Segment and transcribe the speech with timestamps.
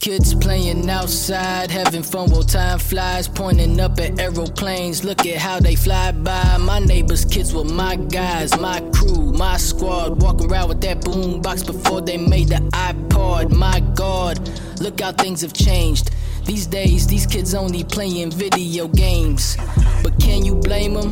[0.00, 5.04] kids playing outside, having fun while time flies, pointing up at aeroplanes.
[5.04, 6.56] Look at how they fly by.
[6.58, 10.22] My neighbors' kids were my guys, my crew, my squad.
[10.22, 13.54] Walking around with that boom box before they made the iPod.
[13.54, 14.38] My God,
[14.80, 16.10] look how things have changed.
[16.44, 19.56] These days, these kids only playing video games.
[20.02, 21.10] But can you blame them?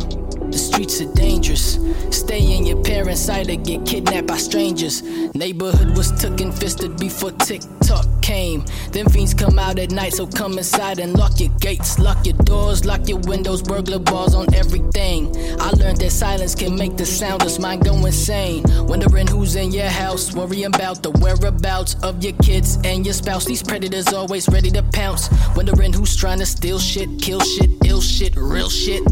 [0.50, 1.78] The streets are dangerous.
[2.10, 5.02] Stay in your parents' sight or get kidnapped by strangers.
[5.34, 8.64] Neighborhood was took and fisted before TikTok came.
[8.90, 12.36] Them fiends come out at night, so come inside and lock your gates, lock your
[12.38, 15.30] doors, lock your windows, burglar bars on everything.
[15.60, 18.64] I learned that silence can make the soundless mind go insane.
[18.88, 23.44] Wondering who's in your house, worrying about the whereabouts of your kids and your spouse.
[23.44, 25.28] These predators always ready to pounce.
[25.54, 29.04] Wondering who's trying to steal shit, kill shit, ill shit, real shit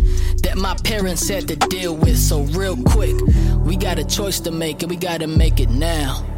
[0.42, 2.18] that my parents had to deal with.
[2.18, 3.14] So, real quick,
[3.60, 6.33] we got a choice to make and we gotta make it now.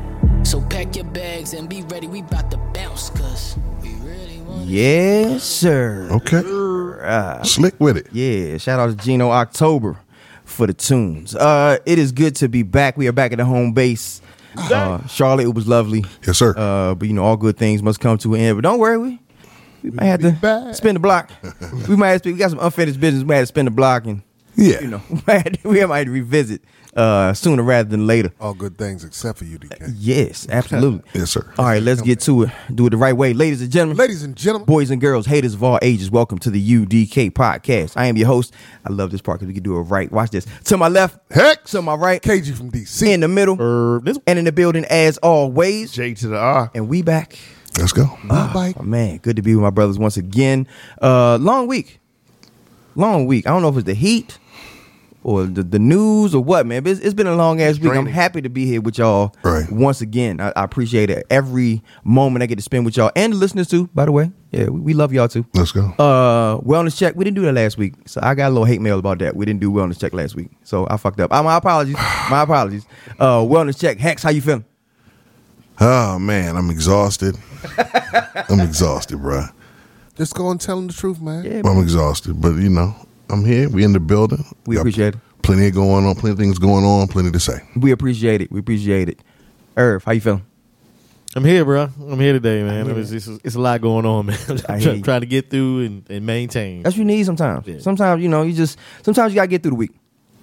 [0.47, 4.66] So, pack your bags and be ready, we about to bounce, cause we really want
[4.69, 6.08] Yes, sir.
[6.12, 7.42] Okay.
[7.42, 8.06] Slick with it.
[8.12, 9.98] Yeah, shout out to Gino October
[10.44, 11.34] for the tunes.
[11.34, 12.97] Uh, it is good to be back.
[12.97, 14.22] We are back at the home base.
[14.56, 16.05] Uh, Charlotte, it was lovely.
[16.25, 16.55] Yes, sir.
[16.56, 18.56] Uh, but you know, all good things must come to an end.
[18.56, 19.19] But don't worry, we
[19.83, 20.77] we might have to back.
[20.77, 21.33] spin the block.
[21.88, 23.25] we might have to, we got some unfinished business.
[23.25, 24.22] We might have to spin the block and
[24.56, 24.80] Yeah.
[24.80, 26.62] you know we might we might revisit
[26.96, 28.32] uh, sooner rather than later.
[28.40, 29.92] All good things except for you, DK.
[29.98, 31.02] Yes, absolutely.
[31.14, 31.52] Yes, sir.
[31.58, 32.50] All right, let's get to it.
[32.74, 33.98] Do it the right way, ladies and gentlemen.
[33.98, 37.92] Ladies and gentlemen, Boys and girls, haters of all ages, welcome to the UDK podcast.
[37.96, 38.54] I am your host.
[38.86, 40.10] I love this part because we can do it right.
[40.10, 40.46] Watch this.
[40.64, 41.72] To my left, Hex.
[41.72, 43.06] To my right, KG from DC.
[43.06, 45.92] in the middle, Er, this and in the building as always.
[45.92, 46.70] J to the R.
[46.74, 47.38] And we back.
[47.78, 48.06] Let's go.
[48.26, 48.76] bike.
[48.81, 50.66] Oh, man, good to be with my brothers once again.
[51.02, 52.00] Uh, long week,
[52.94, 53.47] long week.
[53.47, 54.38] I don't know if it's the heat
[55.26, 56.84] or the, the news or what, man.
[56.84, 57.92] But it's, it's been a long ass week.
[57.92, 59.69] I'm happy to be here with y'all Right.
[59.72, 60.41] once again.
[60.41, 61.26] I, I appreciate it.
[61.31, 63.88] Every moment I get to spend with y'all and the listeners too.
[63.92, 65.44] By the way, yeah, we, we love y'all too.
[65.54, 65.87] Let's go.
[65.98, 67.16] Uh, wellness check.
[67.16, 69.34] We didn't do that last week, so I got a little hate mail about that.
[69.34, 71.32] We didn't do wellness check last week, so I fucked up.
[71.32, 71.97] Uh, my apologies.
[72.31, 72.87] My apologies.
[73.19, 73.98] Uh, wellness check.
[73.98, 74.64] Hex, how you feeling?
[75.81, 77.37] Oh man, I'm exhausted.
[78.48, 79.53] I'm exhausted, bruh.
[80.16, 81.44] Just go and tell them the truth, man.
[81.44, 82.94] Yeah, I'm exhausted, but you know,
[83.31, 83.69] I'm here.
[83.69, 84.44] We in the building.
[84.66, 85.20] We Got appreciate it.
[85.42, 86.14] Plenty going on.
[86.14, 87.09] Plenty of things going on.
[87.09, 87.59] Plenty to say.
[87.76, 88.50] we appreciate it.
[88.50, 89.20] We appreciate it.
[89.76, 90.44] Irv, how you feeling?
[91.34, 91.91] I'm here, bro.
[92.00, 92.88] I'm here today, man.
[92.98, 94.38] It's, it's, it's a lot going on, man.
[94.48, 96.82] I'm I try- trying to get through and, and maintain.
[96.82, 97.66] That's what you need sometimes.
[97.66, 97.78] Yeah.
[97.81, 99.91] Sometimes you know you just sometimes you gotta get through the week.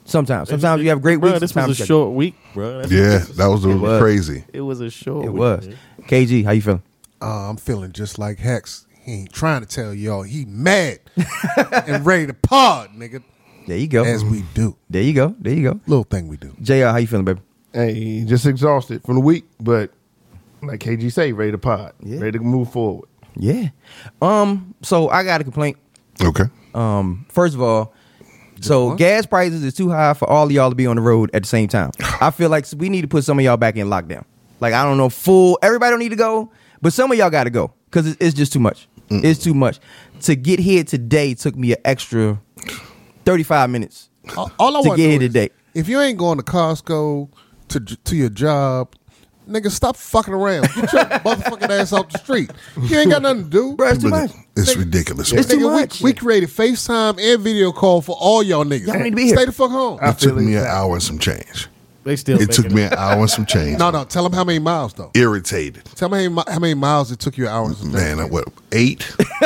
[0.05, 1.39] Sometimes, sometimes you have great bro, weeks.
[1.39, 2.81] This sometimes was a short week, bro.
[2.81, 4.01] That's- Yeah, this is- that was, was.
[4.01, 4.43] crazy.
[4.53, 5.25] It was a short.
[5.25, 5.67] It week, was.
[5.67, 5.77] man.
[6.07, 6.83] KG, how you feeling?
[7.21, 8.85] Uh, I'm feeling just like Hex.
[9.03, 10.99] He ain't trying to tell y'all he mad
[11.87, 13.21] and ready to pod, nigga.
[13.67, 14.03] There you go.
[14.03, 14.75] As we do.
[14.89, 15.35] There you go.
[15.39, 15.79] There you go.
[15.87, 16.53] Little thing we do.
[16.61, 17.41] Jr, how you feeling, baby?
[17.73, 19.91] Hey, just exhausted from the week, but
[20.61, 22.19] like KG say, ready to pod, Yeah.
[22.19, 23.09] ready to move forward.
[23.35, 23.69] Yeah.
[24.21, 24.75] Um.
[24.83, 25.77] So I got a complaint.
[26.21, 26.45] Okay.
[26.73, 27.25] Um.
[27.29, 27.93] First of all,
[28.61, 31.29] so gas prices is too high for all of y'all to be on the road
[31.33, 31.91] at the same time.
[32.21, 34.23] I feel like we need to put some of y'all back in lockdown.
[34.59, 35.57] Like I don't know, full.
[35.61, 38.33] Everybody don't need to go, but some of y'all got to go because it's, it's
[38.35, 38.87] just too much.
[39.09, 39.79] It's too much.
[40.21, 42.39] To get here today took me an extra
[43.25, 44.09] thirty five minutes.
[44.37, 45.49] All, all I want To get to here today.
[45.73, 47.29] if you ain't going to Costco
[47.69, 48.95] to to your job,
[49.49, 50.63] nigga, stop fucking around.
[50.73, 52.51] Get your motherfucking ass off the street.
[52.81, 53.75] You ain't got nothing to do.
[53.75, 54.31] Bro, it's too much.
[54.55, 55.31] It's ridiculous.
[55.33, 55.59] It's man.
[55.59, 56.01] too Nigga, we- much.
[56.01, 58.87] We, created FaceTime and video call for all y'all niggas.
[58.87, 59.35] Y'all need to be here.
[59.35, 59.99] Stay the fuck home.
[60.01, 61.67] it took me an hour and some change.
[62.03, 62.41] They still.
[62.41, 63.79] It took making me an hour and some change.
[63.79, 64.03] no, no.
[64.03, 65.11] Tell them how many miles though.
[65.13, 65.85] Irritated.
[65.95, 67.81] Tell me how many, how many miles it took you hours.
[67.81, 67.91] a day.
[67.91, 69.03] Man, I, what eight?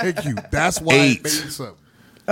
[0.00, 0.36] Thank you.
[0.50, 1.18] That's why Eight.
[1.18, 1.74] it made something.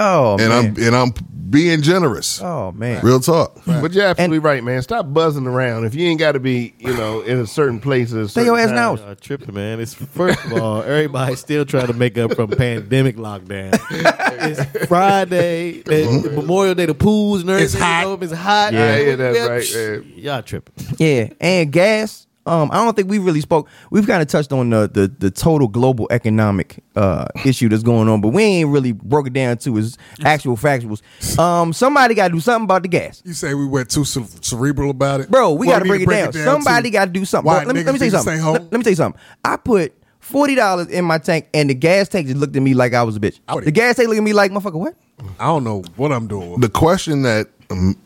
[0.00, 0.76] Oh and man.
[0.76, 1.12] I'm and I'm
[1.50, 2.40] being generous.
[2.42, 3.04] oh man.
[3.04, 3.58] Real talk.
[3.66, 4.80] But you're absolutely right, man.
[4.82, 5.86] Stop buzzing around.
[5.86, 8.44] If you ain't got to be, you know, in a certain place, at a Stay
[8.44, 8.96] your ass now.
[8.96, 9.80] the uh, tripping, man.
[9.80, 13.78] It's first of all, everybody's still trying to make up from pandemic lockdown.
[13.90, 16.86] it's Friday, and Memorial Day.
[16.86, 17.64] The pools and everything.
[17.66, 18.04] It's hot.
[18.06, 18.72] open, It's hot.
[18.72, 20.12] Yeah, Man, yeah, that's yeah, right, man.
[20.16, 20.86] Y'all tripping.
[20.98, 22.27] Yeah, and gas.
[22.48, 23.68] Um, I don't think we really spoke.
[23.90, 28.08] We've kind of touched on the, the the total global economic uh issue that's going
[28.08, 31.02] on, but we ain't really broke it down to its actual factuals.
[31.38, 34.24] Um, somebody got to do something about the gas, You say we went too cere-
[34.40, 35.52] cerebral about it, bro.
[35.52, 36.44] We Well, got to need break it down.
[36.44, 37.50] Somebody got to do something.
[37.52, 38.38] Bro, let, me, let me tell you something.
[38.40, 38.52] Home.
[38.54, 39.20] Let, let me tell you something.
[39.44, 42.74] I put forty dollars in my tank, and the gas tank just looked at me
[42.74, 43.38] like I was a bitch.
[43.64, 44.94] The gas tank looked at me like, motherfucker, what?
[45.38, 46.60] I don't know what I'm doing.
[46.60, 47.96] The question that um,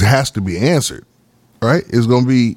[0.00, 1.04] has to be answered,
[1.62, 2.56] right, is going to be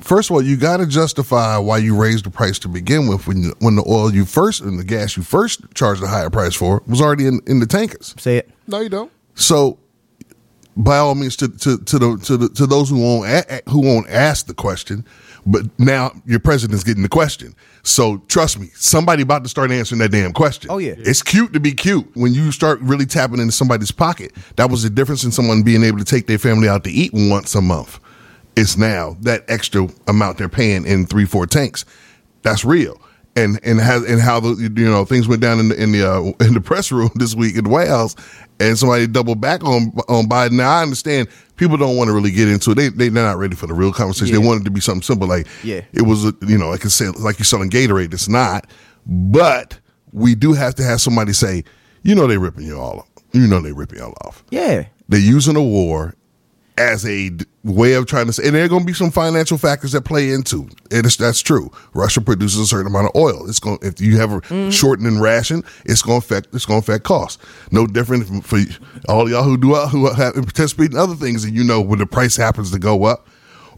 [0.00, 3.26] first of all, you got to justify why you raised the price to begin with
[3.26, 6.54] when when the oil you first and the gas you first charged a higher price
[6.54, 8.14] for was already in, in the tankers.
[8.18, 8.50] Say it.
[8.66, 9.12] no, you don't.
[9.34, 9.78] So,
[10.76, 13.80] by all means, to to to the to the, to those who won't a, who
[13.80, 15.04] won't ask the question,
[15.46, 17.54] But now your president's getting the question.
[17.84, 20.70] So trust me, somebody about to start answering that damn question.
[20.72, 20.94] Oh, yeah.
[20.98, 22.04] It's cute to be cute.
[22.14, 25.84] When you start really tapping into somebody's pocket, that was the difference in someone being
[25.84, 28.00] able to take their family out to eat once a month.
[28.56, 31.84] It's now that extra amount they're paying in three, four tanks.
[32.42, 33.00] That's real.
[33.36, 36.10] And and how and how the you know things went down in the in the
[36.10, 38.16] uh, in the press room this week in the White House,
[38.58, 40.52] and somebody doubled back on on Biden.
[40.52, 42.76] Now I understand people don't want to really get into it.
[42.76, 44.34] They they- they're not ready for the real conversation.
[44.34, 44.48] They Yeah.
[44.48, 45.82] want it to be something simple, like Yeah.
[45.92, 48.14] it was a, you know like I said like you're selling Gatorade.
[48.14, 48.70] It's not,
[49.04, 49.78] but
[50.12, 51.62] we do have to have somebody say,
[52.02, 53.08] you know, they ripping you all, off.
[53.32, 54.44] you know, they ripping y'all off.
[54.50, 54.86] Yeah.
[55.10, 56.14] They're using a war
[56.78, 57.30] as a
[57.64, 60.02] way of trying to say, and there are going to be some financial factors that
[60.02, 61.06] play into it.
[61.06, 61.70] Is, that's true.
[61.94, 63.48] Russia produces a certain amount of oil.
[63.48, 66.84] It's going if you have a shortening ration, it's going to affect it's going to
[66.92, 67.44] affect costs.
[67.70, 68.58] No different for
[69.08, 72.06] all y'all who do who have participate in other things, and you know when the
[72.06, 73.26] price happens to go up,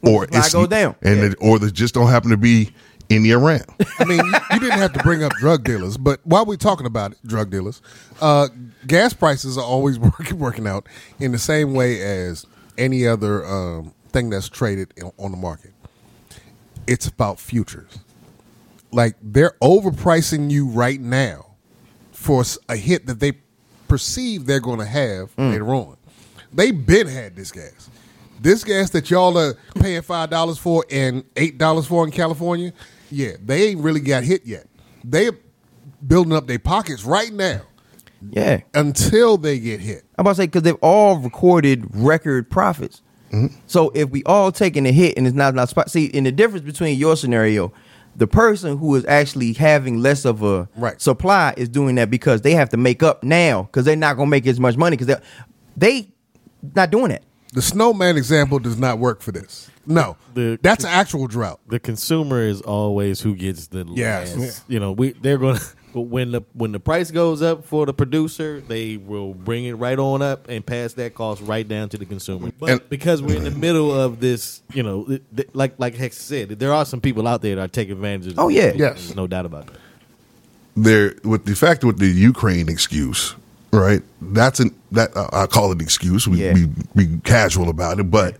[0.02, 0.96] or Supply it's go down.
[1.02, 1.24] and Yeah.
[1.26, 2.70] it, or they just don't happen to be
[3.08, 3.64] in any around.
[3.98, 6.84] I mean, you, you didn't have to bring up drug dealers, but while we're talking
[6.86, 7.80] about it, drug dealers,
[8.20, 8.48] uh,
[8.86, 10.86] gas prices are always working working out
[11.18, 12.44] in the same way as
[12.78, 15.72] any other um, thing that's traded on the market.
[16.86, 17.98] It's about futures.
[18.90, 21.46] Like they're overpricing you right now
[22.12, 23.32] for a hit that they
[23.86, 25.96] perceive they're going to have later on.
[26.52, 27.90] They been had this gas.
[28.40, 32.72] This gas that y'all are paying five dollars for and eight dollars for in California,
[33.10, 34.66] yeah, they ain't really got hit yet.
[35.04, 35.38] They are
[36.06, 37.62] building up their pockets right now
[38.30, 38.60] Yeah.
[38.74, 40.04] until they get hit.
[40.16, 43.02] I'm about to say because they've all recorded record profits.
[43.32, 43.54] Mm-hmm.
[43.66, 46.32] So if we all taking a hit and it's not not spot, see, in the
[46.32, 47.72] difference between your scenario,
[48.16, 51.00] the person who is actually having less of a Right.
[51.00, 54.30] supply is doing that because they have to make up now because they're not gonna
[54.30, 55.20] make as much money because they
[55.76, 56.08] they
[56.74, 57.22] not doing it.
[57.52, 59.70] The snowman example does not work for this.
[59.86, 61.60] No, The- that's an actual drought.
[61.68, 64.36] the consumer is always who gets the Yes.
[64.36, 64.62] last.
[64.68, 65.58] You know, we they're going
[65.92, 69.72] to when the when the price goes up for the producer, they will bring it
[69.74, 72.50] right on up and pass that cost right down to the consumer.
[72.58, 75.94] But And- because we're in the middle of this, you know, th- th- like like
[75.96, 78.38] Hex said, there are some people out there that are taking advantage of.
[78.38, 78.72] Oh, yeah.
[78.76, 79.04] Yes.
[79.06, 79.76] There's no doubt about that.
[80.76, 83.34] there with the fact with the Ukraine excuse,
[83.72, 84.02] right?
[84.22, 86.28] That's an that uh, I call it an excuse.
[86.28, 86.54] We Yeah.
[86.54, 86.68] we
[87.06, 88.36] be casual about it, but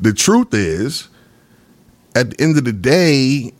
[0.00, 1.08] the truth is,
[2.16, 3.52] at the end of the day,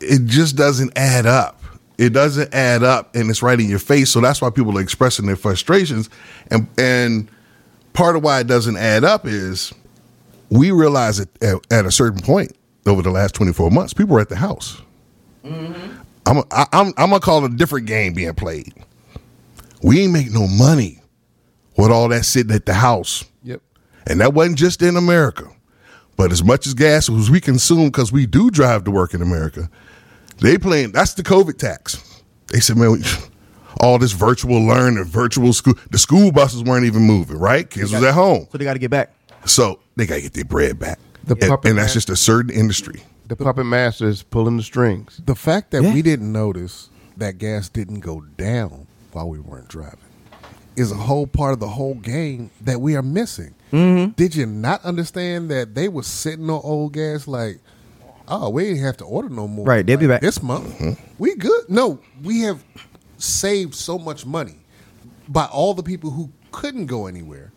[0.00, 1.60] it just doesn't add up.
[1.98, 4.10] It doesn't add up, and it's right in your face.
[4.10, 6.10] So that's why people are expressing their frustrations,
[6.50, 7.28] and and
[7.94, 9.72] part of why it doesn't add up is
[10.50, 12.54] we realize it at, at a certain point
[12.84, 14.80] over the last twenty four months, people are at the house.
[15.44, 15.96] Mm-hmm.
[16.26, 18.74] I'm I, I'm I'm gonna call it a different game being played.
[19.82, 21.00] We ain't make no money
[21.76, 23.60] with all that sitting at the house, Yep.
[24.06, 25.48] and that wasn't just in America.
[26.16, 29.20] But as much as gas as we consume, because we do drive to work in
[29.20, 29.68] America,
[30.38, 30.92] they playing.
[30.92, 32.22] That's the COVID tax.
[32.52, 33.02] They said, man, we,
[33.80, 35.74] all this virtual learning, virtual school.
[35.90, 37.38] The school buses weren't even moving.
[37.38, 39.12] Right, kids was at home, So they got to get back.
[39.44, 40.98] so they gotta get their bread back.
[41.24, 43.02] The and, puppet and that's just a certain industry.
[43.26, 45.20] The puppet master is pulling the strings.
[45.24, 45.92] The fact that Yeah.
[45.94, 49.98] we didn't notice that gas didn't go down while we weren't driving
[50.76, 53.54] is a whole part of the whole game that we are missing.
[53.72, 54.10] Mm-hmm.
[54.12, 57.58] Did you not understand that they were sitting on old gas like,
[58.28, 59.64] oh, we didn't have to order no more.
[59.66, 60.20] Right, they'll be back.
[60.20, 60.98] this month.
[61.18, 61.68] We good.
[61.68, 62.62] No, we have
[63.18, 64.56] saved so much money
[65.28, 67.52] by all the people who couldn't go anywhere.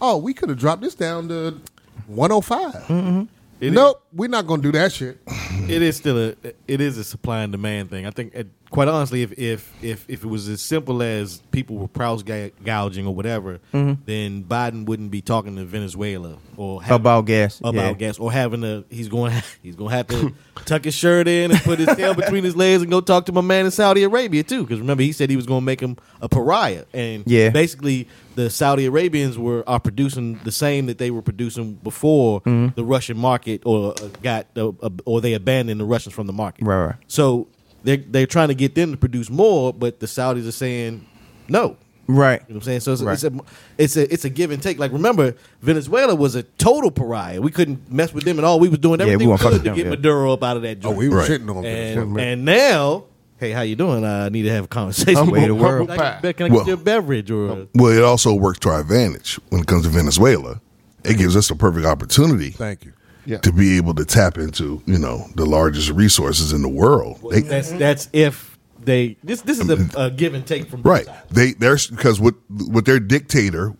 [0.00, 1.60] Oh, we could have dropped this down to
[2.06, 3.28] 105.
[3.60, 5.18] It nope, we're not going to do that shit.
[5.26, 6.34] it is still a
[6.66, 8.06] it is a supply and demand thing.
[8.06, 8.42] I think, uh,
[8.72, 13.06] quite honestly, if if if, if it was as simple as people were price gouging
[13.06, 17.92] or whatever, then Biden wouldn't be talking to Venezuela or having- About gas, about yeah.
[17.92, 20.32] gas, or having a he's going he's going to have to
[20.64, 23.32] tuck his shirt in and put his tail between his legs and go talk to
[23.32, 24.62] my man in Saudi Arabia too.
[24.64, 27.50] Because remember, he said he was going to make him a pariah, and Yeah.
[27.50, 32.74] basically the Saudi Arabians were are producing the same that they were producing before Mm-hmm.
[32.76, 36.32] the Russian market or uh, got uh, uh, or they abandoned the Russians from the
[36.32, 36.64] market.
[36.64, 36.94] Right, right.
[37.08, 37.46] So
[37.84, 41.06] they they're trying to get them to produce more, but the Saudis are saying
[41.48, 41.76] no.
[42.08, 42.40] Right.
[42.48, 42.80] You know what I'm saying?
[42.80, 43.12] So it's, Right.
[43.12, 43.32] it's a
[43.78, 44.78] it's a it's a give and take.
[44.78, 47.40] Like remember, Venezuela was a total pariah.
[47.40, 48.58] We couldn't mess with them at all.
[48.58, 49.90] We was doing Yeah, we everything we, won't fuck could to them, get yeah.
[49.90, 50.96] Maduro up out of that Oh, joint.
[50.98, 51.30] we were Right.
[51.30, 53.04] shitting on and, and now,
[53.38, 54.04] hey, how you doing?
[54.04, 55.14] I need to have a conversation.
[55.14, 55.88] Humble- Way the world.
[55.88, 57.50] Can I get, can I get Well- you a beverage or?
[57.50, 60.60] Uh, well, it also works to our advantage when it comes to Venezuela.
[61.04, 62.92] It gives us a perfect opportunity Thank you.
[63.24, 63.38] Yeah.
[63.38, 67.20] to be able to tap into, you know, the largest resources in the world.
[67.30, 70.00] They, that's that's if they this this is a, mm-hmm.
[70.00, 71.06] a give and take from right.
[71.30, 73.74] They there's because with with their dictator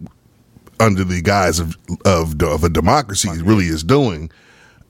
[0.78, 4.30] under the guise of of, of a democracy really is doing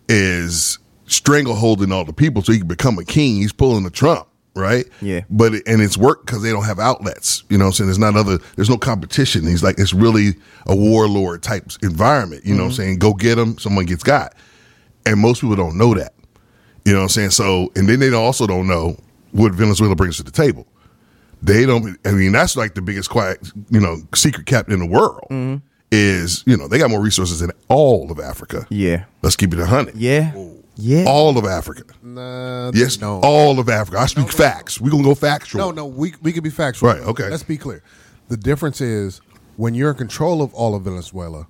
[0.09, 3.37] is strangleholding all the people so he can become a king.
[3.37, 4.87] He's pulling the Trump, right?
[5.01, 5.23] Yeah.
[5.31, 7.45] But it, and it's work because they don't have outlets.
[7.49, 8.39] You know, what I'm saying there's not other.
[8.57, 9.47] There's no competition.
[9.47, 10.35] He's like it's really
[10.67, 12.45] a warlord type environment.
[12.45, 12.83] You know, what I'm mm-hmm.
[12.83, 13.59] saying go get them.
[13.59, 14.35] Someone gets got,
[15.07, 16.15] and most people don't know that.
[16.85, 17.31] You know what I'm saying?
[17.31, 18.97] So, and then they also don't know
[19.31, 20.67] what Venezuela brings to the table.
[21.41, 21.99] They don't.
[22.05, 25.27] I mean, that's like the biggest quiet, you know, secret captain in the world.
[25.31, 25.67] Mm-hmm.
[25.95, 28.67] Is you know they got more resources than all of Africa.
[28.71, 29.05] Yeah.
[29.21, 29.97] Let's keep it a hundred.
[29.97, 30.33] Yeah.
[30.77, 31.05] Yeah.
[31.07, 31.85] All of Africa.
[32.03, 33.21] Nah, Yes, no.
[33.23, 33.99] all of Africa.
[33.99, 34.81] I speak facts.
[34.81, 35.59] We're gonna go factual.
[35.61, 36.89] No, no, we we can be factual.
[36.91, 37.29] Right, okay.
[37.29, 37.83] Let's be clear.
[38.29, 39.21] The difference is
[39.57, 41.47] when you're in control of all of Venezuela,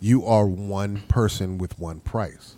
[0.00, 2.56] you are one person with one price.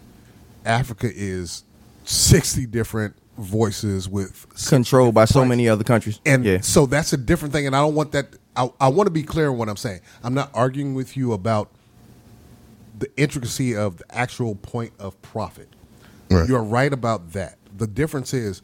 [0.65, 1.65] Africa is
[2.05, 6.21] sixty different voices with Controlled by so many other countries.
[6.25, 6.61] And yeah.
[6.61, 7.67] so that's a different thing.
[7.67, 8.29] And I don't want that.
[8.55, 10.01] I, I want to be clear on what I'm saying.
[10.23, 11.71] I'm not arguing with you about
[12.99, 15.69] the intricacy of the actual point of profit.
[16.31, 16.49] Right.
[16.49, 17.59] You're right about that.
[17.77, 18.63] The difference is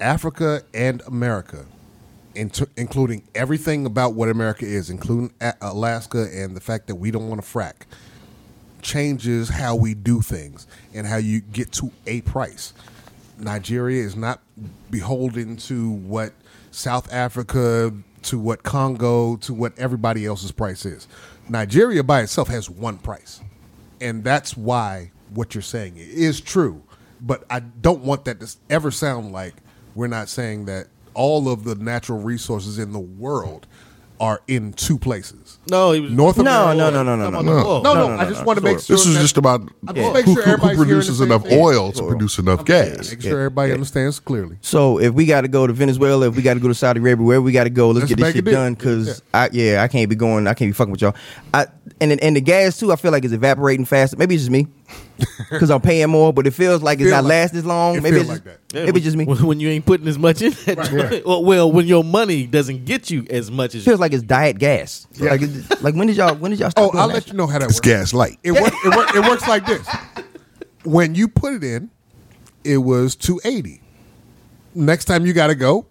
[0.00, 1.66] Africa and America,
[2.34, 7.28] including everything about what America is, including A- Alaska and the fact that we don't
[7.28, 7.82] want to frack,
[8.80, 12.72] changes how we do things and how you get to a price.
[13.38, 14.40] Nigeria is not
[14.90, 16.32] beholden to what
[16.70, 17.92] South Africa,
[18.22, 21.08] to what Congo, to what everybody else's price is.
[21.48, 23.40] Nigeria by itself has one price.
[24.00, 26.82] And that's why what you're saying is true.
[27.24, 29.54] But I don't want that to ever sound like
[29.94, 33.66] we're not saying that all of the natural resources in the world
[34.22, 35.58] are in two places.
[35.68, 36.78] No, he was North No, America.
[36.78, 37.82] no, no, no, no, no, About no.
[37.82, 38.96] No, no, no, I just no, want to make sure.
[38.96, 41.60] This is just about I just make sure who, who everybody's hearing produces enough thing.
[41.60, 43.10] oil to produce enough gas.
[43.10, 44.58] Make sure everybody understands clearly.
[44.60, 47.00] So if we got to go to Venezuela, if we got to go to Saudi
[47.00, 48.74] Arabia, wherever we got to go, let's, Let's get this shit done.
[48.74, 50.46] Because I yeah, I can't be going.
[50.46, 51.16] I can't be fucking with y'all.
[51.52, 51.66] I
[52.00, 52.92] and and the gas too.
[52.92, 54.16] I feel like it's evaporating faster.
[54.16, 54.68] Maybe it's just me
[55.50, 57.96] because I'm paying more, but it feels like it's Feel not like- lasting as long.
[57.96, 58.78] it Maybe feel it's like just, that.
[58.78, 59.24] Yeah, maybe it's just me.
[59.24, 61.22] When, when you ain't putting as much in that.
[61.26, 64.22] well, well, when your money doesn't get you as much as It feels like it's
[64.22, 65.06] diet gas.
[65.18, 66.88] Like it's, like when did y'all when did y'all start?
[66.88, 67.80] Oh, doing I'll that let you know how that It's works.
[67.80, 68.38] gas light.
[68.42, 69.86] It, work, it, work, it works like this.
[70.84, 71.90] When you put it in,
[72.64, 73.80] it was 280.
[74.74, 75.86] Next time you got to go,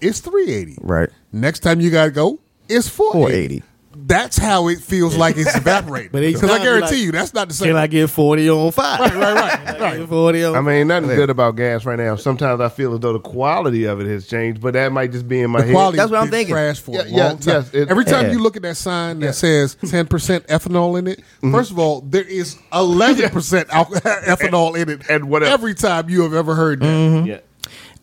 [0.00, 0.78] it's 380.
[0.80, 1.10] Right.
[1.32, 3.60] Next time you got to go, it's 480.
[3.60, 3.71] 480.
[3.94, 6.08] That's how it feels like it's evaporating.
[6.12, 7.68] But Because I guarantee you like- you, that's not the same.
[7.68, 9.00] Can I get 40 on 5?
[9.00, 12.16] Right, right, right, Can I 40 on I mean, nothing good about gas right now.
[12.16, 15.28] Sometimes I feel as though the quality of it has changed, but that might just
[15.28, 15.72] be in my the head.
[15.74, 16.54] quality That's what I'm thinking.
[16.54, 17.54] trash for Yeah, a yeah, long time.
[17.54, 18.32] yes, it- Every time Yeah.
[18.32, 21.20] you look at that sign that says 10% ethanol in it,
[21.50, 25.02] first of all, there is 11% ethanol in it.
[25.10, 25.52] And whatever.
[25.52, 27.24] Every time you have ever heard that.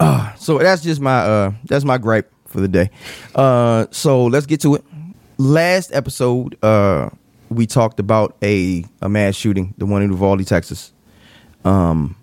[0.01, 0.35] Yeah.
[0.35, 2.89] So that's just my uh that's my gripe for the day.
[3.35, 4.83] Uh so let's get to it.
[5.41, 7.09] Last episode uh
[7.49, 10.91] we talked about a a mass shooting, the one in Uvalde, Texas.
[11.63, 12.17] Um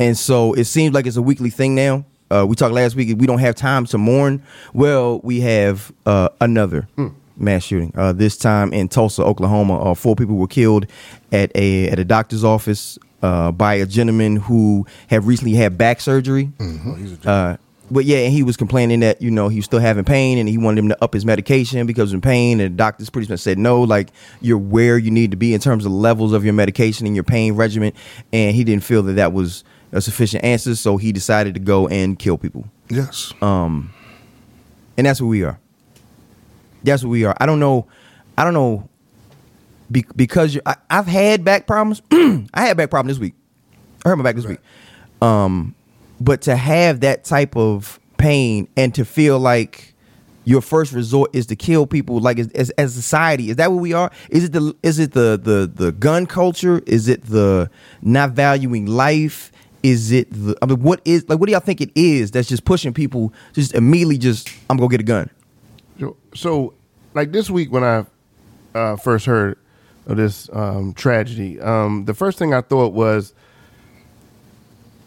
[0.00, 2.06] and so it seems like it's a weekly thing now.
[2.30, 4.42] Uh we talked last week we don't have time to mourn.
[4.72, 6.88] Well, we have uh another
[7.36, 7.92] mass shooting.
[7.94, 9.82] Uh this time in Tulsa, Oklahoma.
[9.82, 10.86] Uh four people were killed
[11.32, 16.00] at a at a doctor's office uh by a gentleman who had recently had back
[16.00, 16.50] surgery.
[17.26, 17.58] Uh,
[17.90, 20.48] but yeah, and he was complaining that you know he was still having pain, and
[20.48, 22.60] he wanted him to up his medication because of pain.
[22.60, 24.10] And the doctors pretty much said no, like
[24.40, 27.24] you're where you need to be in terms of levels of your medication and your
[27.24, 27.92] pain regimen.
[28.32, 31.86] And he didn't feel that that was a sufficient answer, so he decided to go
[31.88, 32.66] and kill people.
[32.88, 33.32] Yes.
[33.40, 33.92] Um,
[34.96, 35.58] and that's where we are.
[36.82, 37.36] That's where we are.
[37.38, 37.86] I don't know.
[38.36, 38.88] I don't know.
[39.90, 42.02] Be, because I, I've had back problems.
[42.10, 43.34] I had back problem this week.
[44.04, 44.58] I hurt my back this week.
[45.22, 45.74] Um,
[46.24, 49.94] but to have that type of pain and to feel like
[50.44, 53.92] your first resort is to kill people, like as, as, society, is that what we
[53.92, 54.10] are?
[54.30, 56.82] Is it the is it the the the gun culture?
[56.86, 57.70] Is it the
[58.02, 59.52] not valuing life?
[59.82, 61.38] Is it the I mean, what is like?
[61.38, 64.88] What do y'all think it is that's just pushing people just immediately just I'm gonna
[64.88, 65.30] get a gun?
[65.98, 66.74] So, so,
[67.14, 68.04] like this week when I
[68.74, 69.58] uh, first heard
[70.06, 73.32] of this um, tragedy, um, the first thing I thought was,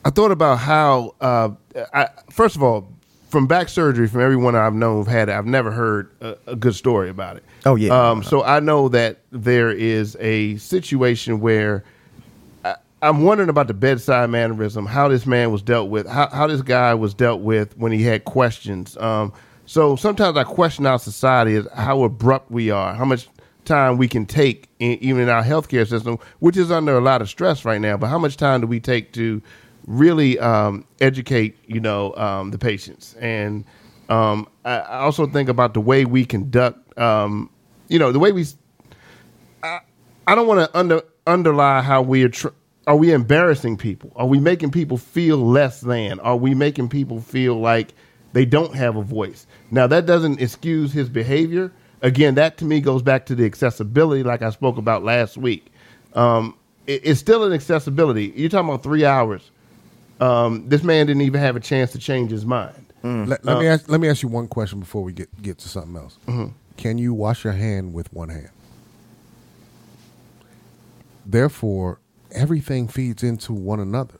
[0.07, 1.49] I thought about how, uh,
[1.93, 2.87] I, first of all,
[3.27, 6.55] from back surgery, from everyone I've known who've had it, I've never heard a, a
[6.55, 7.43] good story about it.
[7.65, 8.11] Oh, yeah.
[8.11, 11.83] Um, so I know that there is a situation where
[12.63, 16.47] I, I'm wondering about the bedside mannerism, how this man was dealt with, how, how
[16.47, 18.95] this guy was dealt with when he had questions.
[18.95, 19.33] Um,
[19.65, 23.27] so sometimes I question our society is how abrupt we are, how much
[23.65, 27.21] time we can take, in, even in our healthcare system, which is under a lot
[27.21, 27.97] of stress right now.
[27.97, 29.41] But how much time do we take to
[29.87, 33.15] really um, educate, you know, um, the patients?
[33.15, 33.65] And
[34.09, 37.49] um, I, also think about the way we conduct, um,
[37.89, 38.45] you know, the way we
[39.63, 39.79] I,
[40.27, 42.29] I don't want to under underlie how we are.
[42.29, 42.49] Tr-
[42.87, 44.13] are we embarrassing people?
[44.15, 46.19] Are we making people feel less than?
[46.21, 47.93] Are we making people feel like
[48.33, 49.47] they don't have a voice?
[49.71, 51.71] Now that doesn't excuse his behavior.
[52.01, 55.67] Again, that to me goes back to the accessibility, like I spoke about last week.
[56.13, 58.33] Um, it- it's still an accessibility.
[58.35, 59.51] You're talking about three hours.
[60.19, 62.73] Um, this man didn't even have a chance to change his mind.
[63.03, 65.69] Let, let me ask, let me ask you one question before we get get to
[65.69, 66.17] something else.
[66.27, 66.47] Mm-hmm.
[66.75, 68.49] Can you wash your hand with one hand?
[71.25, 71.99] Therefore,
[72.31, 74.15] everything feeds into one another.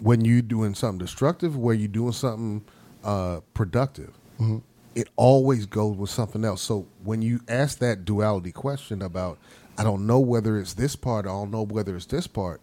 [0.00, 2.64] When you're doing something destructive, where you're doing something
[3.04, 4.58] uh, productive, Mm-hmm.
[4.94, 6.60] it always goes with something else.
[6.60, 9.38] So when you ask that duality question about,
[9.78, 12.60] I don't know whether it's this part, I don't know whether it's this part,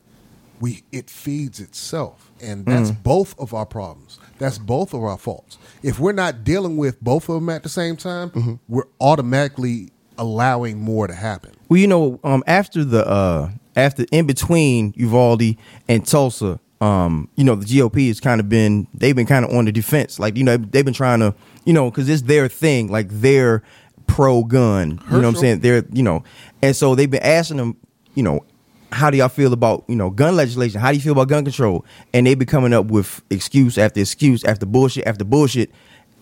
[0.63, 2.31] we it feeds itself.
[2.41, 4.17] And that's both of our problems.
[4.39, 5.57] That's both of our faults.
[5.83, 10.79] If we're not dealing with both of them at the same time we're automatically allowing
[10.79, 11.51] more to happen.
[11.67, 15.57] Well, you know, um, after the uh, after in between Uvalde
[15.89, 19.51] and Tulsa, um, you know, the GOP has kind of been they've been kind of
[19.53, 20.17] on the defense.
[20.17, 23.63] Like, you know, they've been trying to, you know, because it's their thing, like they're
[24.07, 25.01] pro gun.
[25.07, 25.59] You know what I'm saying?
[25.59, 26.23] They're, you know,
[26.61, 27.75] and so they've been asking them,
[28.15, 28.45] you know,
[28.93, 30.79] how do y'all feel about you know gun legislation?
[30.79, 31.85] How do you feel about gun control?
[32.13, 35.71] And they be coming up with excuse after excuse after bullshit after bullshit.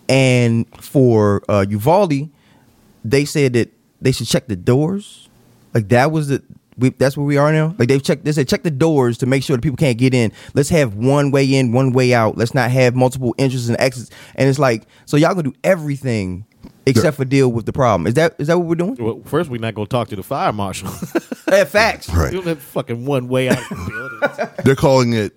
[0.08, 2.28] And for uh, Uvalde,
[3.04, 5.28] they said that they should check the doors.
[5.74, 6.42] Like that was the
[6.76, 7.74] we, that's where we are now.
[7.78, 8.24] Like they've checked.
[8.24, 10.32] They said check the doors to make sure that people can't get in.
[10.54, 12.36] Let's have one way in, one way out.
[12.36, 14.10] Let's not have multiple entrances and exits.
[14.34, 16.46] And it's like so y'all gonna do everything
[16.86, 18.06] except for deal with the problem.
[18.06, 18.96] Is that is that what we're doing?
[18.98, 20.90] Well, first, we're not going to talk to the fire marshal.
[21.52, 22.08] Yeah, facts.
[22.08, 22.32] Right.
[22.32, 24.54] you don't have fucking one way out of the building.
[24.64, 25.34] They're calling it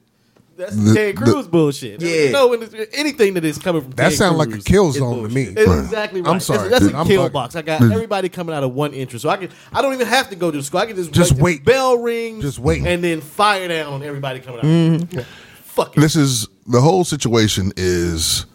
[0.56, 2.02] That's The- Ted the- Cruz bullshit.
[2.02, 2.32] Yeah.
[2.32, 2.54] No,
[2.94, 5.44] anything that is coming from That Ted sound like a kill zone to me.
[5.44, 5.80] It's Right.
[5.80, 6.30] exactly right.
[6.30, 6.70] I'm That's- sorry.
[6.70, 7.34] That's, a I'm kill bugging.
[7.34, 7.56] box.
[7.58, 9.50] I got everybody coming out of one entrance, so I can.
[9.74, 10.80] I don't even have to go to the school.
[10.80, 11.38] I can just, Just wait.
[11.38, 11.66] till wait.
[11.66, 12.44] Bell rings.
[12.44, 12.86] Just wait.
[12.86, 14.66] and then fire down on everybody coming out.
[14.66, 15.20] Mm-hmm.
[15.64, 16.00] Fuck it.
[16.00, 18.46] this is the whole situation is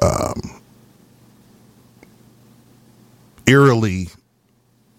[0.00, 0.57] um,
[3.48, 4.08] eerily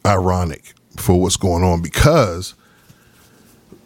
[0.06, 2.56] ironic for what's going on because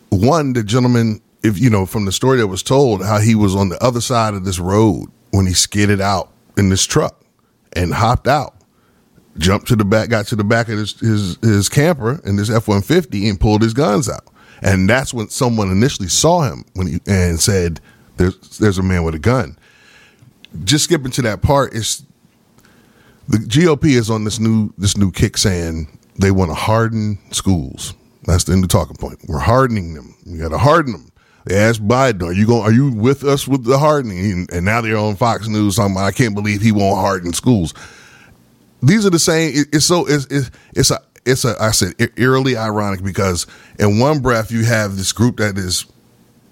[0.10, 3.56] one the gentleman if you know from the story that was told how he was
[3.56, 7.20] on the other side of this road when he skidded out in this truck
[7.74, 8.56] and hopped out
[9.38, 12.50] jumped to the back got to the back of his his, his camper in this
[12.50, 14.28] F-150 and pulled his guns out.
[14.62, 17.82] And that's when someone initially saw him when he and said
[18.18, 19.58] there's there's a man with a gun.
[20.64, 22.04] Just skipping to that part is
[23.28, 25.88] the GOP is on this new this new kick saying
[26.20, 27.94] they want to harden schools.
[28.26, 29.20] That's the end of the talking point.
[29.28, 30.16] We're hardening them.
[30.26, 31.12] We got to harden them.
[31.46, 32.62] They asked Biden, "Are you going?
[32.62, 35.94] Are you with us with the hardening?" And, and now they're on Fox News talking
[35.94, 37.74] about, "I can't believe he won't harden schools."
[38.82, 39.54] These are the same.
[39.56, 43.46] it- it's so it's it's, it's a it's a I said eerily ironic because
[43.80, 45.86] in one breath you have this group that is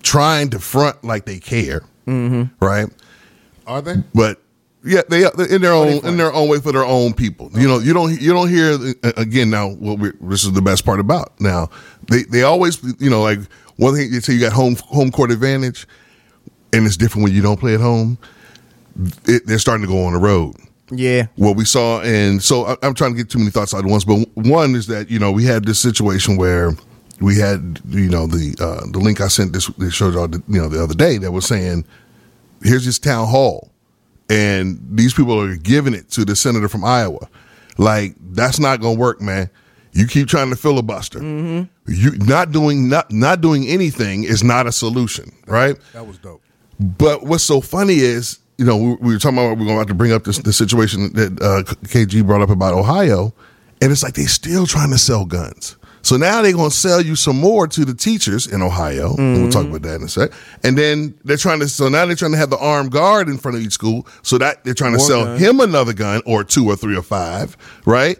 [0.03, 2.43] trying to front like they care, mm-hmm.
[2.63, 2.89] right?
[3.67, 3.95] Are they?
[4.13, 4.40] but
[4.83, 7.49] yeah, they in their own in their own way for their own people.
[7.53, 9.69] You know, you don't you don't hear uh, again now.
[9.69, 11.69] What we this is the best part about now.
[12.09, 13.39] They they always you know like
[13.77, 15.87] one thing you say you got home home court advantage,
[16.73, 18.17] and it's different when you don't play at home.
[19.25, 20.55] It, they're starting to go on the road
[20.89, 21.27] Yeah.
[21.37, 23.89] what we saw and so I, i'm trying to get too many thoughts out at
[23.89, 26.73] once but one is that you know we had this situation where
[27.21, 30.61] we had you know the uh, the link i sent this, this showed y'all you
[30.61, 31.85] know the other day that was saying
[32.63, 33.70] here's this town hall
[34.31, 37.27] and these people are giving it to the senator from iowa.
[37.77, 39.49] Like that's not gonna work man.
[39.93, 41.19] You keep trying to filibuster.
[41.21, 45.75] You not doing not not doing anything is not a solution right?
[45.93, 46.41] That was dope.
[46.79, 49.79] but what's so funny is, you know, we, we were talking about we're going to
[49.79, 53.33] have to bring up this the situation that uh, KG brought up about Ohio,
[53.81, 55.75] and it's like they still trying to sell guns.
[56.03, 59.15] So now they're going to sell you some more to the teachers in Ohio.
[59.17, 60.31] And we'll talk about that in a sec.
[60.63, 61.69] And then they're trying to.
[61.69, 64.07] So now they're trying to have the armed guard in front of each school.
[64.23, 65.41] So that they're trying to sell guns.
[65.41, 68.17] him another gun or two or three or five, right?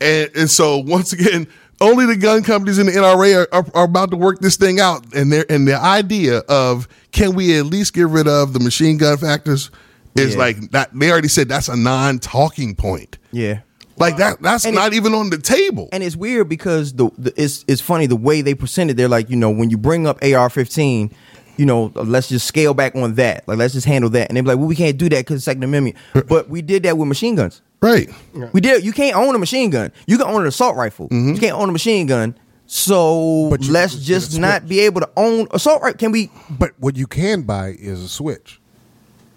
[0.00, 1.46] And and so once again,
[1.80, 4.80] only the gun companies in the NRA are, are, are about to work this thing
[4.80, 8.60] out, and their and the idea of can we at least get rid of the
[8.60, 9.70] machine gun factors
[10.14, 10.38] is Yeah.
[10.40, 10.90] like that.
[10.98, 13.18] They already said that's a non-talking point.
[13.32, 13.60] Yeah.
[13.98, 14.40] Like that.
[14.42, 15.88] That's And not even on the table.
[15.92, 18.94] And it's weird because the, the it's it's funny the way they present it.
[18.96, 21.12] They're like, you know, when you bring up AR-15,
[21.56, 23.48] you know, let's just scale back on that.
[23.48, 24.28] Like, let's just handle that.
[24.28, 25.96] And they're like, well, we can't do that because Second Amendment.
[26.28, 27.62] but we did that with machine guns.
[27.80, 28.10] right.
[28.52, 28.84] We did.
[28.84, 29.90] You can't own a machine gun.
[30.06, 31.08] You can own an assault rifle.
[31.08, 31.34] Mm-hmm.
[31.34, 32.36] You can't own a machine gun.
[32.66, 35.96] So But you let's can get just not be able to own assault rifle.
[35.98, 36.30] Can we?
[36.50, 38.60] But what you can buy is a switch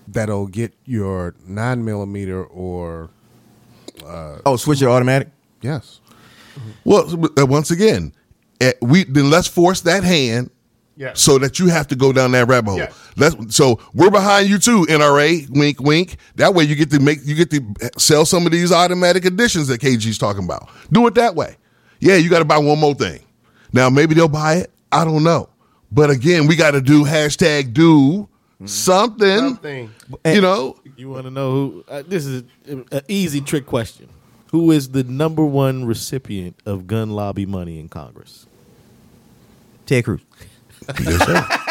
[0.08, 3.12] that'll get your nine millimeter or
[4.46, 5.30] Oh, switch it automatic.
[5.62, 6.00] yes.
[6.84, 8.14] Well, uh, once again,
[8.60, 10.50] eh, we then let's force that hand
[10.98, 11.12] Yeah.
[11.14, 12.80] so that you have to go down that rabbit hole.
[12.80, 12.92] Yeah.
[13.16, 15.48] Let's so we're behind you too, NRA.
[15.52, 16.18] Wink, wink.
[16.36, 17.62] That way you get to make you get to
[17.98, 20.70] sell some of these automatic additions that KG's talking about.
[20.92, 21.56] Do it that way.
[22.02, 23.22] Yeah, you got to buy one more thing.
[23.72, 24.72] Now maybe they'll buy it.
[24.92, 25.50] I don't know.
[25.92, 28.28] But again, we got to do hashtag do
[28.66, 29.38] something.
[29.40, 29.90] Something.
[30.26, 31.86] You know, You want to know who?
[31.88, 34.10] Uh, this is an easy trick question.
[34.52, 38.48] Who is the number one recipient of gun lobby money in Congress?
[39.86, 40.22] Ted Cruz.
[41.04, 41.48] yes, sir.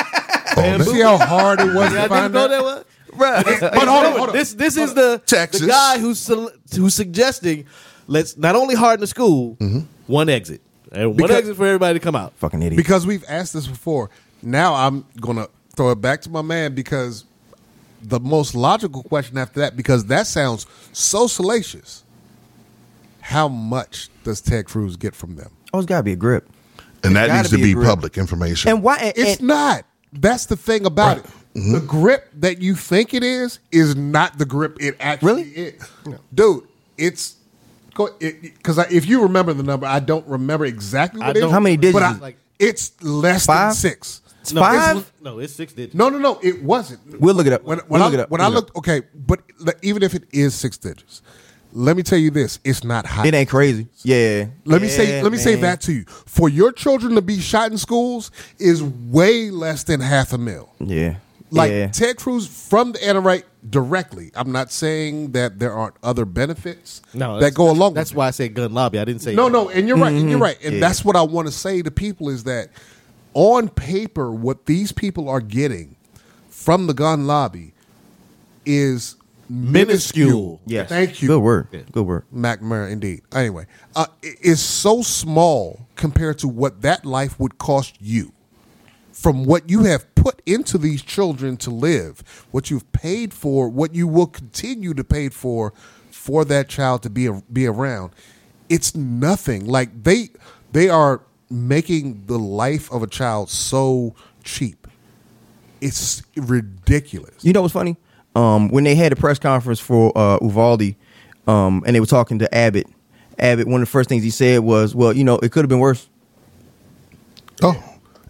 [0.59, 2.85] You see how hard it was Yeah, I to find didn't go that?
[3.17, 3.59] that way.
[3.61, 4.35] But hold on, hold on.
[4.35, 5.61] This this is the Texas.
[5.61, 6.27] the guy who's
[6.75, 7.67] who's suggesting
[8.09, 9.57] let's not only harden the school,
[10.09, 12.33] one exit, and one Because- exit for everybody to come out.
[12.39, 12.77] Fucking idiot.
[12.77, 14.11] Because we've asked this before.
[14.43, 15.47] Now I'm gonna
[15.79, 17.25] throw it back to my man because
[18.03, 22.03] the most logical question after that, because that sounds so salacious.
[23.21, 25.51] How much does Ted Cruz get from them?
[25.73, 26.49] oh, it's got to be a grip.
[27.05, 28.71] and that needs gotta be be public information.
[28.71, 28.97] And why?
[28.97, 29.85] And, It's and- not.
[30.13, 31.25] That's the thing about it.
[31.55, 31.73] Mm-hmm.
[31.75, 35.51] The grip that you think it is is not the grip it actually Really?
[35.51, 35.89] is.
[36.35, 37.37] Dude, it's
[37.95, 41.51] go because if you remember the number, I don't remember exactly what it is.
[41.51, 43.69] How many digits But I- Like- it's less Five?
[43.73, 44.23] than six.
[44.49, 44.97] It's No, five.
[44.99, 45.95] It's, no, it's six digits.
[45.95, 46.39] No, no, no.
[46.43, 47.21] It wasn't.
[47.21, 47.63] We'll look it up.
[47.65, 48.31] When, when We'll I, look it up.
[48.31, 51.23] When We'll I look looked, okay, but like, even if it is six digits,
[51.73, 53.27] let me tell you this: it's not high.
[53.27, 53.89] it ain't crazy.
[54.03, 54.47] Yeah.
[54.65, 57.39] Let me say, Yeah, let me say that to you: for your children to be
[57.41, 60.73] shot in schools is way less than half a mil.
[60.81, 61.17] Yeah.
[61.51, 61.87] Like yeah.
[61.89, 64.31] Ted Cruz from the NRA directly.
[64.35, 67.95] I'm not saying that there aren't other benefits No, that go along.
[67.95, 68.99] That's with why I said gun lobby.
[68.99, 70.75] I didn't say no, no, and you're right, and you're right, and Mm-hmm.
[70.75, 70.81] Yeah.
[70.81, 72.69] that's what I want to say to people is that
[73.35, 75.97] on paper, what these people are getting
[76.49, 77.73] from the gun lobby
[78.65, 79.17] is
[79.49, 80.27] minuscule.
[80.27, 80.61] Minuscule.
[80.67, 80.89] Yes.
[80.89, 81.29] Thank you.
[81.29, 81.87] Good word.
[81.93, 82.25] Good word.
[82.35, 83.23] McMurray, indeed.
[83.33, 88.33] Anyway, uh, it is so small compared to what that life would cost you.
[89.13, 93.95] From what you have put into these children to live, what you've paid for, what
[93.95, 95.73] you will continue to pay for,
[96.11, 98.13] for that child to be be around,
[98.69, 99.67] it's nothing.
[99.67, 100.29] Like they
[100.73, 104.87] they are making the life of a child so cheap.
[105.81, 107.45] It's ridiculous.
[107.45, 107.97] You know what's funny?
[108.35, 110.95] Um, when they had a press conference for uh, Uvalde,
[111.47, 112.87] um, and they were talking to Abbott,
[113.39, 115.69] Abbott, one of the first things he said was, "Well, you know, it could have
[115.69, 116.09] been worse."
[117.63, 117.88] oh,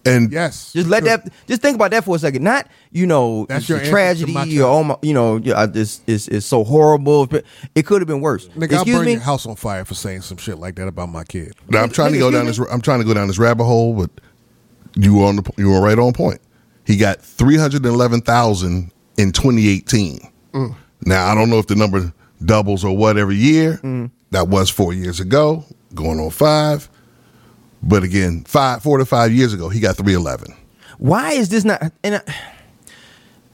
[0.09, 0.73] and Yes.
[0.73, 1.16] Just let Sure.
[1.18, 1.33] that.
[1.47, 2.42] Just think about that for a second.
[2.42, 6.01] Not you know, That's your a tragedy my or oh my, you know, yeah, this
[6.07, 7.29] is is so horrible.
[7.75, 8.49] It could have been worse.
[8.49, 9.12] Nigga, I'll burn me?
[9.12, 11.55] your house on fire for saying some shit like that about my kid.
[11.68, 12.75] Now I'm trying to go down excuse this.
[12.75, 14.11] I'm trying to go down this rabbit hole, but
[14.94, 15.53] you were on the.
[15.57, 16.40] You were right on point.
[16.85, 20.21] He got three hundred eleven thousand in 2018.
[20.55, 20.75] Mm.
[21.05, 22.12] Now I don't know if the number
[22.44, 23.79] doubles or what every year.
[23.83, 24.11] Mm.
[24.31, 26.88] That was four years ago, going on five.
[27.83, 30.55] But again, five, four to five years ago, he got three eleven.
[30.99, 31.93] Why is this not?
[32.03, 32.35] And I,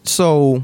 [0.02, 0.62] so,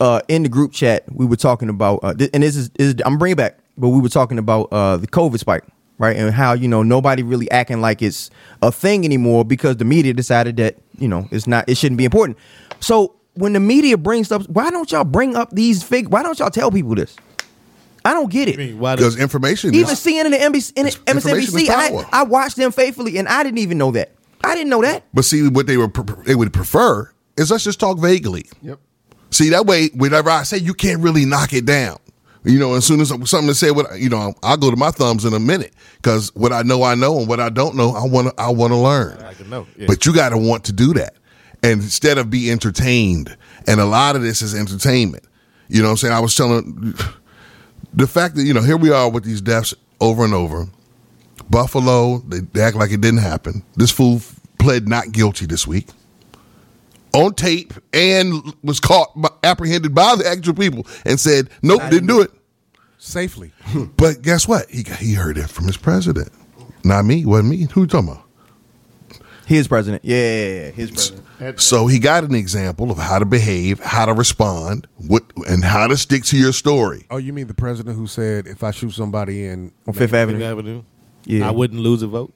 [0.00, 2.94] uh, in the group chat, we were talking about, uh, th- and this is, is
[3.04, 5.64] I'm bringing back, but we were talking about uh, the COVID spike,
[5.98, 6.16] right?
[6.16, 8.30] And how you know nobody really acting like it's
[8.62, 12.04] a thing anymore because the media decided that you know it's not, it shouldn't be
[12.04, 12.38] important.
[12.80, 16.08] So when the media brings up, why don't y'all bring up these fig?
[16.08, 17.16] Why don't y'all tell people this?
[18.04, 18.76] I don't get it.
[18.76, 22.20] Why Because does, information, Even is, CNN and NBC, and MSNBC, I.
[22.20, 24.12] I watched them faithfully, and I didn't even know that.
[24.42, 25.04] I didn't know that.
[25.12, 25.88] but see what they were
[26.24, 28.46] they would prefer is let's just talk vaguely.
[28.62, 28.78] Yep.
[29.30, 31.98] See that way, whenever I say you can't really knock it down,
[32.44, 34.90] you know, as soon as something to say, what you know, I'll go to my
[34.90, 37.90] thumbs in a minute because what I know, I know, and what I don't know,
[37.90, 39.18] I want to, I want to learn.
[39.22, 39.66] I can know.
[39.76, 39.86] Yeah.
[39.86, 41.16] But you got to want to do that,
[41.62, 43.36] and instead of be entertained,
[43.66, 45.24] and a lot of this is entertainment.
[45.68, 46.94] You know, what I'm saying I was telling
[47.94, 50.66] the fact that you know here we are with these deaths over and over.
[51.48, 53.64] Buffalo, they, they act like it didn't happen.
[53.74, 54.20] This fool
[54.58, 55.88] pled not guilty this week
[57.12, 59.10] on tape and was caught,
[59.42, 62.30] apprehended by the actual people, and said, "Nope, didn't do it."
[62.98, 63.52] Safely.
[63.96, 64.68] But guess what?
[64.70, 66.30] He he heard it from his president,
[66.84, 67.24] not me.
[67.24, 67.66] Wasn't me.
[67.72, 68.24] Who you talking about?
[69.50, 71.60] His president, yeah, yeah, yeah, his president.
[71.60, 75.88] So he got an example of how to behave, how to respond, what and how
[75.88, 77.04] to stick to your story.
[77.10, 80.14] Oh, you mean the president who said if I shoot somebody in on Fifth Fifth
[80.14, 80.44] Avenue.
[80.44, 80.82] Avenue?
[81.24, 81.48] Yeah.
[81.48, 82.32] I wouldn't lose a vote.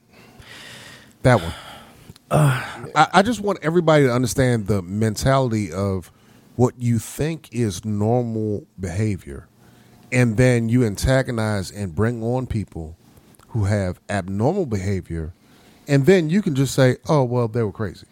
[1.21, 1.53] that one?
[2.29, 6.11] I, I just want everybody to understand the mentality of
[6.57, 9.47] what you think is normal behavior,
[10.11, 12.97] and then you antagonize and bring on people
[13.49, 15.31] who have abnormal behavior,
[15.87, 18.05] and then you can just say, "Oh, well, they were crazy."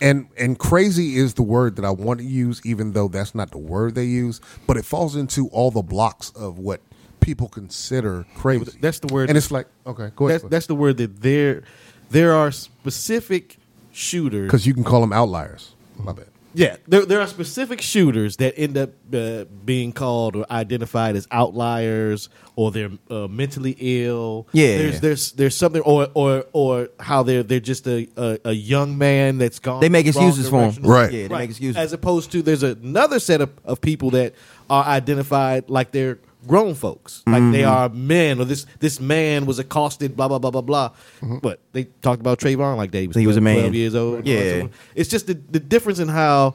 [0.00, 3.50] And and crazy is the word that I want to use, even though that's not
[3.50, 6.80] the word they use, but it falls into all the blocks of what
[7.20, 8.78] people consider crazy.
[8.80, 9.28] That's the word.
[9.28, 10.40] and it's like, okay, go ahead.
[10.42, 11.62] that's that's the word that they're
[12.10, 13.58] there are specific
[13.92, 15.74] shooters Because you can call them outliers.
[15.96, 16.26] My bad.
[16.52, 21.28] Yeah, there there are specific shooters that end up uh, being called or identified as
[21.30, 24.48] outliers, or they're uh, mentally ill.
[24.52, 24.78] Yeah.
[24.78, 28.98] there's there's there's something, or or or how they're they're just a a, a young
[28.98, 29.80] man that's gone.
[29.80, 30.70] They make the wrong excuses for 'em.
[30.70, 30.82] direction.
[30.84, 31.12] Right.
[31.12, 31.76] Yeah, they make excuses.
[31.76, 34.34] As opposed to there's another set of, of people that
[34.68, 37.70] are identified like they're grown folks, like they Mm-hmm.
[37.70, 40.90] are men, or this this man was accosted, blah blah blah blah blah.
[41.42, 43.74] But they talked about Trayvon like that he was, He was a man, 12 man.
[43.74, 44.26] years old.
[44.26, 44.66] Yeah.
[44.94, 46.54] It's just the, the difference in how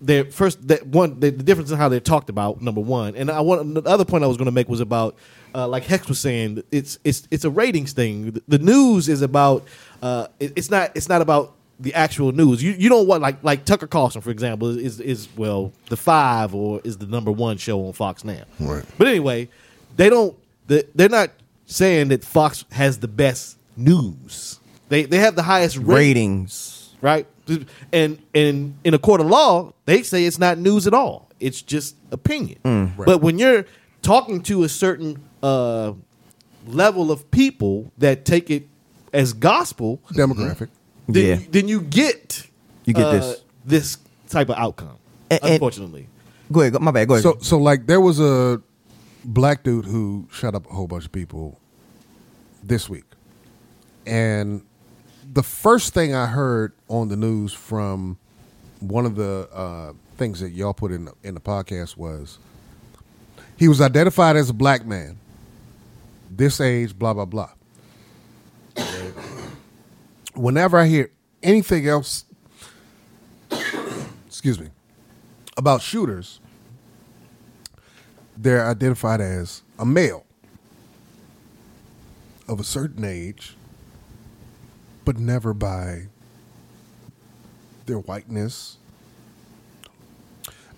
[0.00, 2.60] they're first that one the, the difference in how they're talked about.
[2.60, 5.16] Number one, and I want the other point I was going to make was about
[5.54, 6.62] uh, like Hex was saying.
[6.70, 8.32] It's it's it's a ratings thing.
[8.32, 9.66] The, the news is about.
[10.02, 12.62] Uh, it- it's not it's not about the actual news.
[12.62, 16.54] You you don't want like like Tucker Carlson for example is is well the five
[16.54, 18.42] or is the number one show on Fox now.
[18.60, 18.84] Right.
[18.98, 19.48] But anyway,
[19.96, 20.36] they don't.
[20.66, 21.30] the- They're not
[21.66, 24.60] saying that Fox has the best news.
[24.88, 25.86] They they have the highest rating
[26.42, 26.90] Ratings.
[27.00, 27.26] right?
[27.92, 31.28] And and in a court of law, they say it's not news at all.
[31.40, 32.92] It's just opinion.
[32.96, 33.66] But when you're
[34.02, 35.92] talking to a certain uh,
[36.66, 38.66] level of people that take it
[39.12, 40.68] as gospel, Demographic.
[41.08, 41.46] Then, Yeah.
[41.50, 42.46] then you get
[42.84, 43.42] You get uh, this.
[43.64, 44.96] this type of outcome.
[45.30, 46.08] And- and- unfortunately,
[46.52, 46.78] Go ahead.
[46.80, 47.08] My bad.
[47.08, 47.22] Go ahead.
[47.22, 48.60] So, so like there was a
[49.24, 51.58] black dude who shut up a whole bunch of people
[52.62, 53.04] this week,
[54.06, 54.62] and
[55.32, 58.18] the first thing I heard on the news from
[58.80, 62.38] one of the uh, things that y'all put in the, in the podcast was
[63.56, 65.16] he was identified as a black man,
[66.30, 67.50] this age, blah blah blah.
[70.34, 71.10] Whenever I hear
[71.42, 72.24] anything else,
[74.26, 74.68] excuse me,
[75.56, 76.40] about shooters,
[78.36, 80.24] they're identified as a male
[82.48, 83.56] of a certain age,
[85.04, 86.08] but never by
[87.86, 88.78] their whiteness,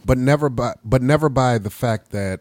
[0.04, 2.40] but never by but never by the fact that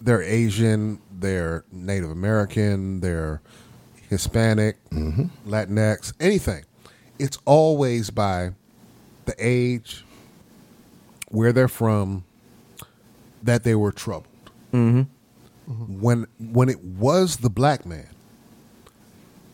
[0.00, 3.40] they're Asian, they're Native American, they're
[4.14, 6.64] Hispanic, Latinx, anything.
[7.18, 8.52] It's always by
[9.24, 10.04] the age,
[11.28, 12.24] where they're from,
[13.42, 14.26] that they were troubled.
[14.72, 15.02] Mm-hmm.
[16.00, 18.08] When when it was the black man,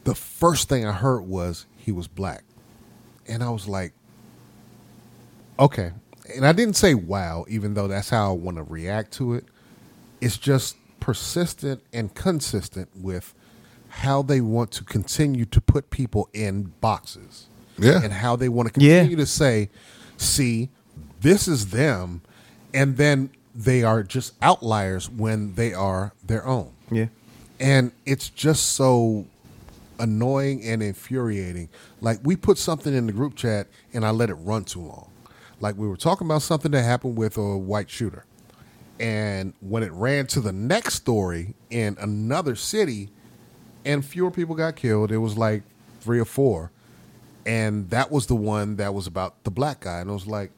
[0.04, 2.44] the first thing I heard was he was black,
[3.26, 3.92] and I was like,
[5.58, 5.92] okay.
[6.34, 9.44] And I didn't say wow, even though that's how I want to react to it.
[10.20, 13.34] It's just persistent and consistent with
[14.00, 17.46] how they want to continue to put people in boxes.
[17.78, 18.02] Yeah.
[18.02, 19.00] And how they want to Yeah.
[19.00, 19.68] continue to say,
[20.16, 20.70] see,
[21.20, 22.22] this is them.
[22.72, 26.70] And then they are just outliers when they are their own.
[26.90, 27.06] yeah.
[27.58, 29.26] And it's just so
[29.98, 31.68] annoying and infuriating.
[32.00, 35.10] Like we put something in the group chat and I let it run too long.
[35.60, 38.24] Like we were talking about something that happened with a white shooter.
[38.98, 43.10] And when it ran to the next story in another city
[43.84, 45.62] and fewer people got killed, it was like
[46.00, 46.70] three or four.
[47.46, 50.00] And that was the one that was about the black guy.
[50.00, 50.50] And I was like,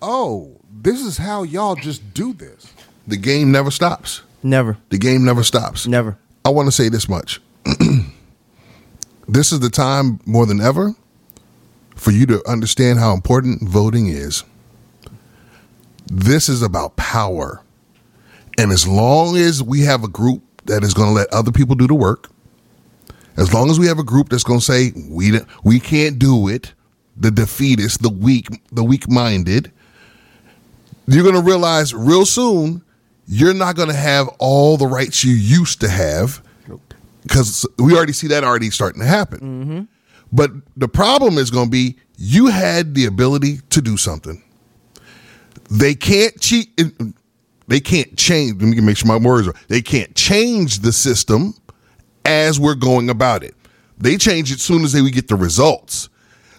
[0.00, 2.72] oh, this is how y'all just do this.
[3.06, 4.22] The game never stops.
[4.42, 4.78] Never.
[4.90, 5.86] The game never stops.
[5.86, 6.16] Never.
[6.44, 7.40] I want to say this much.
[9.28, 10.94] this is the time more than ever
[11.96, 14.44] for you to understand how important voting is.
[16.06, 17.62] This is about power.
[18.58, 21.74] And as long as we have a group that is going to let other people
[21.74, 22.30] do the work,
[23.36, 26.48] as long as we have a group that's going to say we we can't do
[26.48, 26.72] it,
[27.16, 29.70] the defeatist, the weak, the weak-minded,
[31.06, 32.82] you're going to realize real soon
[33.32, 36.42] you're not going to have all the rights you used to have
[37.22, 39.38] because we already see that already starting to happen.
[39.40, 39.82] Mm-hmm.
[40.32, 44.42] But the problem is going to be you had the ability to do something.
[45.70, 46.70] They can't cheat.
[47.70, 48.60] They can't change.
[48.60, 49.54] Let me make sure my words are.
[49.68, 51.54] They can't change the system
[52.24, 53.54] as we're going about it.
[53.96, 56.08] They change it as soon as they we get the results.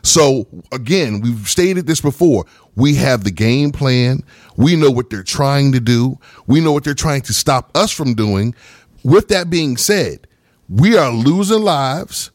[0.04, 2.45] So again, we've stated this before.
[2.78, 4.24] We have the game plan.
[4.56, 6.17] We know what they're trying to do.
[6.47, 8.56] We know what they're trying to stop us from doing.
[9.04, 10.28] With that being said,
[10.69, 12.31] we are losing lives.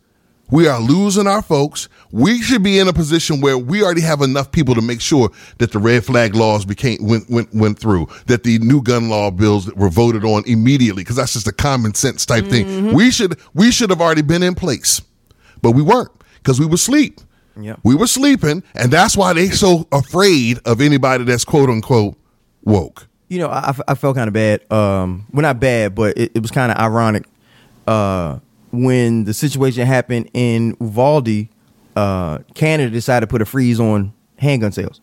[0.50, 1.88] We are losing our folks.
[2.12, 5.30] We should be in a position where we already have enough people to make sure
[5.58, 9.30] that the red flag laws became went went, went through, that the new gun law
[9.30, 12.94] bills were voted on immediately, because that's just a common sense type thing.
[12.94, 15.02] We should we should have already been in place,
[15.62, 17.20] but we weren't because we were asleep.
[17.58, 17.80] Yep.
[17.82, 22.16] We were sleeping, and that's why they so afraid of anybody that's quote unquote
[22.62, 23.08] woke.
[23.28, 24.60] You know, I, I felt kind of bad.
[24.70, 27.24] Um, well, not bad, but it, it was kind of ironic.
[27.86, 28.38] Uh,
[28.72, 31.48] when the situation happened in Uvalde,
[31.94, 35.00] uh, Canada decided to put a freeze on handgun sales.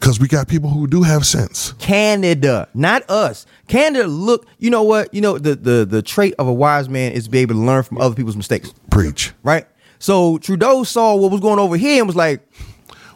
[0.00, 1.72] Because we got people who do have sense.
[1.78, 3.46] Canada, not us.
[3.66, 5.12] Canada, look, you know what?
[5.12, 7.60] You know the the the trait of a wise man is to be able to
[7.60, 9.32] learn from other people's mistakes, Preach.
[9.42, 9.66] right?
[9.98, 12.48] So Trudeau saw what was going over here and was like,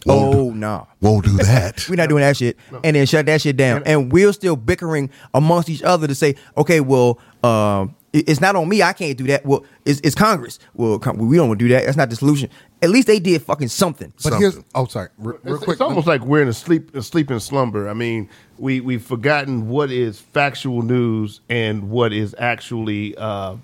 [0.05, 1.87] Won't "Oh do- no, Won't do that.
[1.89, 3.85] we're not doing that shit," and then shut that shit down.
[3.87, 8.57] And we're still bickering amongst each other to say, "Okay, well, um, it- it's not
[8.57, 8.83] on me.
[8.83, 9.45] I can't do that.
[9.47, 10.59] Well, it's, it's Congress.
[10.75, 11.85] Well, we don't want to do that.
[11.87, 12.51] That's not the solution.
[12.83, 15.75] At least they did fucking something." But here's oh sorry, real, real It's, quick.
[15.77, 17.89] it's almost like we're in a sleep, a sleeping slumber.
[17.89, 23.57] I mean, we we've forgotten what is factual news and what is actually uh,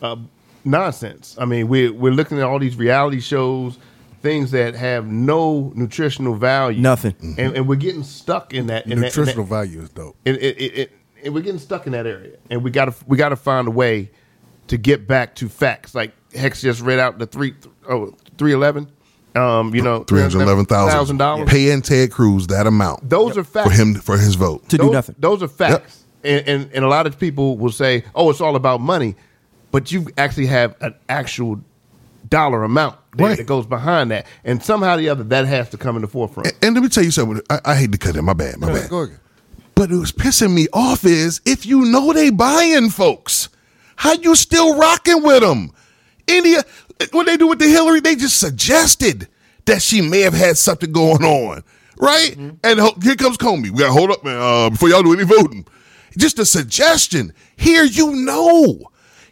[0.00, 0.16] uh,
[0.64, 1.36] nonsense.
[1.38, 3.78] I mean, we're we're looking at all these reality shows,
[4.22, 7.14] things that have no nutritional value, Nothing.
[7.38, 8.84] and, and we're getting stuck in that.
[8.84, 10.16] In that- in that- nutritional value is dope.
[10.24, 10.92] it, it, it, it,
[11.24, 13.68] and we're getting stuck in that area, and we got to we got to find
[13.68, 14.10] a way
[14.68, 15.94] to get back to facts.
[15.94, 17.54] Like Hex just read out the three
[17.88, 18.90] oh three eleven.
[19.34, 21.48] Um, you know, Three hundred eleven thousand dollars.
[21.48, 24.68] Paying Ted Cruz that amount Those are facts for him for his vote.
[24.68, 25.14] To do nothing.
[25.18, 28.56] Those are facts, and, and and a lot of people will say, "Oh, it's all
[28.56, 29.14] about money,"
[29.70, 31.62] but you actually have an actual
[32.28, 33.36] dollar amount there Right.
[33.38, 36.08] that goes behind that, and somehow or the other that has to come in the
[36.08, 36.48] forefront.
[36.48, 37.40] And, and let me tell you something.
[37.48, 38.24] I, I hate to cut in.
[38.26, 38.58] My bad.
[38.58, 38.90] My Go bad.
[38.90, 39.18] go again.
[39.74, 43.48] But it was pissing me off is if you know they buying folks,
[43.96, 45.72] how you still rocking with them?
[46.26, 46.62] India,
[47.12, 49.28] what they do with the Hillary, they just suggested
[49.66, 51.62] that she may have had something going on,
[51.98, 52.36] right?
[52.62, 53.70] And here comes Comey.
[53.70, 55.66] We got to hold up, man, uh, before y'all do any voting.
[56.16, 57.32] Just a suggestion.
[57.56, 58.82] Here, you know.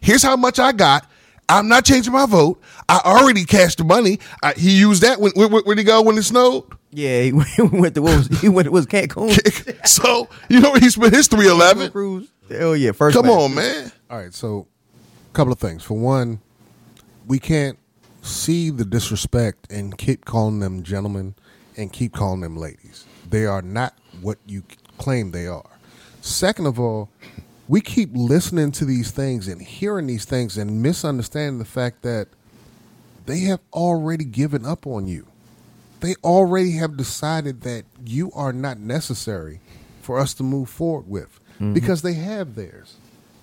[0.01, 1.07] Here's how much I got.
[1.49, 2.61] I'm not changing my vote.
[2.89, 4.21] I already cashed the money.
[4.43, 6.65] I, he used that when where, where'd he go when it snowed?
[6.93, 9.87] Yeah, he went to what was he went to was Cancun.
[9.87, 11.91] so you know he spent his three eleven.
[11.91, 12.29] Cruise.
[12.49, 13.17] Hell yeah, first.
[13.17, 13.43] Come class.
[13.43, 13.93] on, man.
[14.11, 14.67] All right, so
[15.31, 15.85] a couple of things.
[15.85, 16.41] For one,
[17.27, 17.79] we can't
[18.23, 21.35] see the disrespect and keep calling them gentlemen
[21.77, 23.07] and keep calling them ladies.
[23.29, 24.65] They are not what you
[24.99, 25.71] claim they are.
[26.21, 27.09] Second of all,
[27.69, 32.27] we keep listening to these things and hearing these things and misunderstanding the fact that
[33.27, 35.27] they have already given up on you.
[36.01, 39.61] They already have decided that you are not necessary
[40.01, 41.75] for us to move forward with mm-hmm.
[41.75, 42.97] because they have theirs.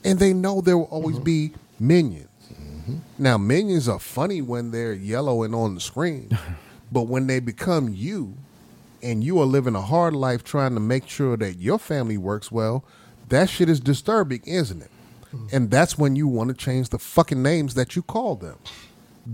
[0.04, 1.24] And they know there will always mm-hmm.
[1.24, 2.30] be minions.
[2.52, 2.98] Mm-hmm.
[3.18, 6.38] Now, minions are funny when they're yellow and on the screen,
[6.92, 8.36] but when they become you
[9.04, 12.52] and you are living a hard life trying to make sure that your family works
[12.52, 12.84] well,
[13.30, 14.92] that shit is disturbing, isn't it?
[15.34, 15.54] Mm.
[15.54, 18.58] And that's when you want to change the fucking names that you call them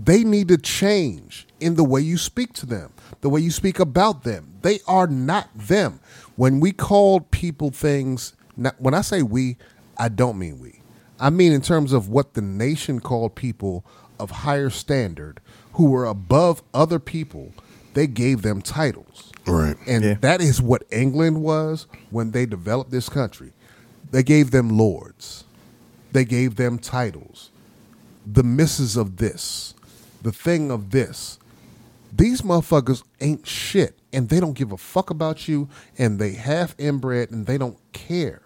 [0.02, 3.78] they need to change in the way you speak to them, the way you speak
[3.78, 4.54] about them.
[4.62, 6.00] They are not them.
[6.36, 9.56] When we called people things, not, when I say we,
[9.96, 10.80] I don't mean we.
[11.20, 13.84] I mean in terms of what the nation called people
[14.18, 15.40] of higher standard
[15.74, 17.52] who were above other people,
[17.94, 19.32] they gave them titles.
[19.46, 19.76] Right.
[19.86, 20.14] And Yeah.
[20.20, 23.52] that is what England was when they developed this country.
[24.10, 25.44] They gave them lords.
[26.12, 27.50] They gave them titles.
[28.26, 29.74] The misses of this,
[30.22, 31.38] the thing of this.
[32.16, 36.74] These motherfuckers ain't shit and they don't give a fuck about you and they half
[36.78, 38.42] inbred and they don't care.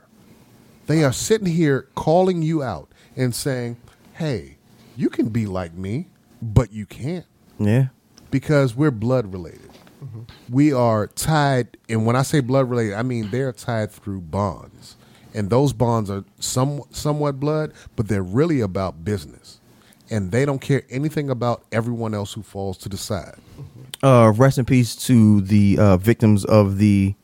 [0.86, 3.76] They are sitting here calling you out and saying,
[4.14, 4.56] hey,
[4.96, 6.08] you can be like me,
[6.40, 7.26] but you can't
[7.58, 7.88] Yeah.
[8.30, 9.68] because we're blood related.
[10.02, 10.22] Mm-hmm.
[10.48, 14.96] We are tied, and when I say blood related, I mean they're tied through bonds,
[15.34, 19.60] and those bonds are some somewhat blood, but they're really about business,
[20.08, 23.34] and they don't care anything about everyone else who falls to the side.
[24.02, 27.14] Uh, rest in peace to the uh, victims of the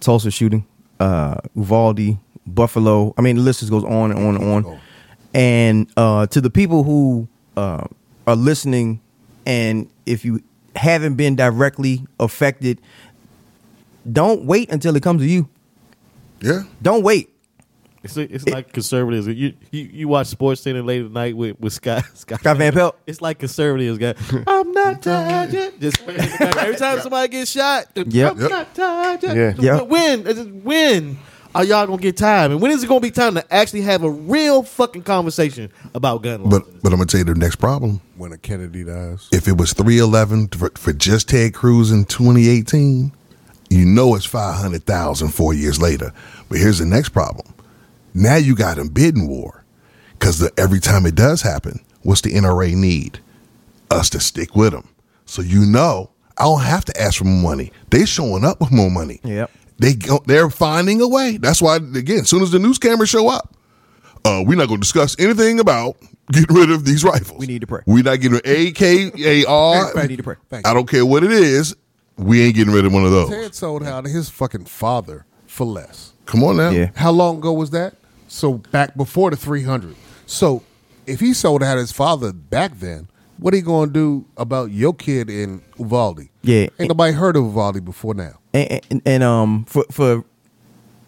[0.00, 0.64] Tulsa shooting,
[1.00, 3.12] uh, Uvalde, Buffalo.
[3.18, 4.80] I mean, the list just goes on and on and on.
[5.34, 7.86] And uh, to the people who uh,
[8.26, 9.00] are listening,
[9.44, 10.42] and if you
[10.76, 12.80] haven't been directly affected,
[14.10, 15.48] don't wait until it comes to you.
[16.40, 16.62] Yeah.
[16.82, 17.30] Don't wait.
[18.06, 19.26] It's, it's like conservatives.
[19.26, 22.72] You, you you watch Sports Center late at night with with Scott Scott, Scott Van
[22.72, 22.96] Pelt.
[23.06, 24.16] It's like conservatives got.
[24.46, 25.80] I'm not tired yet.
[25.80, 27.86] Just every time somebody gets shot.
[27.94, 28.06] Yep.
[28.32, 28.50] I'm Yep.
[28.50, 29.36] not tired yet.
[29.36, 29.54] Yeah.
[29.58, 29.82] Yeah.
[29.82, 31.18] When just when
[31.54, 32.52] are y'all gonna get time?
[32.52, 36.22] And when is it gonna be time to actually have a real fucking conversation about
[36.22, 36.50] gun laws?
[36.50, 38.00] But but I'm gonna tell you the next problem.
[38.16, 43.12] When a Kennedy dies, If it was 311 for, for just Ted Cruz in 2018,
[43.68, 46.12] you know it's 500,000 four years later.
[46.48, 47.46] But here's the next problem.
[48.16, 49.62] Now you got a bidding war
[50.18, 53.20] because every time it does happen, what's the NRA need?
[53.90, 54.88] Us to stick with them.
[55.26, 57.72] So you know I don't have to ask for more money.
[57.90, 59.20] They showing up with more money.
[59.22, 59.50] Yep.
[59.78, 61.36] They go, they're finding a way.
[61.36, 63.54] That's why again, as soon as the news cameras show up,
[64.24, 65.96] Uh, we're not going to discuss anything about
[66.32, 67.38] getting rid of these rifles.
[67.38, 67.82] We need to pray.
[67.86, 69.94] We're not getting rid of AKAR.
[69.94, 70.36] We need to pray.
[70.48, 71.76] Thank I don't care what it is.
[72.16, 73.28] We ain't getting rid of one of those.
[73.28, 76.12] Ted sold out to his fucking father for less.
[76.24, 76.70] Come on now.
[76.70, 76.90] Yeah.
[76.96, 77.94] How long ago was that?
[78.36, 79.96] So back before the 300.
[80.26, 80.62] So
[81.06, 83.08] if he sold out his father back then,
[83.38, 86.28] what are you going to do about your kid in Uvalde?
[86.42, 86.68] Yeah.
[86.78, 88.38] Ain't nobody heard of Uvalde before now.
[88.52, 90.22] and, and, and um for for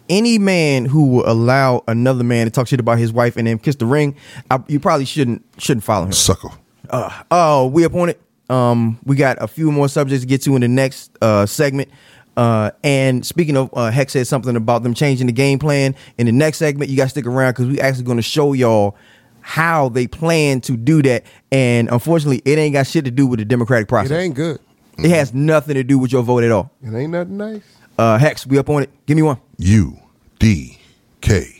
[0.09, 3.59] any man who will allow another man to talk shit about his wife and then
[3.59, 4.15] kiss the ring,
[4.49, 6.13] I, you probably shouldn't shouldn't follow him.
[6.13, 6.49] Sucker.
[6.89, 8.19] Uh, oh, we up on it.
[8.49, 11.91] Um, we got a few more subjects to get to in the next uh, segment.
[12.39, 15.93] Uh, and speaking of, uh, Hex said something about them changing the game plan.
[16.17, 18.53] In the next segment, you got to stick around because we actually going to show
[18.53, 18.95] y'all
[19.41, 21.25] how they plan to do that.
[21.51, 24.11] And unfortunately, it ain't got shit to do with the democratic process.
[24.11, 24.61] It ain't good.
[24.97, 26.71] It has nothing to do with your vote at all.
[26.81, 27.63] It ain't nothing nice.
[27.97, 28.89] Uh, Hex, we up on it.
[29.05, 29.37] Give me one.
[29.57, 29.99] U
[30.39, 30.79] D
[31.19, 31.58] K.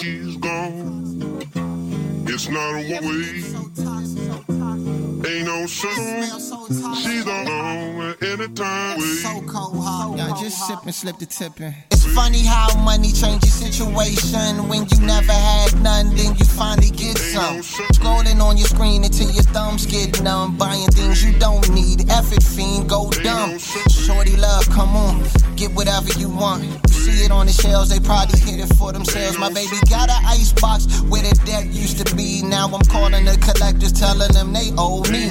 [0.00, 1.42] she's gone.
[2.26, 4.61] It's not a one way.
[4.72, 6.96] Ain't no sun.
[6.96, 9.00] She's on anytime.
[9.00, 10.14] So cold, huh?
[10.16, 11.74] Yeah, just sip and slip the tipping.
[11.90, 14.68] It's funny how money changes situation.
[14.68, 17.58] When you never had none, then you finally get some.
[17.60, 20.56] Scrolling on your screen until your thumbs get numb.
[20.56, 22.10] Buying things you don't need.
[22.10, 23.58] Effort fiend, go dumb.
[23.58, 25.22] Shorty love, come on.
[25.56, 26.64] Get whatever you want.
[26.64, 29.38] You see it on the shelves, they probably hit it for themselves.
[29.38, 32.42] My baby got an ice box where the debt used to be.
[32.42, 35.28] Now I'm calling the collectors, telling them they owe me.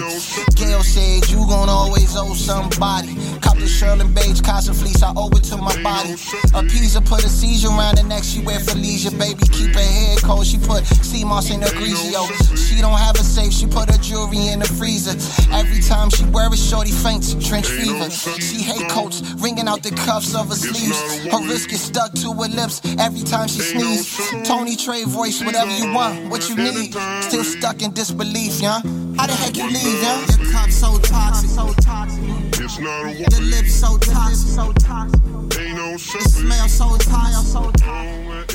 [0.55, 3.15] Gail said you gon' always owe somebody.
[3.41, 6.13] Cop the Sherlin Beige Casa fleece, I owe it to my body.
[6.53, 9.11] A pizza put a seizure around the neck, she wear for leisure.
[9.11, 12.13] Baby, keep her head cold, she put sea moss in her greasy.
[12.55, 15.17] She don't have a safe, she put her jewelry in the freezer.
[15.51, 18.09] Every time she wear it, shorty faints, trench fever.
[18.09, 20.99] She hate coats, wringing out the cuffs of her sleeves.
[21.31, 24.47] Her wrist gets stuck to her lips every time she sneezes.
[24.47, 26.93] Tony Trey voice, whatever you want, what you need.
[27.23, 28.81] Still stuck in disbelief, yeah?
[29.17, 30.25] How the heck you leave, yeah?
[30.37, 32.40] Your cup so toxic, so toxic.
[32.63, 33.49] It's not a Your one way.
[33.49, 35.21] lips so toxic, so toxic.
[35.59, 36.21] Ain't no It sun.
[36.21, 37.71] smells so toxic, so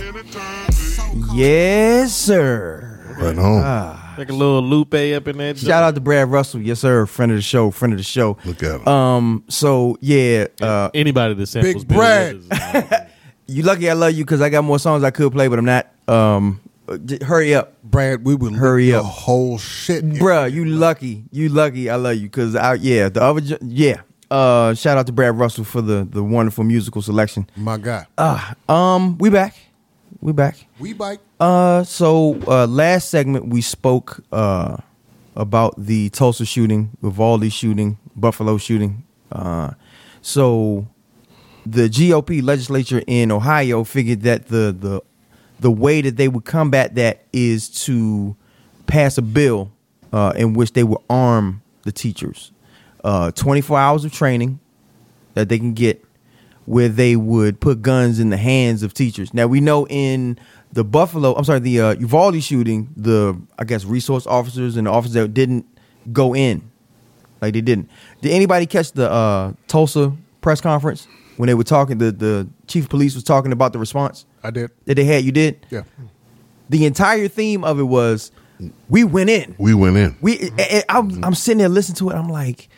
[0.06, 0.72] anytime.
[0.72, 1.02] so.
[1.34, 3.14] Yes, sir.
[3.18, 3.98] Right on.
[4.18, 5.58] Like a little Lupe up in that.
[5.58, 6.60] Shout out to Brad Russell.
[6.60, 7.04] Yes, sir.
[7.06, 7.70] Friend of the show.
[7.70, 8.38] Friend of the show.
[8.44, 8.88] Look at him.
[8.88, 9.44] Um.
[9.48, 10.46] So yeah.
[10.60, 10.90] Uh.
[10.94, 12.36] Anybody that samples Big Brad.
[12.36, 12.92] Withers.
[13.48, 15.64] You lucky I love you because I got more songs I could play, but I'm
[15.64, 15.86] not.
[16.08, 16.60] Um.
[17.04, 19.04] J- Hurry up, Brad, we will Hurry the up.
[19.06, 20.04] whole shit.
[20.04, 20.50] bruh.
[20.52, 21.24] You lucky.
[21.32, 21.90] You lucky.
[21.90, 22.74] I love you because I.
[22.74, 23.08] Yeah.
[23.08, 23.58] The other.
[23.62, 24.02] Yeah.
[24.30, 24.74] Uh.
[24.74, 27.48] Shout out to Brad Russell for the the wonderful musical selection.
[27.56, 28.06] My God.
[28.18, 28.54] Uh.
[28.68, 29.18] Um.
[29.18, 29.54] We back.
[30.20, 30.56] We back.
[30.78, 31.20] we bike.
[31.38, 34.78] Uh, so uh, last segment we spoke uh
[35.36, 39.04] about the Tulsa shooting, Uvalde shooting, Buffalo shooting.
[39.30, 39.72] Uh,
[40.22, 40.86] so
[41.66, 45.02] the GOP legislature in Ohio figured that the the
[45.60, 48.36] the way that they would combat that is to
[48.86, 49.72] pass a bill
[50.12, 52.52] uh, in which they would arm the teachers,
[53.04, 54.58] uh, 24 hours of training
[55.34, 56.04] that they can get
[56.66, 59.32] where they would put guns in the hands of teachers.
[59.32, 60.38] Now we know in
[60.72, 64.90] the Buffalo, I'm sorry, the uh, Uvalde shooting, the I guess resource officers and the
[64.90, 65.66] officers that didn't
[66.12, 66.68] go in,
[67.40, 67.88] like they didn't.
[68.20, 71.98] Did anybody catch the uh, Tulsa press conference when they were talking?
[71.98, 74.70] The the chief of police was talking about the response I did.
[74.84, 75.24] that they had.
[75.24, 75.66] You did.
[75.70, 75.82] Yeah.
[76.68, 78.32] The entire theme of it was
[78.88, 79.54] we went in.
[79.58, 80.16] we went in.
[80.20, 82.14] We, and- and I'm, I'm sitting there listening to it.
[82.14, 82.68] I'm like,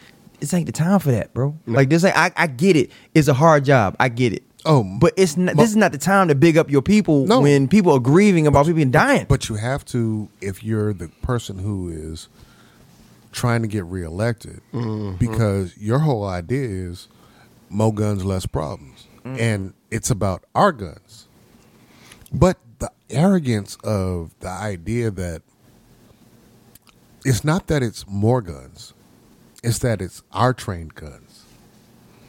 [0.41, 1.57] this ain't the time for that, bro.
[1.67, 2.17] Like this ain't.
[2.17, 2.91] I, I get it.
[3.15, 3.97] It's a hard job.
[3.99, 4.43] I get it.
[4.67, 7.41] Oh, But it's not, this is not the time to big up your people No.
[7.41, 9.25] when people are grieving about people dying.
[9.29, 12.29] But you have to, if you're the person who is
[13.33, 15.17] trying to get reelected, mm-hmm.
[15.17, 17.09] because your whole idea is
[17.71, 19.07] more guns, less problems.
[19.25, 21.29] And it's about our guns.
[22.33, 25.43] But the arrogance of the idea that
[27.25, 28.95] it's not that it's more guns,
[29.63, 31.45] it's that it's our trained guns.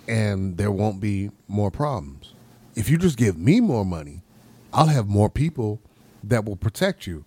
[0.07, 2.33] And there won't be more problems.
[2.75, 4.23] If you just give me more money,
[4.73, 5.79] I'll have more people
[6.23, 7.23] that will protect you.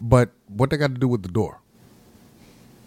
[0.00, 1.60] But what they got to do with the door?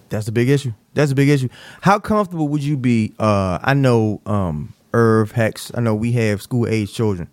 [0.10, 0.74] That's the big issue.
[1.00, 1.50] That's a big issue.
[1.82, 3.14] How comfortable would you be?
[3.18, 5.72] Uh, I know um, Irv Hex.
[5.74, 7.30] I know we have school age children.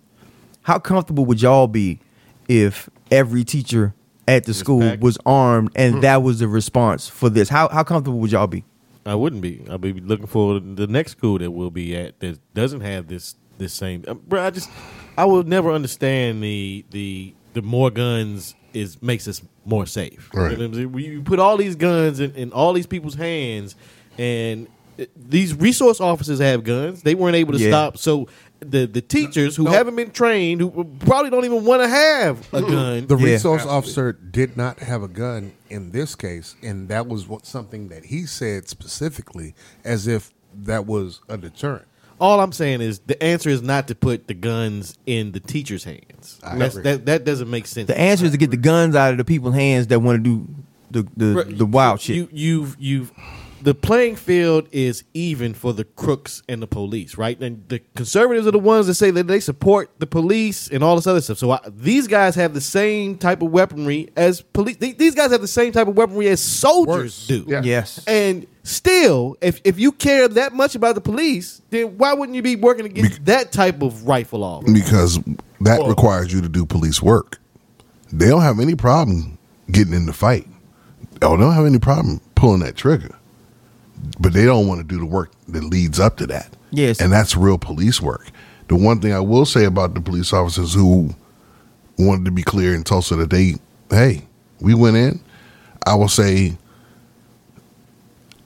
[0.61, 1.99] How comfortable would y'all be
[2.47, 3.93] if every teacher
[4.27, 5.01] at the school packed.
[5.01, 7.49] was armed and that was the response for this?
[7.49, 8.63] How how comfortable would y'all be?
[9.05, 9.65] I wouldn't be.
[9.69, 13.35] I'd be looking for the next school that we'll be at that doesn't have this
[13.57, 14.03] this same.
[14.07, 14.69] Uh, bro, I just
[15.17, 20.29] I will never understand the the the more guns is makes us more safe.
[20.33, 20.57] You know Right.
[20.57, 20.91] what I'm saying?
[20.91, 23.75] We you put all these guns in, in all these people's hands,
[24.17, 27.01] and it- these resource officers have guns.
[27.01, 27.69] They weren't able to Yeah.
[27.71, 27.97] stop.
[27.97, 28.27] So
[28.59, 32.61] the the teachers who haven't been trained, who probably don't even want to have a
[32.61, 33.25] gun, The Yeah.
[33.33, 37.87] resource officer did not have a gun in this case, and that was what, something
[37.89, 40.31] that he said specifically, as if
[40.63, 41.85] that was a deterrent.
[42.19, 45.83] All I'm saying is the answer is not to put the guns in the teacher's
[45.83, 46.39] hands.
[46.41, 47.87] That's, that that doesn't make sense.
[47.87, 50.23] The answer is to get the guns out of the people's hands that want to
[50.23, 50.47] do
[50.89, 51.57] the the, Right.
[51.57, 52.15] the wild shit.
[52.15, 53.11] You you've you've
[53.67, 57.37] the playing field is even for the crooks and the police, right?
[57.41, 60.95] And the conservatives are the ones that say that they support the police and all
[60.95, 61.37] this other stuff.
[61.37, 64.77] So I, these guys have the same type of weaponry as police.
[64.77, 67.27] These, these guys have the same type of weaponry as soldiers Worse.
[67.27, 67.43] do.
[67.45, 67.61] Yeah.
[67.61, 68.01] yes.
[68.07, 72.41] And still, if if you care that much about the police, then why wouldn't you
[72.41, 74.63] be working against that type of rifle off?
[74.65, 75.19] because
[75.59, 77.37] that requires you to do police work.
[78.13, 79.37] They don't have any problem
[79.69, 80.47] getting in the fight.
[81.21, 83.13] Oh, they don't have any problem pulling that trigger.
[84.19, 86.55] But they don't want to do the work that leads up to that.
[86.71, 86.99] Yes.
[87.01, 88.29] And that's real police work.
[88.67, 91.15] The one thing I will say about the police officers who
[91.97, 93.55] wanted to be clear in Tulsa that they,
[93.89, 94.23] hey,
[94.59, 95.21] we went in,
[95.85, 96.57] I will say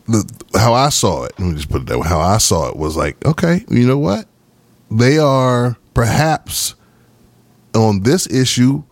[0.08, 2.70] the how I saw it, let me just put it that way, how I saw
[2.70, 4.26] it was like, okay, you know what?
[4.90, 6.76] They are perhaps
[7.74, 8.84] on this issue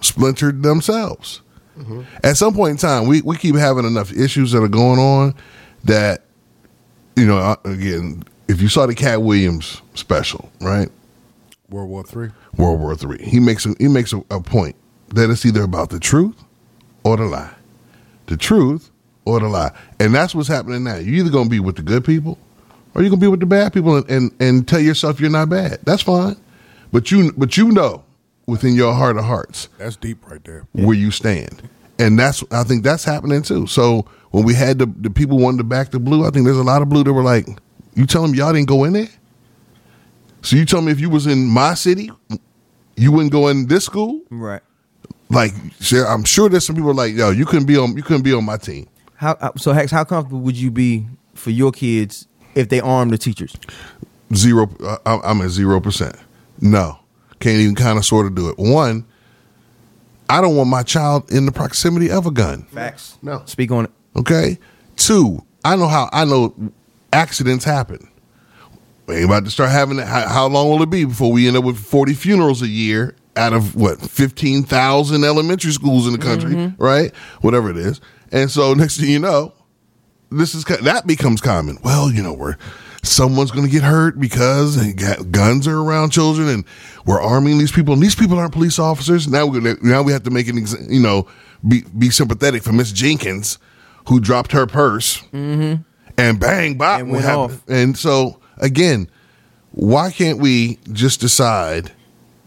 [0.00, 1.40] splintered themselves.
[1.78, 2.02] Mm-hmm.
[2.22, 5.34] At some point in time, we, we keep having enough issues that are going on
[5.84, 6.22] that,
[7.16, 10.88] you know, uh, again, if you saw the Katt Williams special, right?
[11.68, 12.30] World War Three.
[12.56, 13.22] World War Three.
[13.24, 14.76] He makes a, he makes a, a point
[15.08, 16.36] that it's either about the truth
[17.04, 17.52] or the lie,
[18.26, 18.90] the truth
[19.24, 20.96] or the lie, and that's what's happening now.
[20.96, 22.38] You're either gonna be with the good people
[22.94, 25.48] or you're gonna be with the bad people, and, and, and tell yourself you're not
[25.48, 25.78] bad.
[25.84, 26.36] That's fine,
[26.92, 28.04] but you but you know
[28.46, 30.66] within your heart of hearts That's deep right there.
[30.72, 31.62] where you stand.
[31.98, 33.66] And that's I think that's happening too.
[33.66, 36.58] So when we had the, the people wanted to back the blue, I think there's
[36.58, 37.46] a lot of blue that were like,
[37.94, 39.08] You tell them y'all didn't go in there?
[40.42, 42.10] So you tell me if you was in my city,
[42.96, 44.20] you wouldn't go in this school?
[44.30, 44.60] right.
[45.30, 48.20] Like sure, I'm sure there's some people like, yo, you couldn't be on you couldn't
[48.22, 48.86] be on my team.
[49.14, 49.90] How how- so Hex?
[49.90, 53.56] How comfortable would you be for your kids if they arm the teachers?
[54.34, 56.16] Zero uh, I'm I'm at zero percent.
[56.60, 56.98] No.
[57.40, 58.58] Can't even kind of sort of do it.
[58.58, 59.06] One,
[60.28, 62.64] I don't want my child in the proximity of a gun.
[62.64, 63.16] Facts.
[63.22, 63.42] No.
[63.46, 63.90] Speak on it.
[64.16, 64.58] Okay.
[64.96, 66.54] Two, I know how I know
[67.12, 68.08] accidents happen.
[69.06, 70.06] We ain't about to start having it.
[70.06, 73.16] How, how long will it be before we end up with forty funerals a year
[73.36, 76.82] out of what fifteen thousand elementary schools in the country, mm-hmm.
[76.82, 77.14] right?
[77.40, 78.00] Whatever it is.
[78.30, 79.54] And so next thing you know,
[80.30, 81.78] this is that becomes common.
[81.82, 82.58] Well, you know, where
[83.02, 84.76] someone's going to get hurt because
[85.30, 86.64] guns are around children, and
[87.04, 89.28] we're arming these people, and these people aren't police officers.
[89.28, 91.26] Now we're gonna, now we have to make an ex- you know
[91.66, 93.58] be be sympathetic for Miss Jenkins,
[94.08, 95.82] who dropped her purse mm-hmm.
[96.18, 97.52] and bang, bop, And went happened?
[97.58, 97.68] off.
[97.68, 99.08] And so again,
[99.72, 101.92] why can't we just decide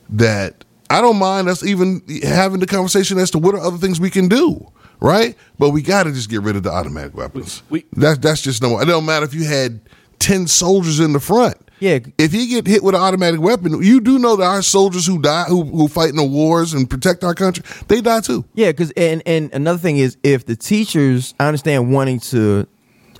[0.10, 4.00] that I don't mind us even having the conversation as to what are other things
[4.00, 5.36] we can do, right?
[5.58, 7.64] But we got to just get rid of the automatic weapons.
[7.70, 8.80] We- that's that's just no.
[8.80, 9.80] It don't matter if you had
[10.20, 11.58] ten soldiers in the front.
[11.80, 12.00] Yeah.
[12.18, 15.22] If you get hit with an automatic weapon, you do know that our soldiers who
[15.22, 18.46] die, who who fight in the wars and protect our country, they die too.
[18.54, 22.68] Yeah, because and and another thing is if the teachers, I understand wanting to,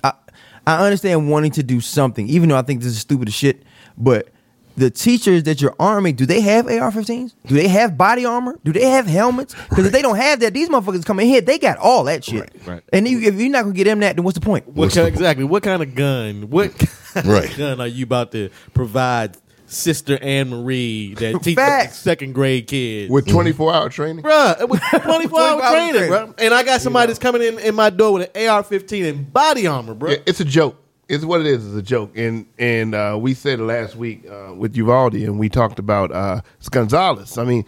[0.02, 0.12] I
[0.66, 3.62] I understand wanting to do something, even though I think this is stupid as shit.
[3.98, 4.30] But
[4.76, 7.34] the teachers that you're arming, do they have AR-15s?
[7.46, 8.58] Do they have body armor?
[8.64, 9.54] Do they have helmets?
[9.68, 12.40] Because if they don't have that, these motherfuckers coming here, they got all that shit.
[12.40, 12.82] Right, right.
[12.92, 14.68] And you, if you're not gonna get them that, then what's the point?
[14.68, 15.44] What kind, exactly?
[15.44, 16.50] What kind of gun?
[16.50, 17.50] What kind Right.
[17.50, 19.36] of gun are you about to provide
[19.68, 21.98] Sister Anne Marie that teach a Facts.
[21.98, 24.22] second grade kids with 24 hour training.
[24.24, 26.08] Bruh, it was 24 hour 24 hour training, training.
[26.10, 26.34] bro.
[26.38, 29.66] And I got somebody that's coming in in my door with an AR-15 and body
[29.66, 30.10] armor, bro.
[30.10, 30.76] Yeah, it's a joke.
[31.08, 31.64] It's what it is.
[31.66, 32.16] It's a joke.
[32.16, 36.10] And and uh, we said it last week uh, with Uvalde, and we talked about
[36.10, 37.38] uh, it's Gonzalez.
[37.38, 37.64] I mean,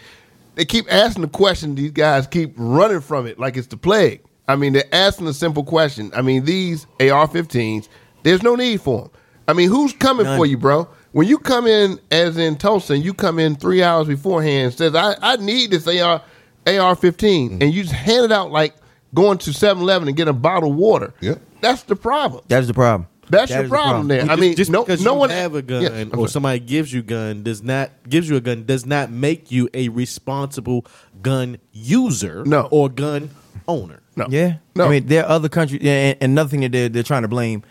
[0.57, 1.75] they keep asking the question.
[1.77, 4.23] These guys keep running from it like it's the plague.
[4.49, 6.11] I mean, they're asking a simple question.
[6.17, 7.89] I mean, these AR-15s,
[8.23, 9.11] there's no need for them.
[9.47, 10.89] I mean, who's coming for you, bro?
[11.13, 14.75] When you come in, as in Tulsa, and you come in three hours beforehand, and
[14.75, 16.23] says, I, I need this AR,
[16.67, 18.75] AR-15, and you just hand it out like
[19.15, 21.15] going to 7-Eleven and get a bottle of water.
[21.21, 21.41] Yep.
[21.61, 22.45] That's the problem.
[22.49, 23.09] That's the problem.
[23.31, 24.23] That's That your is the problem, there.
[24.23, 26.17] I Just- mean, just no, because no you one have a gun Yeah, I'm or
[26.17, 26.29] sorry.
[26.31, 29.89] somebody gives you gun does not gives you a gun does not make you a
[29.91, 30.87] responsible
[31.23, 32.69] gun user No.
[32.71, 33.31] or gun
[33.67, 34.01] owner.
[34.17, 34.27] No.
[34.31, 34.87] Yeah, No.
[34.87, 37.23] I mean, there are other countries, yeah, and, and another thing that they're, they're trying
[37.23, 37.63] to blame,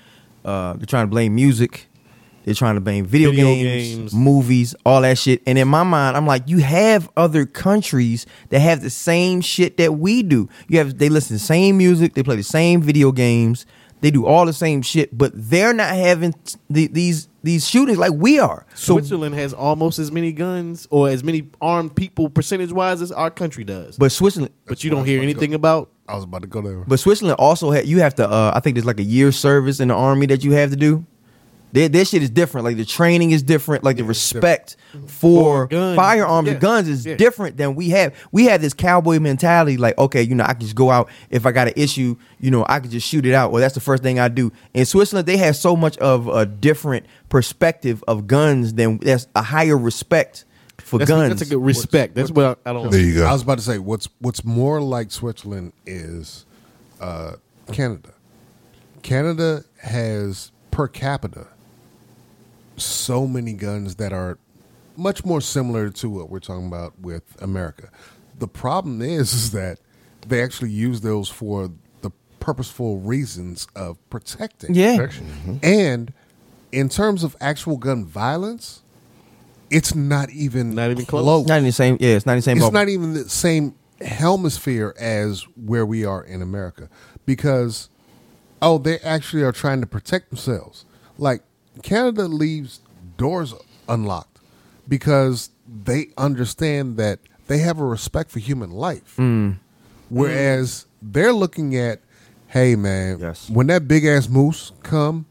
[0.45, 1.87] uh, they're trying to blame music,
[2.45, 4.13] they're trying to blame video, Video games, games.
[4.13, 5.41] movies, all that shit.
[5.45, 9.75] And in my mind, I'm like, you have other countries that have the same shit
[9.77, 10.47] that we do.
[10.69, 13.65] You have they listen to the same music, they play the same video games,
[14.01, 16.33] they do all the same shit, but they're not having
[16.69, 18.65] the, these these shootings like we are.
[18.75, 23.11] So Switzerland has almost as many guns or as many armed people percentage wise as
[23.11, 23.97] our country does.
[23.97, 26.83] But, Switzerland, but you don't hear anything about I was about to go there.
[26.87, 28.29] But Switzerland also had you have to.
[28.29, 30.75] Uh, I think there's like a year service in the army that you have to
[30.75, 31.05] do.
[31.77, 32.65] Their, their shit is different.
[32.65, 33.83] Like the training is different.
[33.83, 35.95] Like the respect for, For guns.
[35.95, 36.53] firearms Yeah.
[36.53, 37.17] and guns is Yeah.
[37.17, 38.15] different than we have.
[38.31, 39.77] We have this cowboy mentality.
[39.77, 42.15] Like okay, you know, I can just go out if I got an issue.
[42.39, 43.51] You know, I can just shoot it out.
[43.51, 44.51] Well, that's the first thing I do.
[44.73, 49.43] In Switzerland, they have so much of a different perspective of guns than there's a
[49.43, 50.45] higher respect
[50.79, 51.29] for that's, guns.
[51.29, 52.15] that's a good respect.
[52.15, 53.25] That's what I, I don't There you go.
[53.27, 56.45] I was about to say what's what's more like Switzerland is
[56.99, 57.33] uh,
[57.71, 58.09] Canada.
[59.03, 61.47] Canada has per capita
[62.77, 64.37] so many guns that are
[64.95, 67.89] much more similar to what we're talking about with America.
[68.39, 69.79] The problem is, is that
[70.27, 71.71] they actually use those for
[72.01, 74.73] the purposeful reasons of protecting.
[74.75, 74.97] yeah.
[74.97, 75.57] Mm-hmm.
[75.63, 76.13] And
[76.71, 78.81] in terms of actual gun violence,
[79.69, 81.47] it's not even Not even close.
[81.47, 81.97] Not in the same.
[81.99, 82.57] Yeah, it's not in the same.
[82.57, 82.73] it's ballpark.
[82.73, 86.87] not even the same hemisphere as where we are in America
[87.25, 87.89] because
[88.61, 90.85] oh they actually are trying to protect themselves
[91.17, 91.41] like
[91.83, 92.79] Canada leaves
[93.17, 93.53] doors
[93.89, 94.39] unlocked
[94.87, 95.49] because
[95.83, 99.57] they understand that they have a respect for human life Mm.
[100.09, 102.01] whereas they're looking at
[102.47, 103.49] hey man Yes.
[103.49, 105.25] when that big ass moose come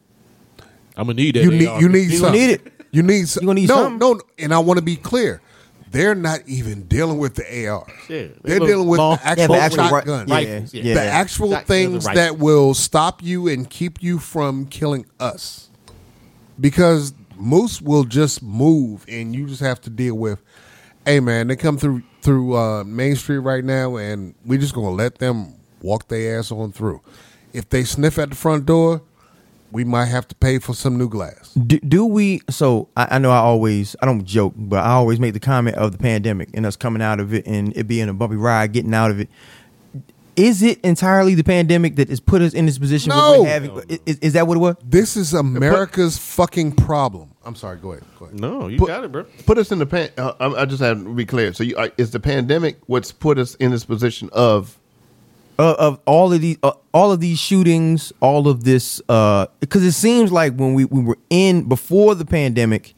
[0.96, 1.44] I'm gonna need that.
[1.44, 2.18] you need you need AR-15.
[2.20, 2.32] something.
[2.40, 2.72] need it.
[2.92, 3.98] You need some, You gonna need no, something.
[3.98, 5.42] no, and I want to be clear.
[5.90, 7.86] They're not even dealing with the ARs.
[8.08, 10.30] Yeah, They're dealing with long- the actual, Yeah, the actual ri- shotguns.
[10.30, 10.94] yeah, yeah, yeah.
[10.94, 11.20] The yeah.
[11.20, 15.68] actual Shotguns things and that will stop you and keep you from killing us.
[16.60, 20.42] Because moose will just move and you just have to deal with
[21.06, 24.90] hey man, they come through through uh, Main Street right now and we just gonna
[24.90, 27.00] let them walk their ass on through.
[27.52, 29.00] If they sniff at the front door,
[29.70, 31.52] we might have to pay for some new glass.
[31.54, 35.18] do, do we so I, I know i always i don't joke but i always
[35.18, 38.08] make the comment of the pandemic and us coming out of it and it being
[38.08, 39.28] a bumpy ride getting out of it
[40.36, 43.42] is it entirely the pandemic that has put us in this position No.
[43.42, 43.70] we're having
[44.06, 47.30] is, is that what it was This is America's fucking problem.
[47.44, 47.78] I'm sorry.
[47.78, 48.04] Go ahead.
[48.18, 48.40] Go ahead.
[48.40, 49.24] No, you Put- got it, bro.
[49.46, 50.10] Put us in the pan.
[50.18, 51.52] Uh, I I just have to be clear.
[51.52, 54.78] So, you, uh, is the pandemic what's put us in this position of?
[55.58, 59.82] uh, of all of these uh, all of these shootings all of this uh because
[59.84, 62.94] it seems like when we, we were in before the pandemic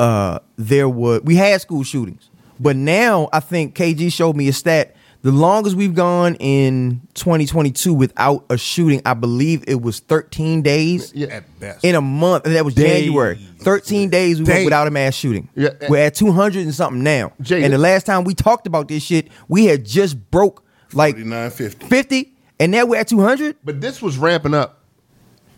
[0.00, 4.52] uh there were we had school shootings but now i think kg showed me a
[4.52, 10.60] stat the longest we've gone in 2022 without a shooting i believe it was 13
[10.62, 11.28] days Yeah.
[11.28, 11.84] At best.
[11.84, 13.00] in a month and that was Days.
[13.04, 14.54] january 13 days we Days.
[14.54, 15.70] went without a mass shooting Yeah.
[15.80, 15.86] Eh.
[15.88, 19.02] we're at 200 and something now Jay, and the last time we talked about this
[19.02, 20.62] shit we had just broke
[20.92, 21.86] like 4950.
[21.86, 24.83] 50 and now we're at 200 But this was ramping up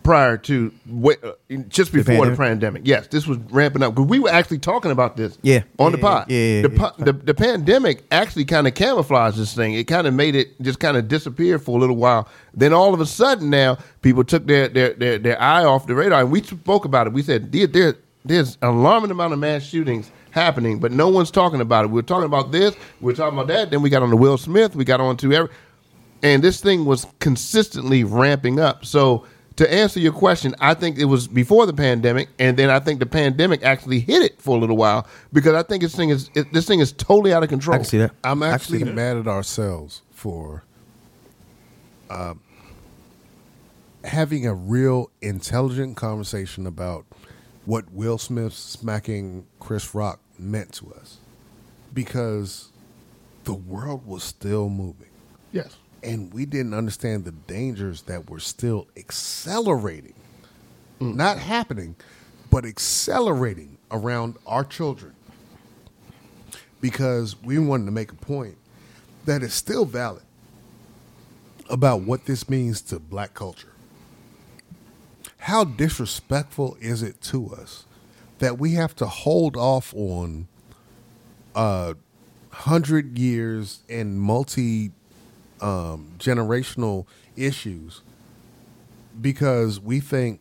[0.07, 0.71] prior to
[1.05, 1.31] uh,
[1.67, 2.37] just before the pandemic?
[2.37, 2.81] pandemic.
[2.85, 5.37] Yes, this was ramping up because we were actually talking about this.
[5.41, 5.63] Yeah.
[5.77, 6.31] on the Yeah, pod.
[6.31, 6.91] yeah, the, yeah.
[7.05, 9.73] the the pandemic actually kind of camouflaged this thing.
[9.73, 12.29] It kind of made it just kind of disappear for a little while.
[12.53, 15.95] Then all of a sudden, now people took their their their, their eye off the
[15.95, 16.21] radar.
[16.21, 17.13] And we spoke about it.
[17.13, 21.31] We said there, there there's an alarming amount of mass shootings happening, but no one's
[21.31, 21.91] talking about it.
[21.91, 22.75] We are talking about this.
[23.01, 23.71] We are talking about that.
[23.71, 24.73] Then we got on to Will Smith.
[24.73, 25.49] We got on to every
[26.23, 28.85] and this thing was consistently ramping up.
[28.85, 29.25] So
[29.57, 32.99] to answer your question, I think it was before the pandemic, and then I think
[32.99, 36.29] the pandemic actually hit it for a little while because I think this thing is
[36.35, 37.75] it, this thing is totally out of control.
[37.75, 38.95] i can see that I'm actually see that.
[38.95, 40.63] mad at ourselves for
[42.09, 42.41] um,
[44.03, 47.05] having a real intelligent conversation about
[47.65, 51.17] what Will Smith smacking Chris Rock meant to us
[51.93, 52.71] because
[53.43, 55.07] the world was still moving
[55.51, 55.77] Yes.
[56.03, 60.13] And we didn't understand the dangers that were still accelerating,
[60.99, 61.95] not happening,
[62.49, 65.13] but accelerating around our children.
[66.79, 68.57] Because we wanted to make a point
[69.25, 70.23] that is still valid
[71.69, 73.73] about what this means to black culture.
[75.39, 77.85] How disrespectful is it to us
[78.39, 80.47] that we have to hold off on
[81.55, 81.95] uh,
[82.51, 84.91] hundred years and multi
[85.61, 87.05] um, generational
[87.35, 88.01] issues
[89.19, 90.39] because we think,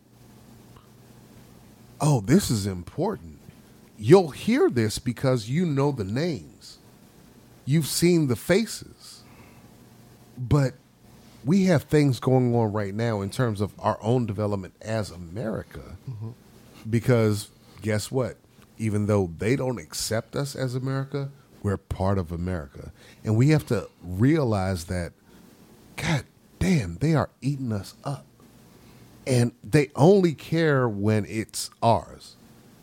[2.00, 3.38] oh, this is important.
[3.98, 6.78] You'll hear this because you know the names,
[7.64, 9.22] you've seen the faces,
[10.36, 10.74] but
[11.44, 15.96] we have things going on right now in terms of our own development as America.
[16.88, 17.48] Because
[17.82, 18.36] guess what?
[18.78, 21.30] Even though they don't accept us as America,
[21.66, 22.92] we're part of America.
[23.24, 25.12] And we have to realize that,
[25.96, 26.22] God
[26.60, 28.24] damn, they are eating us up.
[29.26, 32.36] And they only care when it's ours.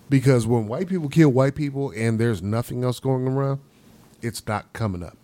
[0.09, 3.61] Because when white people kill white people and there's nothing else going around,
[4.21, 5.15] it's not coming up.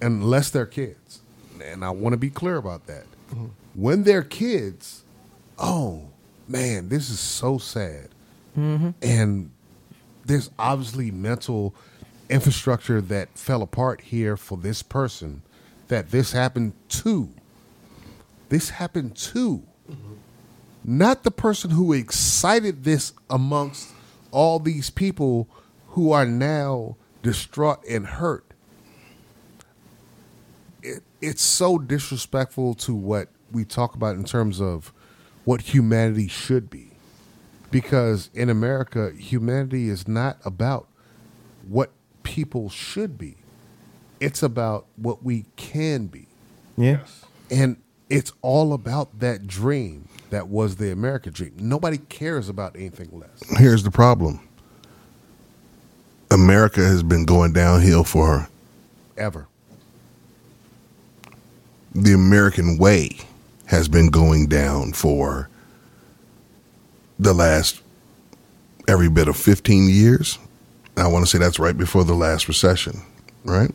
[0.00, 1.20] Unless they're kids.
[1.64, 3.04] And I want to be clear about that.
[3.30, 3.46] Mm-hmm.
[3.74, 5.04] When they're kids,
[5.56, 6.08] oh
[6.48, 8.08] man, this is so sad.
[8.58, 8.90] Mm-hmm.
[9.02, 9.52] And
[10.24, 11.76] there's obviously mental
[12.32, 15.42] infrastructure that fell apart here for this person
[15.88, 17.30] that this happened to.
[18.48, 19.62] This happened to.
[20.84, 23.90] Not the person who excited this amongst
[24.30, 25.48] all these people
[25.88, 28.44] who are now distraught and hurt.
[30.82, 34.92] It, it's so disrespectful to what we talk about in terms of
[35.44, 36.92] what humanity should be
[37.72, 40.86] because in America, humanity is not about
[41.66, 41.90] what
[42.22, 43.36] people should be.
[44.20, 46.26] It's about what we can be.
[46.76, 47.24] Yes.
[47.50, 47.76] And
[48.08, 51.54] it's all about that dream that was the American dream.
[51.58, 53.58] Nobody cares about anything less.
[53.58, 54.40] Here's the problem.
[56.30, 58.48] America has been going downhill for her.
[59.16, 59.46] Ever.
[61.94, 63.18] the American way
[63.66, 65.48] has been going down for
[67.18, 67.80] the last
[68.88, 70.38] every bit of 15 years.
[70.96, 73.00] I want to say that's right before the last recession,
[73.44, 73.70] right?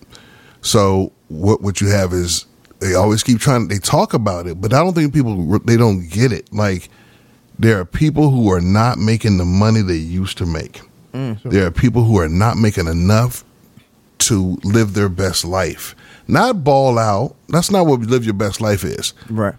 [0.62, 2.46] So what what you have is
[2.80, 6.08] they always keep trying they talk about it, but I don't think people they don't
[6.10, 6.52] get it.
[6.54, 6.90] Like
[7.58, 10.82] there are people who are not making the money they used to make.
[11.14, 13.44] Mm, there are people who are not making enough
[14.20, 15.96] to live their best life.
[16.28, 17.36] Not ball out.
[17.50, 19.14] That's not what live your best life is.
[19.30, 19.56] Right.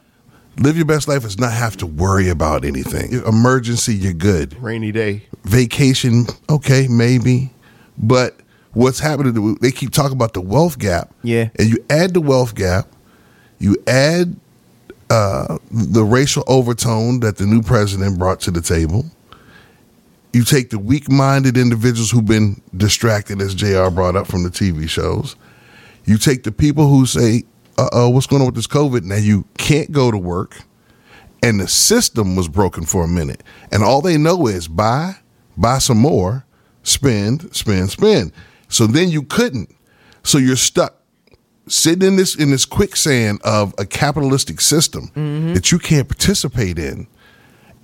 [0.58, 3.12] Live your best life is not have to worry about anything.
[3.24, 4.60] Emergency, you're good.
[4.60, 5.22] Rainy day.
[5.44, 7.52] Vacation, okay, maybe.
[7.96, 8.36] But
[8.72, 11.14] what's happening, they keep talking about the wealth gap.
[11.22, 11.50] Yeah.
[11.58, 12.88] And you add the wealth gap,
[13.60, 14.36] you add
[15.10, 19.04] uh, the racial overtone that the new president brought to the table.
[20.32, 24.50] You take the weak minded individuals who've been distracted, as JR brought up from the
[24.50, 25.36] TV shows.
[26.04, 27.44] You take the people who say,
[27.78, 29.04] uh oh, what's going on with this COVID?
[29.04, 30.62] Now you can't go to work.
[31.42, 33.44] And the system was broken for a minute.
[33.70, 35.14] And all they know is buy,
[35.56, 36.44] buy some more,
[36.82, 38.32] spend, spend, spend.
[38.68, 39.72] So then you couldn't.
[40.24, 40.96] So you're stuck
[41.68, 45.10] sitting in this in this quicksand of a capitalistic system
[45.54, 47.06] that you can't participate in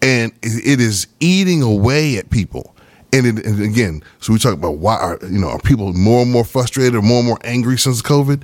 [0.04, 2.74] and it it is eating away at people.
[3.12, 6.22] And, it, and again, so we talk about why are you know are people more
[6.22, 8.42] and more frustrated or more and more angry since COVID?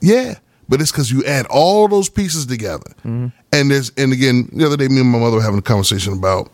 [0.00, 0.38] Yeah,
[0.70, 2.88] but it's because you add all those pieces together.
[3.00, 3.26] Mm-hmm.
[3.52, 6.12] And there's and again, the other day, me and my mother were having a conversation
[6.12, 6.50] about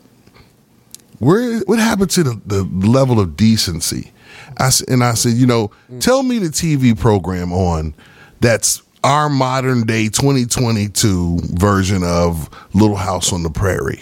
[1.18, 4.12] where what happened to the, the level of decency.
[4.58, 6.00] I and I said, you know, mm.
[6.00, 7.94] tell me the TV program on
[8.40, 14.00] that's our modern day 2022 version of Little House on the Prairie.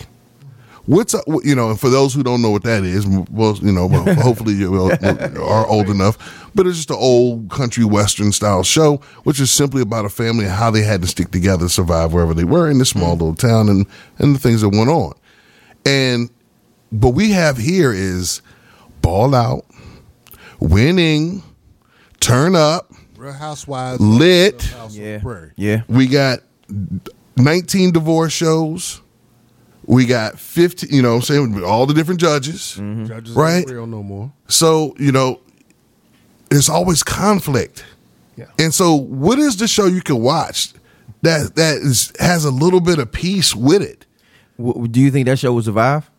[0.86, 3.72] What's up, you know, and for those who don't know what that is, well, you
[3.72, 8.62] know, well, hopefully you are old enough, but it's just an old country western style
[8.62, 11.68] show, which is simply about a family and how they had to stick together to
[11.70, 13.20] survive wherever they were in this small mm.
[13.20, 13.86] little town and
[14.18, 15.14] and the things that went on.
[15.86, 16.28] And
[16.90, 18.42] what we have here is
[19.00, 19.64] ball out,
[20.60, 21.42] winning,
[22.20, 24.00] turn up, Real Housewives.
[24.02, 24.70] lit.
[24.70, 25.46] Real House Yeah.
[25.56, 25.82] Yeah.
[25.88, 26.40] We got
[27.36, 29.00] 19 divorce shows.
[29.86, 32.76] We got 15, you know I'm saying, all the different judges.
[32.78, 33.04] Mm-hmm.
[33.06, 33.68] Judges Right.
[33.68, 34.32] real no more.
[34.48, 35.40] So, you know,
[36.50, 37.84] there's always conflict.
[38.36, 38.46] Yeah.
[38.58, 40.72] And so what is the show you can watch
[41.22, 44.06] that that is has a little bit of peace with it?
[44.58, 46.10] W- do you think that show will survive?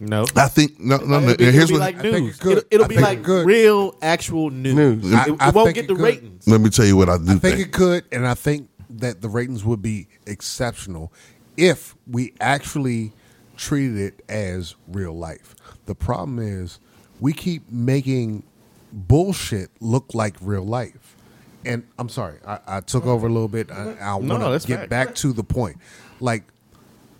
[0.00, 0.24] No.
[0.36, 1.28] I think no, no, no.
[1.30, 1.80] It'll be, and here's it'll be what.
[1.80, 2.38] like I think news.
[2.40, 3.46] it it'll it'll I be think like it could.
[3.46, 4.74] real, actual news.
[4.74, 5.12] News.
[5.12, 6.02] It, I- it won't get it the could.
[6.04, 6.46] ratings.
[6.48, 7.60] let me tell you what I do I think think.
[7.60, 11.12] it could, and I think that the ratings would be exceptional
[11.58, 13.12] if we actually
[13.56, 15.54] treated it as real life.
[15.86, 16.78] The problem is
[17.20, 18.44] we keep making
[18.92, 21.16] bullshit look like real life.
[21.64, 23.70] And I'm sorry, I, I took over a little bit.
[23.70, 24.90] I, I want to that's get fact.
[24.90, 25.76] back to the point.
[26.20, 26.44] Like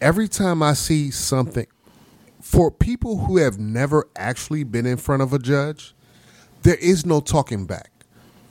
[0.01, 1.66] every time I see something,
[2.41, 5.93] for people who have never actually been in front of a judge,
[6.62, 7.91] there is no talking back.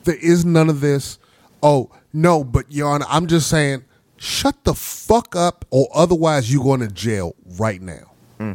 [0.04, 1.18] There is none of this.
[1.62, 3.84] Oh no, but Your Honor, I'm just saying,
[4.18, 8.12] shut the fuck up, or otherwise you're going to jail right now.
[8.38, 8.52] Hmm.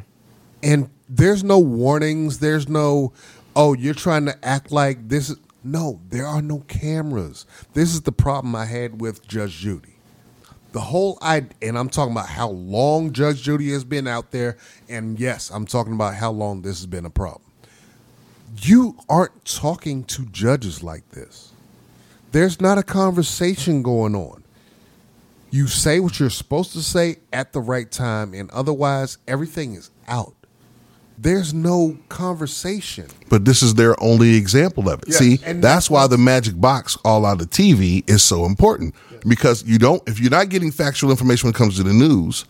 [0.61, 2.39] And there's no warnings.
[2.39, 3.13] There's no,
[3.55, 5.29] oh, you're trying to act like this.
[5.29, 7.45] Is, no, there are no cameras.
[7.73, 9.95] This is the problem I had with Judge Judy.
[10.73, 14.57] The whole I and I'm talking about how long Judge Judy has been out there,
[14.89, 17.43] and yes, I'm talking about how long this has been a problem.
[18.59, 21.51] You aren't talking to judges like this.
[22.31, 24.42] There's not a conversation going on.
[25.53, 29.91] You say what you're supposed to say at the right time, and otherwise, everything is
[30.07, 30.33] out.
[31.15, 33.05] There's no conversation.
[33.29, 35.09] But this is their only example of it.
[35.09, 38.45] Yes, See, and that's that's why the magic box all out of TV is so
[38.45, 38.95] important
[39.27, 42.45] because you don't if you're not getting factual information when it comes to the news,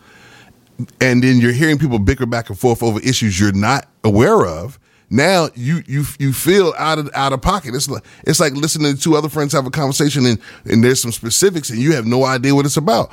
[0.98, 4.78] and then you're hearing people bicker back and forth over issues you're not aware of.
[5.14, 7.76] Now you you you feel out of out of pocket.
[7.76, 11.00] It's like it's like listening to two other friends have a conversation and and there's
[11.00, 13.12] some specifics and you have no idea what it's about.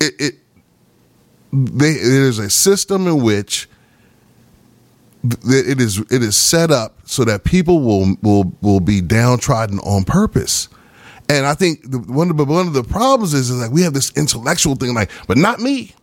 [0.00, 0.34] It, it
[1.52, 3.68] they, there's a system in which
[5.24, 10.04] it is it is set up so that people will will will be downtrodden on
[10.04, 10.68] purpose.
[11.28, 13.82] And I think the, one of the one of the problems is, is like we
[13.82, 15.96] have this intellectual thing, like, but not me.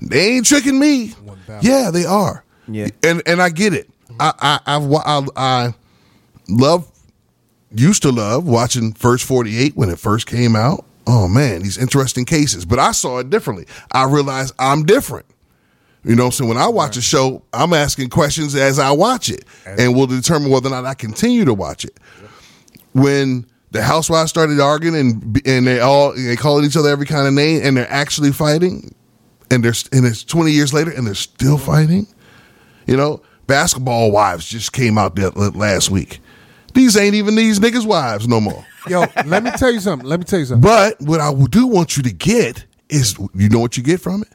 [0.00, 1.14] They ain't tricking me.
[1.60, 2.44] Yeah, they are.
[2.66, 2.88] Yeah.
[3.04, 3.88] and and I get it.
[4.20, 5.74] I I I've, I I
[6.48, 6.88] love
[7.74, 10.84] used to love watching First Forty Eight when it first came out.
[11.06, 12.64] Oh man, these interesting cases.
[12.64, 13.66] But I saw it differently.
[13.92, 15.26] I realized I'm different.
[16.04, 19.44] You know, so when I watch a show, I'm asking questions as I watch it,
[19.64, 21.96] and will determine whether or not I continue to watch it.
[22.92, 27.26] When the housewives started arguing and and they all they calling each other every kind
[27.26, 28.94] of name, and they're actually fighting,
[29.50, 32.06] and they're and it's 20 years later, and they're still fighting.
[32.86, 33.22] You know,
[33.52, 36.20] basketball wives just came out there last week.
[36.72, 38.64] These ain't even these niggas' wives no more.
[38.88, 40.08] Yo, let me tell you something.
[40.08, 40.62] Let me tell you something.
[40.62, 44.22] But what I do want you to get is, you know what you get from
[44.22, 44.28] it?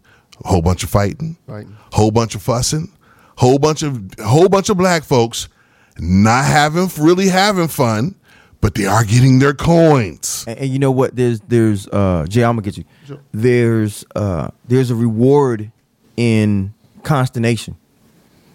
[0.46, 1.76] A whole bunch of fighting, Fighting.
[1.92, 2.92] whole bunch of fussing,
[3.38, 5.50] whole bunch of whole bunch of black folks
[5.98, 8.14] not having really having fun,
[8.62, 10.46] but they are getting their coins.
[10.48, 11.16] And, and you know what?
[11.16, 12.86] There's there's uh Jay, I'm gonna get you.
[13.34, 15.72] There's uh there's a reward
[16.18, 17.78] in consternation.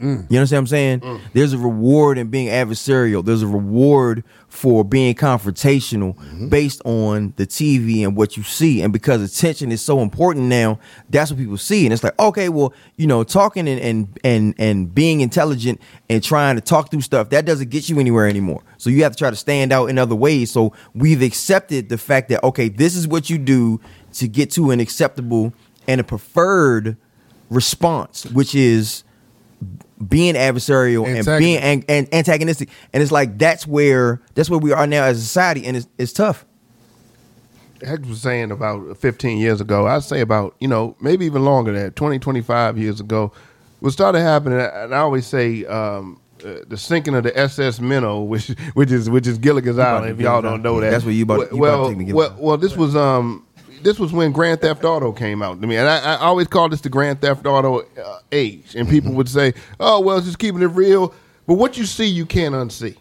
[0.02, 0.26] Mm.
[0.30, 1.20] You understand what I'm saying?
[1.32, 3.24] There's a reward in being adversarial.
[3.24, 6.48] There's a reward for being confrontational Mm-hmm.
[6.48, 8.82] based on the TV and what you see.
[8.82, 10.78] And because attention is so important now,
[11.08, 11.86] that's what people see.
[11.86, 15.80] And it's like, okay, well, you know, talking and and and, and being intelligent
[16.10, 18.62] and trying to talk through stuff, that doesn't get you anywhere anymore.
[18.78, 20.50] So you have to try to stand out in other ways.
[20.50, 23.80] So we've accepted the fact that, okay, this is what you do
[24.14, 25.52] to get to an acceptable
[25.86, 26.96] and a preferred
[27.50, 29.04] response, which is
[30.08, 34.72] being adversarial and being an, an- antagonistic, and it's like that's where that's where we
[34.72, 36.44] are now as a society, and it's, it's tough.
[37.84, 41.72] Hex was saying about 15 years ago, I'd say about, you know, maybe even longer
[41.72, 43.32] than that, 20, 25 years ago,
[43.80, 48.20] what started happening, and I always say um, uh, the sinking of the SS Minnow,
[48.22, 50.90] which which is which is Gilligan's Island, if y'all don't know that.
[50.90, 52.94] That's what you about- you about to well, take me to well, well, this was
[52.94, 53.44] um
[53.82, 56.68] this was when Grand Theft Auto came out to me, and I, I always call
[56.68, 58.74] this the Grand Theft Auto uh, age.
[58.74, 61.14] And people would say, "Oh, well, it's just keeping it real."
[61.46, 62.96] But what you see, you can't unsee.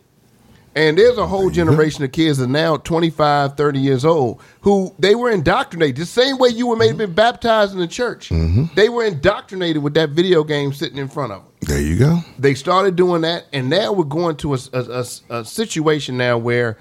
[0.73, 4.95] And there's a whole generation of kids that are now 25, 30 years old who
[4.97, 8.29] they were indoctrinated the same way you were maybe been baptized in the church.
[8.75, 11.51] They were indoctrinated with that video game sitting in front of them.
[11.67, 12.19] There you go.
[12.39, 16.37] They started doing that, and now we're going to a, a- a- a situation now
[16.37, 16.77] where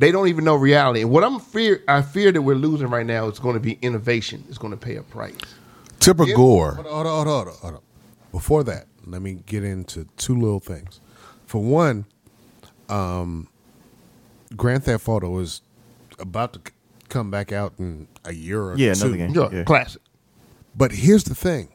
[0.00, 1.02] they don't even know reality.
[1.02, 3.78] And what I'm fear, I fear that we're losing right now is going to be
[3.82, 4.42] innovation.
[4.48, 5.36] It's going to pay a price.
[6.00, 6.72] Tipper Gore.
[6.76, 7.80] Hold on, hold on, hold on, hold on.
[8.32, 11.00] Before that, let me get into two little things.
[11.44, 12.06] For one,
[12.88, 13.48] um,
[14.56, 15.60] Grand Theft Auto is
[16.18, 16.60] about to
[17.10, 19.02] come back out in a year or Yeah, two.
[19.12, 19.34] another game.
[19.34, 19.64] Yeah, Yeah.
[19.64, 20.00] Classic.
[20.74, 21.68] But here's the thing: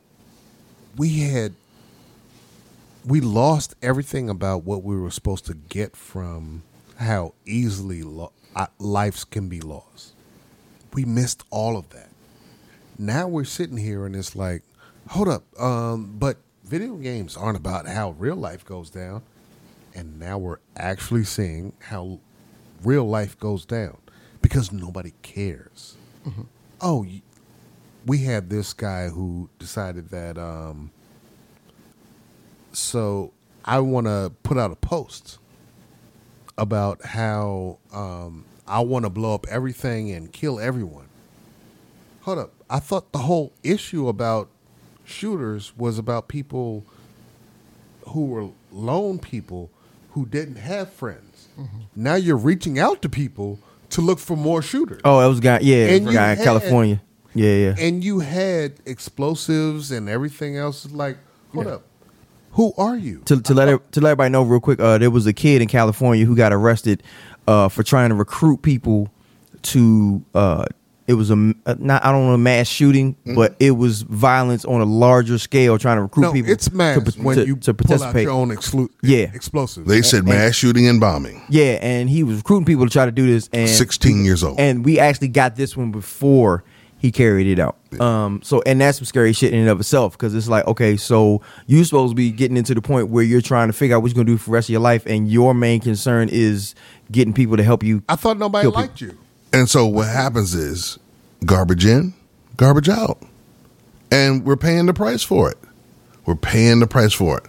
[0.95, 1.53] we had
[3.05, 6.63] we lost everything about what we were supposed to get from
[6.97, 8.31] how easily lo-
[8.79, 10.13] lives can be lost.
[10.93, 12.09] We missed all of that.
[12.97, 14.63] Now we're sitting here and it's like,
[15.09, 19.21] hold up, um, but video games aren't about how real life goes down,
[19.93, 22.19] and now we're actually seeing how
[22.83, 23.97] real life goes down
[24.41, 25.95] because nobody cares.
[26.81, 27.05] Oh,
[28.05, 30.37] we had this guy who decided that.
[30.37, 30.91] Um,
[32.71, 33.31] so
[33.63, 35.37] I want to put out a post
[36.57, 41.07] about how um, I want to blow up everything and kill everyone.
[42.21, 42.53] Hold up.
[42.69, 44.49] I thought the whole issue about
[45.03, 46.83] shooters was about people
[48.09, 49.69] who were lone people
[50.11, 51.47] who didn't have friends.
[51.95, 53.59] Now you're reaching out to people
[53.91, 55.01] to look for more shooters.
[55.05, 55.59] Oh, that was guy.
[55.61, 57.01] Yeah, And guy in California.
[57.33, 57.75] Yeah, yeah.
[57.77, 60.89] And you had explosives and everything else.
[60.89, 61.17] Like,
[61.53, 61.83] hold up.
[62.55, 63.21] Who are you?
[63.25, 65.61] to to let it, to let everybody know real quick, uh, there was a kid
[65.61, 67.03] in California who got arrested
[67.47, 69.09] uh, for trying to recruit people
[69.63, 70.23] to.
[70.33, 70.65] Uh,
[71.07, 74.81] it was a uh, not I don't know mass shooting, but it was violence on
[74.81, 76.51] a larger scale, trying to recruit no, people.
[76.51, 78.23] it's mass to, when to, you to pull out participate.
[78.23, 79.29] your own exclu- Yeah.
[79.33, 79.87] explosives.
[79.87, 81.43] They said mass shooting and bombing.
[81.47, 83.49] Yeah, and he was recruiting people to try to do this.
[83.53, 84.59] And 16 years old.
[84.59, 86.63] and we actually got this one before
[87.05, 87.77] he carried it out.
[88.01, 90.97] Um, so and that's some scary shit in and of itself because it's like, okay,
[90.97, 94.01] so you're supposed to be getting into the point where you're trying to figure out
[94.01, 96.73] what you're gonna do for the rest of your life, and your main concern is
[97.11, 98.01] getting people to help you.
[98.09, 98.81] I thought nobody Kill people.
[98.81, 99.15] liked you.
[99.53, 100.97] And so what happens is
[101.45, 102.15] garbage in,
[102.57, 103.19] garbage out.
[104.11, 105.57] And we're paying the price for it.
[106.25, 107.43] We're paying the price for it.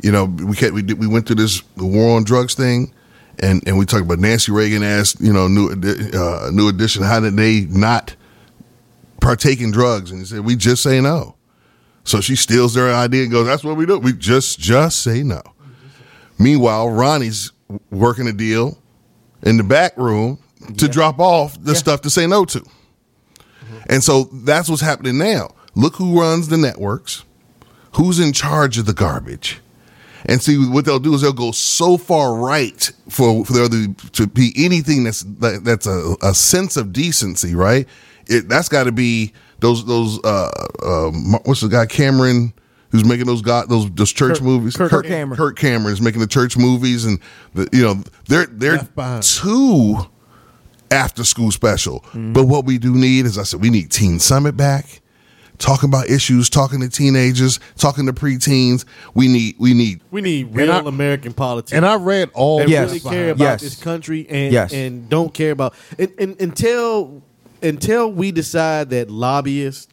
[0.00, 2.92] You know, we can't, we did, we went through this the war on drugs thing
[3.40, 7.20] and and we talked about Nancy Reagan asked, you know, new uh, new edition how
[7.20, 8.14] did they not
[9.22, 11.36] partake in drugs and he said we just say no.
[12.04, 13.98] So she steals their idea and goes, "That's what we do.
[13.98, 15.40] We just just say no."
[16.38, 17.52] Meanwhile, Ronnie's
[17.90, 18.76] working a deal
[19.42, 20.38] in the back room
[20.76, 22.64] to drop off the stuff to say no to.
[23.88, 25.54] And so that's what's happening now.
[25.74, 27.24] Look who runs the networks,
[27.94, 29.60] who's in charge of the garbage.
[30.24, 33.92] And see what they'll do is they'll go so far right for, for there to,
[34.12, 37.88] to be anything that's that, that's a, a sense of decency, right?
[38.32, 40.50] It that's got to be those those uh,
[40.82, 41.10] uh
[41.44, 42.52] what's the guy Cameron
[42.90, 45.36] who's making those god those those church Kirk- movies Kirk Kirk Cameron.
[45.36, 47.18] Kirk Cameron is making the church movies and
[47.54, 48.86] the, you know they're they're
[49.20, 49.96] two
[50.90, 52.04] after school special.
[52.14, 55.00] But what we do need, as I said, we need Teen Summit back.
[55.58, 58.84] Talking about issues, talking to teenagers, talking to preteens.
[59.14, 61.72] We need we need We need real I- American politics.
[61.72, 62.88] And I read all that Yes.
[62.88, 63.60] really care about Yes.
[63.60, 64.72] this country and Yes.
[64.72, 67.22] and don't care about and, and until
[67.62, 69.88] until we decide that lobbyists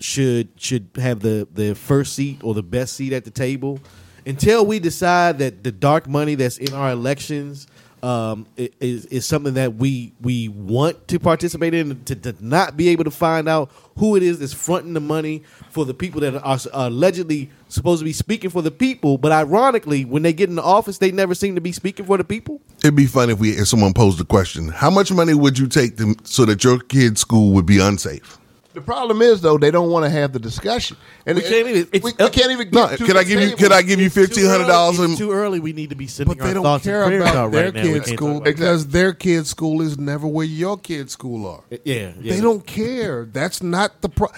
[0.00, 3.78] should should have the the first seat or the best seat at the table
[4.26, 7.66] until we decide that the dark money that's in our elections
[8.02, 12.88] um, is is something that we we want to participate in to, to not be
[12.88, 16.34] able to find out who it is that's fronting the money for the people that
[16.42, 20.56] are allegedly supposed to be speaking for the people, but ironically, when they get in
[20.56, 22.60] the office, they never seem to be speaking for the people.
[22.80, 25.68] It'd be fun if we if someone posed the question: How much money would you
[25.68, 28.38] take to, so that your kid's school would be unsafe?
[28.74, 30.96] The problem is though they don't want to have the discussion,
[31.26, 32.70] and We can't even- We, it's- we can't even.
[32.72, 33.54] No, get to can I give you?
[33.56, 34.98] Can I give you fifteen hundred dollars?
[34.98, 35.60] It's too early.
[35.60, 37.64] We need to be sending But they our don't thoughts care and prayers about their
[37.64, 41.62] right kids' school because their kids' school is never where your kids' school are.
[41.70, 41.78] yeah,
[42.20, 42.32] yeah.
[42.34, 43.26] They don't care.
[43.30, 44.28] That's not the pro.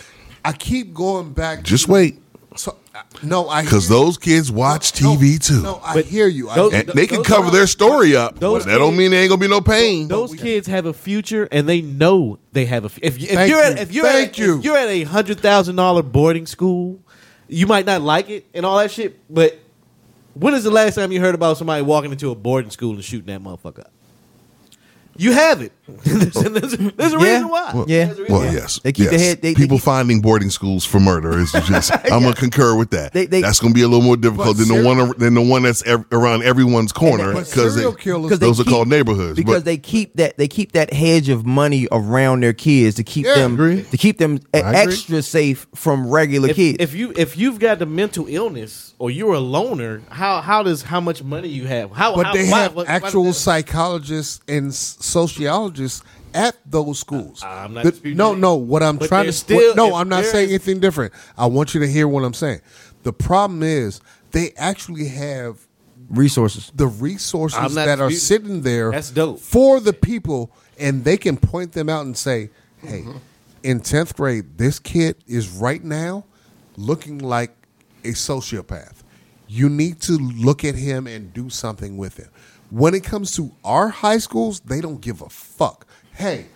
[0.44, 1.62] I keep going back.
[1.62, 2.20] Just to- wait,
[2.56, 2.76] So
[3.22, 6.48] no, I because those kids watch no, TV too, No, I But hear you.
[6.48, 8.38] I, those- and they can cover their story up.
[8.38, 10.06] those But that don't mean there ain't gonna be no pain.
[10.08, 12.88] Those kids have a future, and they know they have a.
[12.88, 14.58] fu- If, you- if Thank you're at, if you're Thank at, you.
[14.58, 17.00] if you're at a hundred thousand dollar boarding school,
[17.48, 19.18] you might not like it and all that shit.
[19.32, 19.58] But
[20.34, 23.04] when is the last time you heard about somebody walking into a boarding school and
[23.04, 23.90] shooting that motherfucker up?
[25.16, 25.72] You have it.
[25.86, 27.32] There's, there's a, there's a Yeah.
[27.34, 27.70] reason why.
[27.74, 28.08] Well, yeah.
[28.10, 28.52] Reason Well, why.
[28.52, 29.12] yes, They keep yes.
[29.12, 31.92] the head- they- they People keep- finding boarding schools for murder is just.
[31.92, 33.12] I'm gonna concur with that.
[33.12, 35.42] They- they- that's gonna be a little more difficult But than the one than the
[35.42, 39.36] one that's ev- around everyone's corner because serial killers- Because those are called neighborhoods.
[39.36, 43.04] because but they keep that they keep that hedge of money around their kids to
[43.04, 43.34] keep Yeah.
[43.34, 43.56] them
[43.90, 46.76] to keep them I extra safe from regular if, kids.
[46.80, 50.82] if you if you've got the mental illness or you're a loner, how how does
[50.82, 51.90] how much money you have?
[51.92, 54.96] How but how, they why- have why- why actual does that- psychologists and s-
[55.74, 56.02] sociologists
[56.34, 57.42] at those schools.
[57.44, 58.54] I'm not The- no, no.
[58.56, 61.12] What I'm But trying to still- what- no, I'm not saying is- anything different.
[61.36, 62.60] I want you to hear what I'm saying.
[63.02, 64.00] The problem is
[64.32, 65.58] they actually have
[66.10, 66.70] resources.
[66.74, 69.40] the resources I'm not that are sitting there That's dope.
[69.40, 73.18] for the people, and they can point them out and say, "Hey, Mm-hmm.
[73.62, 76.24] in tenth grade, this kid is right now
[76.76, 77.56] looking like
[78.04, 78.96] a sociopath.
[79.48, 82.28] You need to look at him and do something with him."
[82.74, 85.86] When it comes to our high schools, they don't give a fuck.
[86.14, 86.46] Hey,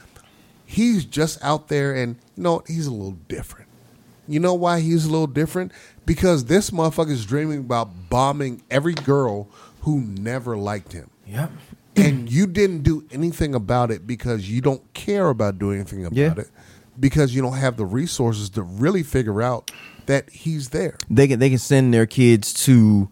[0.66, 2.66] he's just out there, and you know what?
[2.66, 3.69] he's a little different.
[4.27, 5.71] you know why he's a little different?
[6.05, 9.49] Because this motherfucker is dreaming about bombing every girl
[9.83, 11.09] who never liked him.
[11.27, 11.51] Yep.
[11.97, 16.16] and you didn't do anything about it because you don't care about doing anything about
[16.16, 16.35] Yeah.
[16.37, 16.49] it
[16.99, 19.71] because you don't have the resources to really figure out
[20.07, 20.97] that he's there.
[21.11, 23.09] They can they can send their kids to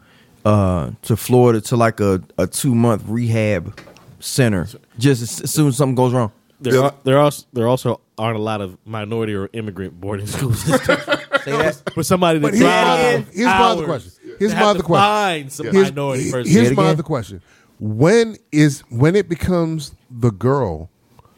[0.47, 3.78] uh to Florida to like a, a two month rehab
[4.20, 4.66] center
[4.99, 6.30] just as, as soon as something goes wrong.
[6.61, 10.61] There, are, there also there also aren't a lot of minority or immigrant boarding schools
[10.62, 11.82] Say that.
[11.92, 13.14] for somebody to But here's my drive.
[13.14, 14.12] other- here's my other question.
[14.38, 15.05] Here's my other question.
[15.05, 16.53] Find some Here's, minority he- person.
[16.53, 17.42] here's my other question.
[17.78, 20.88] When is when it becomes the girl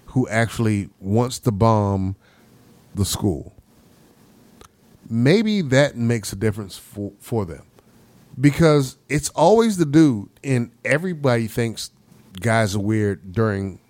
[0.07, 2.15] who actually wants to bomb
[2.95, 3.53] the school?
[5.11, 7.63] Maybe that makes a difference for, for them.
[8.41, 11.91] Because it's always the dude and everybody thinks
[12.41, 13.81] guys are weird during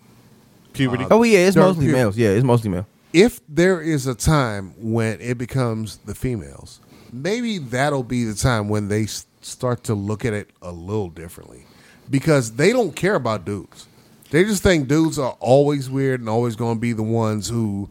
[0.73, 1.05] puberty.
[1.05, 2.17] Uh, oh yeah, it's mostly pure- males.
[2.17, 2.87] Yeah, it's mostly male.
[3.13, 6.81] if there is a time when it becomes the females,
[7.13, 9.07] maybe that'll be the time when they
[9.41, 11.65] start to look at it a little differently
[12.11, 13.87] because they don't care about dudes.
[14.31, 17.89] They just think dudes are always weird and always going to be the ones who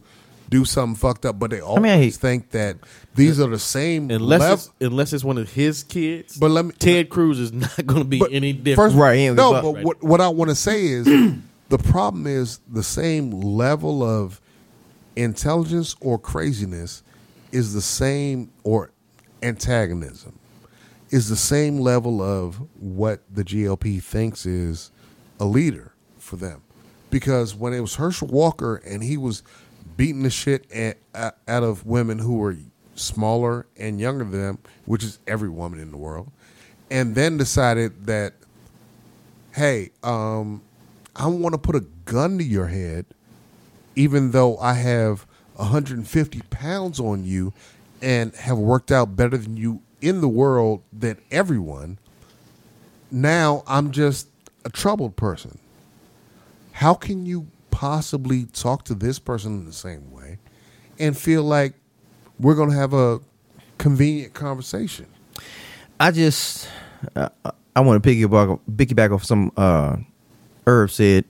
[0.50, 2.76] do something fucked up, but they always mean, I hate- think that
[3.14, 4.54] these are the same unless level.
[4.54, 6.36] it's, unless it's one of his kids.
[6.36, 8.92] But let me- Ted Cruz is not going to be But any different.
[8.92, 9.84] First, Right, he no, but right?
[9.84, 11.04] what, what I want to say is
[11.68, 14.40] the problem is the same level of
[15.16, 17.02] intelligence or craziness
[17.52, 18.90] is the same or
[19.42, 20.38] antagonism
[21.10, 24.90] is the same level of what the GOP thinks is
[25.40, 26.60] a leader for them.
[27.10, 29.42] Because when it was Herschel Walker and he was
[29.98, 32.56] beating the shit a- a- out of women who were
[32.94, 36.30] smaller and younger than them, which is every woman in the world,
[36.90, 38.34] and then decided that,
[39.52, 40.62] hey, um,
[41.16, 43.06] I want to put a gun to your head,
[43.96, 45.26] even though I have
[45.56, 47.52] 150 pounds on you
[48.00, 51.98] and have worked out better than you in the world than everyone.
[53.10, 54.28] Now I'm just
[54.64, 55.58] a troubled person.
[56.70, 57.48] How can you
[57.78, 60.36] possibly talk to this person in the same way
[60.98, 61.74] and feel like
[62.40, 63.20] we're going to have a
[63.78, 65.06] convenient conversation?
[66.00, 66.68] I just
[67.14, 67.28] uh,
[67.76, 69.96] I want to piggyback piggyback off some uh
[70.66, 71.24] Herb said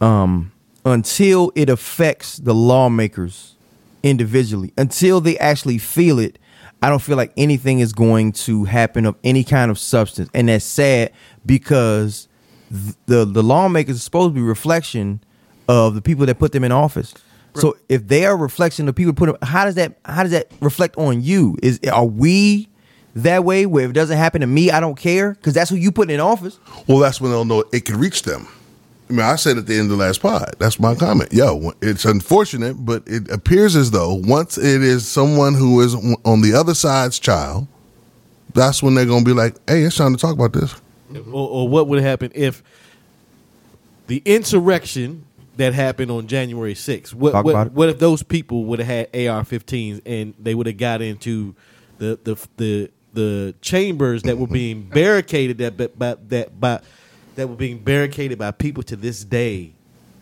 [0.00, 0.50] um
[0.86, 3.54] until it affects the lawmakers
[4.02, 6.38] individually until they actually feel it
[6.80, 10.48] I don't feel like anything is going to happen of any kind of substance and
[10.48, 11.12] that's sad
[11.44, 12.28] because
[12.70, 15.22] the the lawmakers are supposed to be reflection
[15.68, 17.14] of the people that put them in office
[17.54, 20.32] so if they are a reflection of people put them, how does that how does
[20.32, 22.68] that reflect on you is are we
[23.14, 25.76] that way where if it doesn't happen to me, I don't care because that's who
[25.76, 26.58] you put in office.
[26.86, 28.48] Well, that's when they'll know it can reach them.
[29.10, 30.54] I mean, I said at the end of the last pod.
[30.58, 31.30] That's my comment.
[31.32, 35.94] Yo, it's unfortunate, but it appears as though once it is someone who is
[36.24, 37.66] on the other side's child,
[38.54, 40.74] that's when they're going to be like, "Hey, it's time to talk about this."
[41.30, 42.62] or, or what would happen if
[44.06, 45.26] the insurrection
[45.62, 47.72] that happened on January 6th, what, Talk about what, it.
[47.72, 51.54] what if those people would have had AR-15s and they would have got into
[51.98, 56.80] the the the the chambers that were being barricaded that by, by, that by
[57.36, 59.72] that were being barricaded by people to this day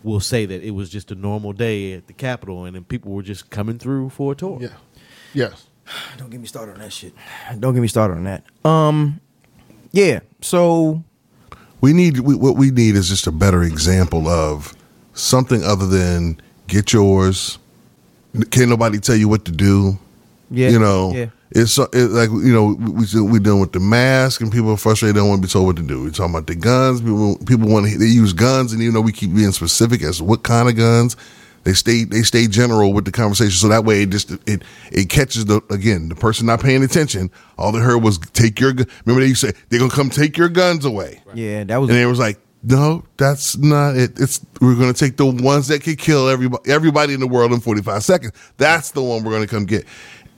[0.03, 3.13] will say that it was just a normal day at the Capitol and then people
[3.13, 4.59] were just coming through for a tour.
[4.61, 4.69] Yeah.
[5.33, 5.67] Yes.
[6.19, 7.15] Don't get me started on that shit.
[7.59, 8.45] Don't get me started on that.
[8.65, 9.21] Um,
[9.93, 10.21] yeah.
[10.41, 11.03] So
[11.81, 14.75] We need we, what we need is just a better example of
[15.15, 17.59] something other than get yours.
[18.51, 19.99] Can't nobody tell you what to do.
[20.51, 21.27] yeah, you know, yeah.
[21.51, 25.17] it's like you know we we dealing with the mask and people are frustrated.
[25.17, 26.05] They don't want to be told what to do.
[26.05, 27.01] We're talking about the guns.
[27.01, 30.19] People people want to they use guns, and even though we keep being specific as
[30.19, 31.17] to what kind of guns,
[31.65, 33.51] they stay they stay general with the conversation.
[33.53, 34.63] So that way it just it
[34.93, 37.31] it catches the again the person not paying attention.
[37.59, 40.09] All they heard was take your gu-" remember they used to say they're gonna come
[40.11, 42.39] take your guns away, Yeah, that was and it was like.
[42.63, 44.21] No, that's not it.
[44.21, 47.53] It's we're going to take the ones that could kill everybody, everybody in the world
[47.53, 48.33] in 45 seconds.
[48.59, 49.87] That's the one we're going to come get.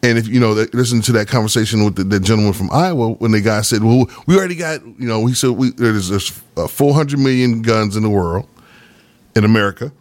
[0.05, 3.11] And if you know, that- listen to that conversation with the, the gentleman from Iowa
[3.15, 6.41] when the guy said, "Well, we already got," you know, he said, "We there's, there's
[6.57, 8.49] uh, 400 million guns in the world,
[9.35, 9.93] in America,"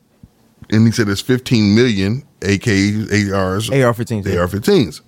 [0.70, 4.26] and he said there's 15 million AKs, ARs, AR-15s.
[4.38, 5.02] AR-15s.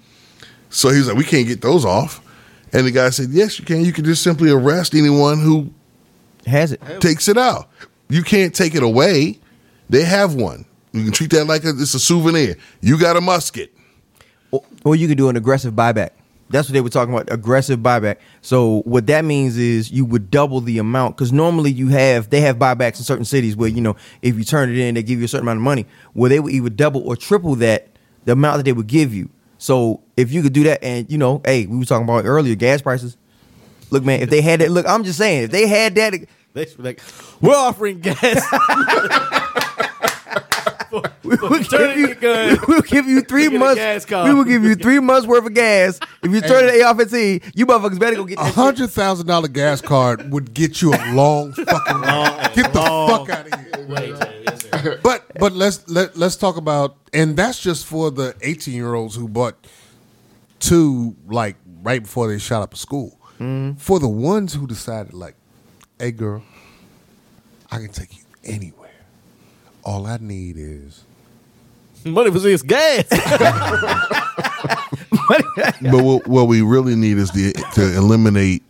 [0.69, 2.22] So he was like, "We can't get those off."
[2.72, 3.84] And the guy said, "Yes, you can.
[3.85, 5.72] You can just simply arrest anyone who
[6.45, 6.82] has it.
[7.02, 7.70] takes it out.
[8.10, 9.40] You can't take it away.
[9.90, 10.65] They have one.
[10.91, 12.56] You can treat that like a, it's a souvenir.
[12.82, 13.74] You got a musket.
[14.52, 16.11] Or, or you could do an aggressive buyback.
[16.49, 18.18] That's what they were talking about, aggressive buyback.
[18.41, 22.41] So what that means is you would double the amount because normally you have they
[22.41, 25.18] have buybacks in certain cities where you know if you turn it in they give
[25.18, 25.88] you a certain amount of money.
[26.14, 27.88] Where they would either double or triple that
[28.26, 29.30] the amount that they would give you.
[29.57, 32.53] So if you could do that, and you know, hey, we were talking about earlier
[32.53, 33.18] gas prices.
[33.94, 36.14] Look, man, if they had that, look, I'm just saying, if they had that,
[36.53, 37.02] They should be like,
[37.41, 38.18] we're offering gas.
[41.24, 42.15] we will give you,
[42.68, 44.06] we will give you three Get a months.
[44.06, 44.30] card.
[44.30, 45.99] We will give you three months worth of gas.
[46.24, 48.56] If you turn it AR-15, you motherfuckers better go get A that shit.
[48.56, 52.38] hundred thousand dollar gas card would get you a long fucking long.
[52.56, 53.48] get the fuck out
[54.74, 54.99] of here.
[55.03, 59.15] But but let's let let's talk about and that's just for the eighteen year olds
[59.15, 59.56] who bought
[60.60, 63.20] two like right before they shot up a school.
[63.77, 65.35] For the ones who decided like,
[65.99, 66.43] hey girl,
[67.72, 68.89] I can take you anywhere.
[69.84, 71.03] All I need is
[72.05, 73.05] Money for this gas.
[75.81, 78.64] But what, what we really need is the to eliminate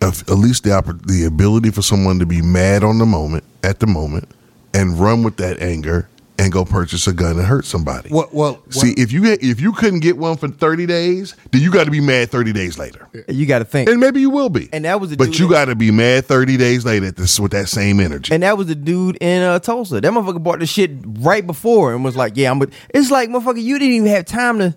[0.00, 3.80] of, at least the the ability for someone to be mad on the moment at
[3.80, 4.28] the moment
[4.74, 6.08] and run with that anger
[6.40, 8.08] and go purchase a gun and hurt somebody.
[8.08, 11.60] what well See, if you get, if you couldn't get one for thirty days, then
[11.62, 13.88] you got to be mad thirty days later, You got to think.
[13.88, 14.68] and maybe you will be.
[14.72, 17.16] And that was the but dude you got to be mad thirty days later at
[17.16, 18.32] this with that same energy.
[18.34, 20.00] And that was the dude in uh, Tulsa.
[20.00, 23.28] That motherfucker bought the shit right before and was like, "Yeah, I'm." But it's like,
[23.28, 24.74] motherfucker, you didn't even have time to.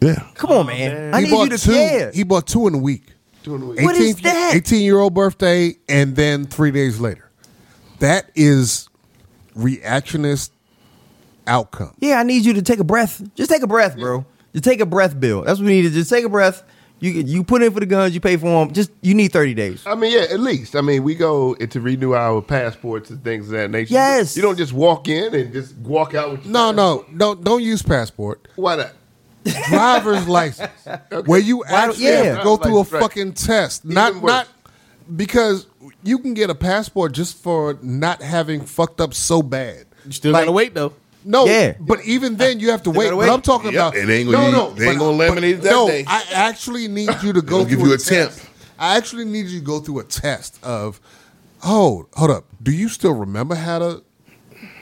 [0.00, 1.14] yeah, Come on, man.
[1.14, 2.10] I he need bought you to two care.
[2.12, 3.04] he bought two in a week.
[3.42, 3.80] Two in a week.
[3.82, 4.54] What is that?
[4.54, 7.30] 18 year old birthday and then three days later.
[8.00, 8.88] That is
[9.56, 10.50] reactionist
[11.46, 11.94] outcome.
[12.00, 13.22] yeah, I need you to take a breath.
[13.34, 14.24] Just take a breath, bro.
[14.52, 15.42] Just take a breath, Bill.
[15.42, 15.82] That's what we need.
[15.82, 16.62] To just take a breath.
[17.00, 18.14] You you put in for the guns.
[18.14, 18.72] You pay for them.
[18.72, 19.82] Just you need thirty days.
[19.86, 20.76] I mean, yeah, at least.
[20.76, 23.92] I mean, we go to renew our passports and things of that nature.
[23.92, 24.36] Yes.
[24.36, 27.62] You don't just walk in and just walk out with your No, no, don't don't
[27.62, 28.46] use passport.
[28.56, 28.92] Why not?
[29.68, 30.70] Driver's license,
[31.26, 32.22] where you actually yeah.
[32.22, 33.02] have to go through a right.
[33.02, 33.84] fucking test.
[33.84, 34.22] Not worse.
[34.22, 34.48] not
[35.14, 35.66] because
[36.02, 39.84] you can get a passport just for not having fucked up so bad.
[40.06, 40.94] You still Like- gotta wait though.
[41.24, 41.74] No, Yeah.
[41.80, 43.04] but even then you have to wait.
[43.06, 43.30] gotta But.
[43.30, 45.70] I'm talking Yep, about it ain't gonna- no, no, they ain't gonna but it that
[45.70, 46.04] no, day.
[46.06, 48.30] I actually need you to go They'll give you a a temp.
[48.32, 48.46] test.
[48.78, 51.00] I actually need you to go through a test of,
[51.60, 52.44] hold, hold up.
[52.62, 54.02] Do you still remember how to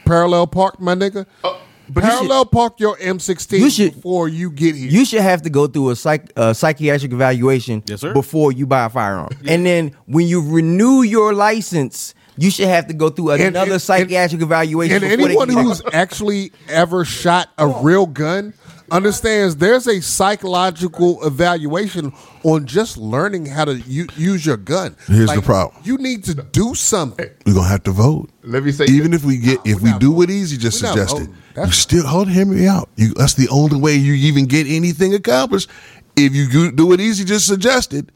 [0.04, 1.26] parallel park, my nigga?
[1.42, 4.88] but you parallel park your M16 you should- before you get here.
[4.90, 8.12] You should have to go through a psych uh, psychiatric evaluation Yes, sir.
[8.14, 9.28] before you buy a firearm.
[9.46, 13.82] And then when you renew your license, you should have to go through another and-
[13.82, 15.02] psychiatric evaluation.
[15.02, 18.54] and before they anyone who's actually ever shot a real gun
[18.90, 22.12] understands there's a psychological evaluation
[22.44, 24.96] on just learning how to u- use your gun.
[25.06, 25.80] Here's the problem.
[25.84, 27.28] You need to do something.
[27.46, 28.28] we're gonna have to vote.
[28.42, 30.16] Let me say Even if we get, if we're we not do voting.
[30.18, 32.88] what Easy just We're suggested, you still hold hear me out.
[32.96, 35.70] You, that's the only way you even get anything accomplished.
[36.16, 38.12] If you do- do what Easy just suggested,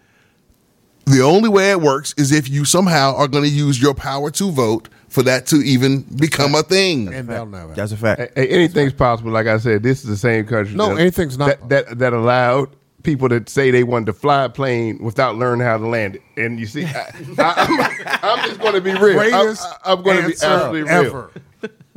[1.07, 4.31] the only way it works is if you somehow are going to use your power
[4.33, 7.13] to vote for that to even become a thing.
[7.15, 7.75] And they'll never.
[7.75, 8.21] That's a fact.
[8.21, 9.31] Hey, hey, anything's possible.
[9.31, 10.75] Like I said, this is the same country.
[10.75, 12.71] No, that, anything's not that, that that allowed
[13.05, 16.23] people to say they wanted to fly a plane without learning how to land it.
[16.37, 19.19] And you see, I, I, I'm, just going to be real.
[19.21, 20.91] I'm, I'm going to be answer absolutely real.
[20.91, 21.31] ever.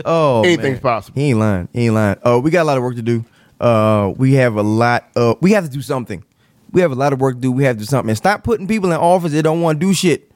[0.05, 0.81] Oh, Anything's man.
[0.81, 1.19] possible.
[1.19, 1.67] He ain't lying.
[1.73, 2.17] He ain't lying.
[2.23, 3.25] Oh, we got a lot of work to do.
[3.59, 5.09] Uh, we have a lot.
[5.15, 6.23] Of, we have to do something.
[6.71, 7.51] We have a lot of work to do.
[7.51, 8.09] We have to do something.
[8.09, 10.29] And stop putting people in office that don't want to do shit.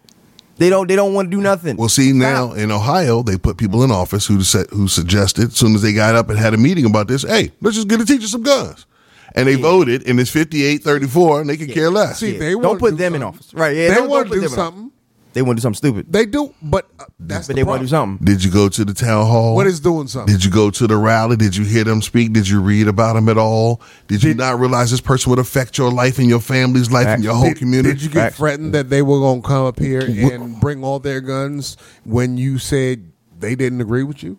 [0.58, 0.88] They don't.
[0.88, 1.78] They don't want to do nothing.
[1.78, 2.58] Well, see now Stop.
[2.60, 5.94] in Ohio, they put people in office who said who suggested as soon as they
[5.94, 7.24] got up and had a meeting about this.
[7.24, 8.86] Hey, let's just get a teacher some guns,
[9.34, 12.20] and they voted, and it's 58-34, and they could care less.
[12.20, 13.52] See, they don't put do them in office.
[13.54, 13.76] Right?
[13.76, 13.90] Yeah.
[13.90, 14.92] they don't, want to put do them something.
[15.34, 16.12] They want to do something stupid.
[16.14, 18.24] They do, but uh, that's but the they want to do something.
[18.26, 19.56] Did you go to the town hall?
[19.56, 20.34] What is doing something?
[20.34, 21.36] Did you go to the rally?
[21.36, 22.34] Did you hear them speak?
[22.34, 23.82] Did you read about them at all?
[24.08, 27.24] Did you not realize this person would affect your life and your family's life and
[27.24, 27.94] your whole Did- community?
[27.96, 28.38] Did you get Facts.
[28.38, 32.38] threatened that they were going to come up here and bring all their guns when
[32.38, 34.38] you said they didn't agree with you?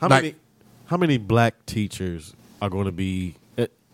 [0.00, 0.34] How Like- many
[0.86, 2.32] how many black teachers
[2.62, 3.34] are going to be?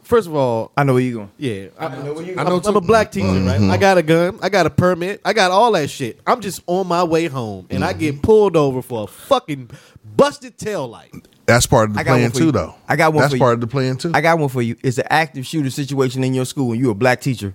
[0.05, 1.31] First of all, I know where you going.
[1.39, 2.21] yeah, I, I know.
[2.21, 3.69] I I'm, know I'm a black teacher, mm-hmm.
[3.69, 3.75] right?
[3.75, 6.21] I got a gun, I got a permit, I got all that shit.
[6.27, 8.01] I'm just on my way home, and I mm-hmm.
[8.01, 9.71] get pulled over for a fucking
[10.05, 11.15] busted tail light.
[11.47, 12.53] That's part of the I got one plan for too, you.
[12.53, 12.75] though.
[12.87, 13.55] I got one That's for part you.
[13.55, 14.13] of the plan too.
[14.15, 14.77] I got one for you.
[14.83, 17.55] It's an active shooter situation in your school, and you're a black teacher,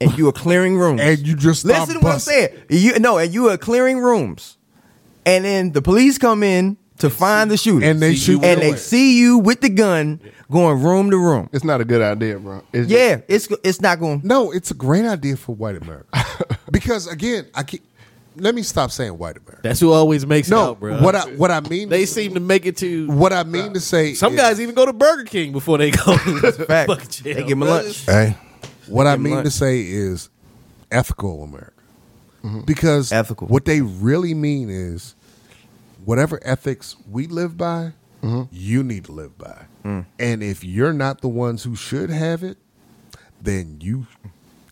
[0.00, 1.02] and you are clearing rooms.
[1.02, 2.32] And you just stop listen to what I'm busting.
[2.34, 2.64] saying.
[2.70, 4.56] You no, and you are clearing rooms,
[5.26, 8.44] and then the police come in to find the shooter, and they See you shoot
[8.44, 8.76] and you they away.
[8.78, 10.20] see you with the gun
[10.50, 11.48] going room to room.
[11.52, 12.62] It's not a good idea, bro.
[12.72, 14.20] It's Yeah, it's it's not going.
[14.24, 16.06] No, it's a great idea for white America.
[16.70, 17.82] because again, I keep
[18.38, 19.60] let me stop saying white America.
[19.62, 21.00] That's who always makes it No, out, bro.
[21.02, 23.08] what I what I mean they seem to make it to.
[23.10, 25.90] what I mean to say Some is- guys even go to Burger King before they
[25.90, 26.16] go.
[26.16, 27.22] to Fact.
[27.22, 27.74] jail, They give 'em a bro.
[27.76, 28.04] lunch.
[28.06, 28.36] hey,
[28.88, 29.44] What I mean lunch.
[29.46, 30.28] to say is
[30.90, 31.72] ethical America.
[32.64, 33.18] Because Mm-hmm.
[33.18, 33.48] Ethical.
[33.48, 35.15] what they really mean is
[36.06, 37.92] whatever ethics we live by,
[38.22, 38.42] mm-hmm.
[38.50, 39.66] you need to live by.
[39.84, 40.06] Mm.
[40.18, 42.56] And if you're not the ones who should have it,
[43.42, 44.06] then you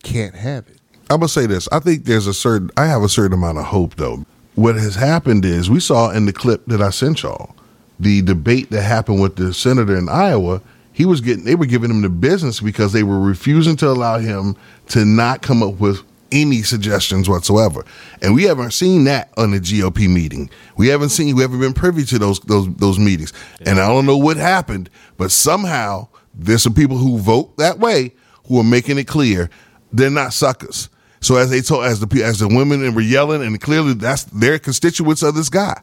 [0.01, 0.79] can't have it.
[1.09, 1.69] I'm gonna say this.
[1.71, 2.71] I think there's a certain.
[2.77, 4.25] I have a certain amount of hope, though.
[4.55, 7.55] What has happened is we saw in the clip that I sent y'all
[7.99, 10.61] the debate that happened with the senator in Iowa.
[10.93, 11.43] He was getting.
[11.43, 14.55] They were giving him the business because they were refusing to allow him
[14.87, 17.85] to not come up with any suggestions whatsoever.
[18.21, 20.49] And we haven't seen that on the GOP meeting.
[20.77, 21.35] We haven't seen.
[21.35, 23.33] We haven't been privy to those those those meetings.
[23.65, 28.13] And I don't know what happened, but somehow there's some people who vote that way
[28.47, 29.49] who are making it clear
[29.91, 30.89] they're not suckers.
[31.21, 34.25] So as they told, as the as the women and were yelling, and clearly that's
[34.25, 35.81] their constituents of this guy,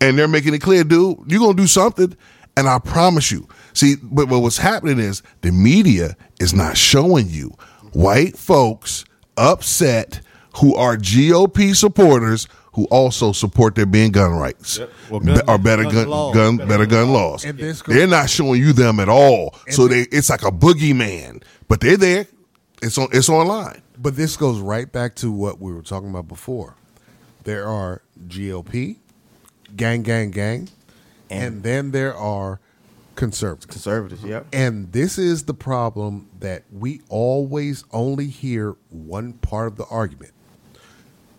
[0.00, 2.16] and they're making it clear, dude, you're gonna do something,
[2.56, 3.46] and I promise you.
[3.74, 7.54] See, but what's happening is the media is not showing you
[7.92, 9.04] white folks
[9.36, 10.20] upset
[10.58, 14.80] who are GOP supporters who also support there being gun rights
[15.10, 16.34] Well, Be- or better gun gun, laws.
[16.34, 17.42] gun Better better gun gun laws.
[17.42, 19.54] This goes- They're not showing you them at all.
[19.68, 22.26] So they it's like a boogeyman, but they're there.
[22.82, 23.82] It's on it's online.
[23.98, 26.74] But this goes right back to what we were talking about before.
[27.44, 28.96] There are GOP,
[29.76, 30.68] gang, gang, gang,
[31.30, 32.60] and, then there are
[33.22, 33.66] conservatives.
[33.66, 34.46] Conservatives, yep.
[34.52, 40.32] And this is the problem that we always only hear one part of the argument.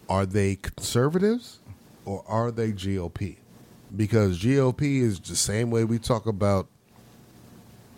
[0.07, 1.59] Are they conservatives
[2.05, 3.35] or are they GOP?
[3.93, 6.69] Because GOP is the same way we talk about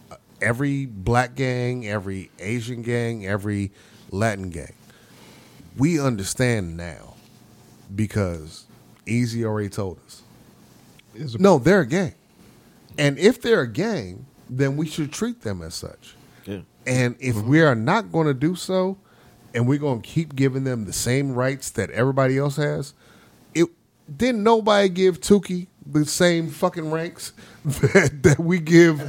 [0.09, 3.71] uh, every black gang, every Asian gang, every
[4.09, 4.73] Latin gang.
[5.77, 7.13] We understand now
[7.95, 8.65] because
[9.05, 10.23] Easy already told us.
[11.37, 12.15] No, they're a gang.
[12.97, 16.15] And if they're a gang, then we should treat them as such.
[16.45, 16.61] Yeah.
[16.85, 18.97] And if we are not going to do so,
[19.53, 22.93] and we're going to keep giving them the same rights that everybody else has,
[23.53, 23.69] it
[24.15, 27.33] didn't nobody give Tuki the same fucking ranks
[27.65, 28.99] that, that we give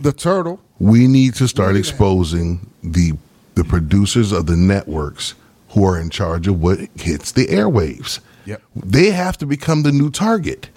[0.00, 0.60] the turtle.
[0.78, 3.12] We need to start exposing the
[3.54, 5.34] the producers of the networks
[5.70, 8.20] who are in charge of what hits the airwaves.
[8.44, 8.62] Yep.
[8.76, 10.70] They have to become the new target.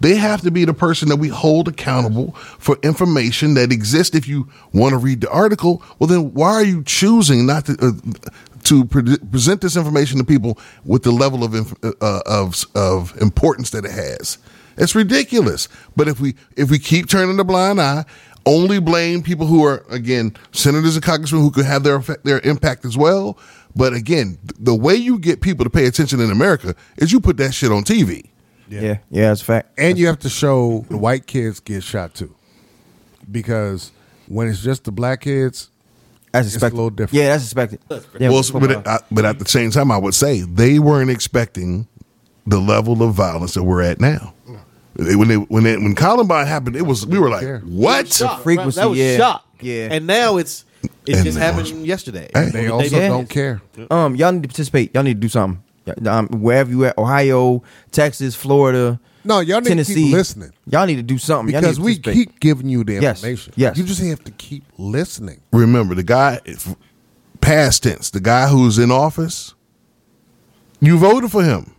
[0.00, 4.14] They have to be the person that we hold accountable for information that exists.
[4.14, 7.76] If you want to read the article, well, then why are you choosing not to
[7.80, 8.30] uh,
[8.64, 13.20] to pre- present this information to people with the level of inf- uh, of of
[13.20, 14.38] importance that it has?
[14.76, 15.68] It's ridiculous.
[15.96, 18.04] But if we if we keep turning a blind eye,
[18.46, 22.40] only blame people who are again senators and congressmen who could have their effect, their
[22.40, 23.38] impact as well.
[23.74, 27.20] But again, th- the way you get people to pay attention in America is you
[27.20, 28.30] put that shit on TV.
[28.68, 29.70] Yeah, yeah, that's a fact.
[29.78, 32.34] And you have to show the white kids get shot too.
[33.30, 33.92] Because
[34.26, 35.70] when it's just the black kids,
[36.32, 37.14] That's It's a little different.
[37.14, 37.80] Yeah, that's expected.
[38.20, 41.10] Yeah, well, but, uh, uh, but at the same time, I would say they weren't
[41.10, 41.86] expecting
[42.46, 44.34] the level of violence that we're at now.
[44.96, 47.60] They- When they when they, when Columbine happened, it was we were like, care.
[47.60, 48.08] what?
[48.12, 48.84] Shock, frequency, right?
[48.84, 49.16] That was yeah.
[49.16, 49.46] shock.
[49.60, 49.88] Yeah.
[49.90, 50.64] And now it's
[51.06, 52.28] it And just now happened yesterday.
[52.34, 52.50] Hey.
[52.50, 53.62] they The also day don't care.
[53.90, 54.94] um, y'all need to participate.
[54.94, 55.62] Y'all need to do something.
[56.02, 60.50] Yeah, Um, wherever you at, Ohio, Texas, Florida, No, y'all need to Tennessee, keep listening.
[60.66, 63.18] Y'all need to do something Y'all need Because to we keep giving you the Yes,
[63.22, 63.52] information.
[63.56, 63.76] yes.
[63.76, 65.40] You just have to keep listening.
[65.52, 66.74] Remember the guy, if-
[67.40, 69.54] past tense, the guy who's in office,
[70.80, 71.72] you voted for him,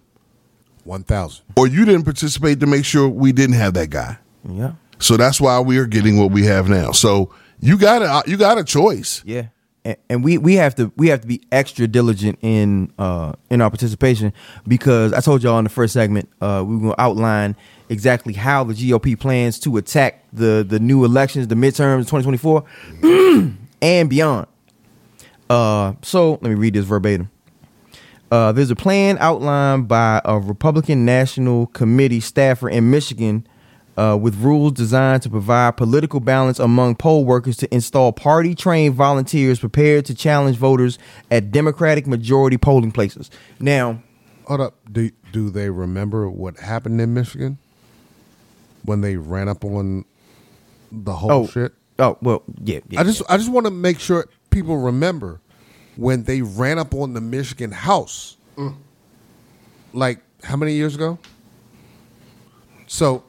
[0.84, 1.44] One thousand.
[1.56, 4.18] or you didn't participate to make sure we didn't have that guy.
[4.50, 6.92] Yeah, So that's why we are getting what we have now.
[6.92, 7.30] So
[7.60, 9.22] you got a you got a choice.
[9.26, 9.48] yeah.
[10.10, 13.70] And, we we have to we have to be extra diligent in uh in our
[13.70, 14.34] participation
[14.68, 17.56] because I told y'all in the first segment uh we will outline
[17.90, 22.64] exactly how the GOP plans to attack the the new elections, the midterms, 2024,
[23.82, 24.48] and beyond.
[25.50, 27.30] Uh, so let me read this verbatim.
[28.32, 33.48] Uh, there's a plan outlined by a Republican National Committee staffer in Michigan
[34.00, 38.96] uh, with rules designed to provide political balance among poll workers to install party trained
[38.96, 40.98] volunteers prepared to challenge voters
[41.30, 43.30] at Democratic majority polling places.
[43.60, 44.02] Now,
[44.46, 44.76] Hold up.
[44.90, 47.60] Do do they remember what happened in Michigan
[48.84, 50.06] when they ran up on
[50.92, 51.74] the whole oh, shit?
[52.00, 55.40] oh, well, yeah, yeah I just I just want to make sure people remember
[55.98, 58.38] when they ran up on the Michigan House.
[59.94, 61.20] Like how many years ago?
[62.88, 63.24] So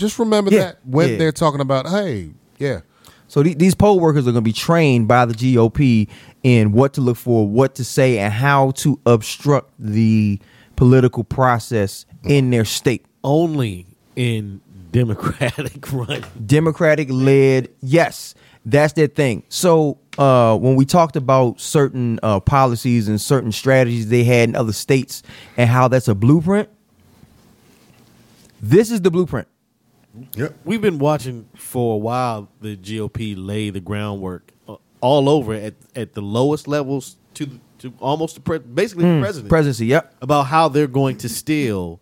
[0.00, 1.16] just remember Yeah, that when yeah.
[1.18, 2.80] they're talking about, hey, yeah,
[3.28, 6.08] So the- these poll workers are going to be trained by the GOP
[6.42, 10.40] in what to look for, what to say, and how to obstruct the
[10.76, 13.04] political process in their state.
[13.22, 13.86] Only
[14.16, 14.60] in
[14.90, 16.24] Democratic run.
[16.44, 19.42] Democratic led, yes, that's their thing.
[19.48, 24.56] So uh, when we talked about certain uh, policies and certain strategies they had in
[24.56, 25.22] other states
[25.56, 26.68] and how that's a blueprint,
[28.60, 29.48] this is the blueprint.
[30.36, 30.54] Yep.
[30.64, 35.74] We've been watching for a while the GOP lay the groundwork uh, all over at
[35.96, 40.14] at the lowest levels to to almost the pre- basically the president Presidency, yep.
[40.20, 42.00] about how they're going to steal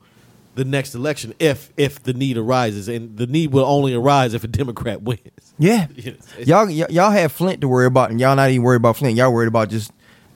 [0.56, 4.42] the next election if if the need arises, and the need will only arise if
[4.42, 5.20] a Democrat wins.
[5.58, 5.86] Yeah.
[5.96, 6.16] Yes.
[6.46, 9.16] Y'all, y- y'all have Flint to worry about, and y'all not even worried about Flint.
[9.16, 9.92] Y'all worried about just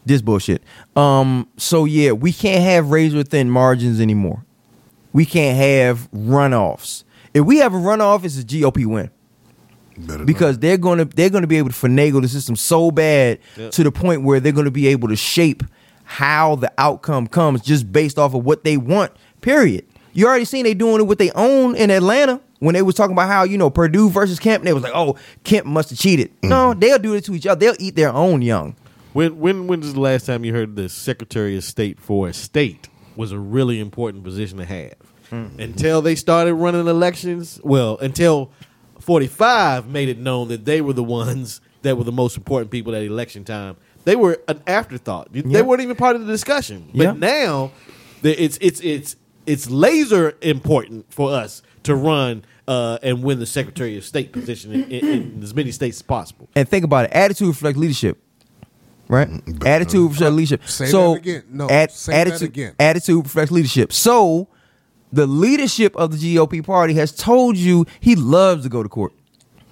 [0.07, 0.63] this bullshit.
[0.97, 1.49] Um.
[1.57, 4.45] So yeah, we can't have razor thin margins anymore.
[5.13, 7.05] We can't have runoffs.
[7.35, 9.11] If we have a runoff, it's a GOP win
[9.97, 13.73] Better because they're gonna they're gonna be able to finagle the system so bad Yep.
[13.73, 15.63] to the point where they're gonna be able to shape
[16.05, 19.13] how the outcome comes just based off of what they want.
[19.41, 19.85] Period.
[20.15, 23.13] You already seen they doing it with their own in Atlanta when they was talking
[23.13, 24.65] about how you know Perdue versus Kemp.
[24.65, 26.29] They was like, oh, Kemp must have cheated.
[26.41, 26.49] Mm-hmm.
[26.49, 27.59] No, they'll do it to each other.
[27.59, 28.77] They'll eat their own young.
[29.13, 32.33] When when when is the last time you heard the Secretary of State for a
[32.33, 34.95] state was a really important position to have?
[35.33, 38.51] Until they started running elections, well, until
[39.01, 42.71] forty five made it known that they were the ones that were the most important
[42.71, 43.77] people at election time.
[44.05, 45.33] They were an afterthought.
[45.33, 45.65] They Yep.
[45.65, 46.89] weren't even part of the discussion.
[46.95, 47.17] But Yep.
[47.17, 47.71] now,
[48.23, 53.97] it's it's it's it's laser important for us to run uh, and win the Secretary
[53.97, 56.49] of State position in, in, in as many states as possible.
[56.55, 57.13] And think about it.
[57.13, 58.19] Attitude reflects leadership.
[59.09, 59.29] Right?
[59.47, 60.69] but- attitude reflects leadership.
[60.69, 61.43] Say so that again.
[61.51, 62.75] No, at- say that attitude, again.
[62.79, 63.93] Attitude reflects leadership.
[63.93, 64.49] So
[65.13, 69.13] the leadership of the GOP party has told you he loves to go to court.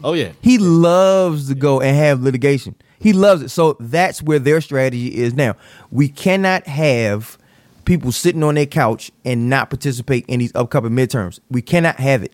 [0.03, 2.75] Oh yeah, He loves to go and have litigation.
[2.99, 3.49] He loves it.
[3.51, 5.57] So that's where their strategy is now.
[5.91, 7.39] We cannot have
[7.85, 11.41] people sitting on their couch and not participate in these upcoming midterms.
[11.51, 12.33] We cannot have it.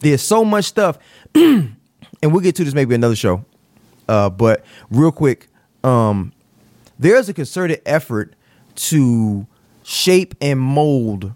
[0.00, 0.98] There's so much stuff,
[1.34, 1.74] and
[2.22, 3.44] we'll get to this maybe another show.
[4.08, 5.48] Uh, but real quick,
[5.84, 6.32] um,
[6.98, 8.34] there's a concerted effort
[8.74, 9.46] to
[9.82, 11.32] shape and mold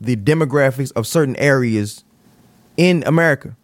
[0.00, 2.04] the demographics of certain areas
[2.76, 3.56] in America.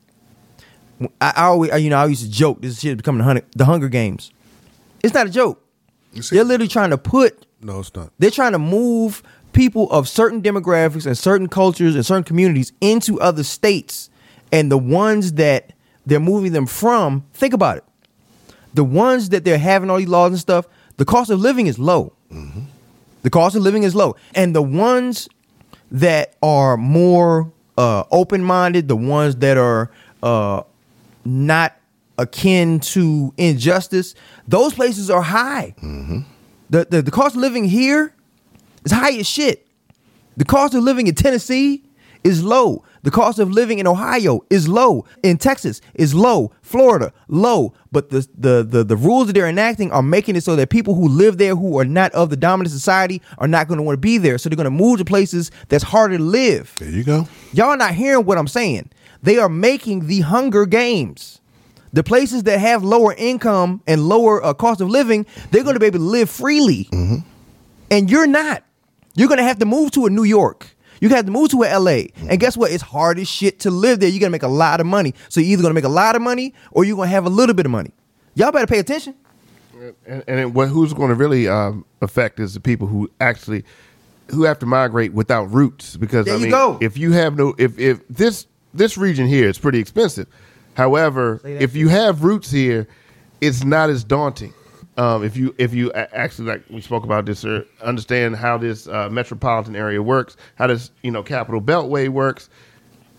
[1.20, 3.42] I, I always, you know, I used to joke this shit is becoming the Hunger,
[3.54, 4.30] the Hunger Games.
[5.02, 5.62] It's not a joke.
[6.12, 8.10] You see- They're literally trying to put No, it's not.
[8.18, 9.22] they're trying to move
[9.52, 14.10] people of certain demographics and certain cultures and certain communities into other states.
[14.52, 15.72] And the ones that
[16.06, 17.84] they're moving them from, think about it.
[18.74, 20.66] The ones that they're having all these laws and stuff,
[20.98, 22.12] the cost of living is low.
[22.32, 22.60] Mm-hmm.
[23.22, 24.16] The cost of living is low.
[24.34, 25.28] And the ones
[25.90, 29.90] that are more uh, open minded, the ones that are
[30.22, 30.62] uh,
[31.24, 31.76] not
[32.18, 34.14] akin to injustice,
[34.48, 35.74] those places are high.
[36.70, 38.14] The, the the cost of living here
[38.84, 39.66] is high as shit.
[40.36, 41.84] The cost of living in Tennessee
[42.26, 42.82] is low.
[43.02, 45.06] The cost of living in Ohio is low.
[45.22, 46.52] In Texas is low.
[46.60, 47.72] Florida low.
[47.92, 50.94] But the the the, the rules that they're enacting are making it so that people
[50.96, 53.96] who live there who are not of the dominant society are not going to want
[53.96, 54.38] to be there.
[54.38, 56.74] So they're going to move to places that's harder to live.
[56.78, 57.28] There you go.
[57.52, 58.90] Y'all are not hearing what I'm saying.
[59.22, 61.40] They are making the Hunger Games.
[61.92, 65.80] The places that have lower income and lower uh, cost of living, they're going to
[65.80, 66.88] be able to live freely.
[67.90, 68.64] And you're not.
[69.14, 70.75] You're going to have to move to a New York.
[71.00, 72.08] You have to move to a LA.
[72.28, 72.70] And guess what?
[72.70, 74.08] It's hard as shit to live there.
[74.08, 75.14] You got to make a lot of money.
[75.28, 77.26] So you're either going to make a lot of money or you're going to have
[77.26, 77.90] a little bit of money.
[78.34, 79.14] Y'all better pay attention.
[80.06, 83.64] and, and what who's going to really um, affect is the people who actually
[84.30, 86.78] who have to migrate without roots because There I you mean go.
[86.80, 90.26] if you have no if if this this region here is pretty expensive
[90.74, 92.88] however if you have roots here
[93.40, 94.52] it's not as daunting
[94.96, 98.88] um, if you if you actually like we spoke about this or understand how this
[98.88, 102.48] uh, metropolitan area works how this you know capital beltway works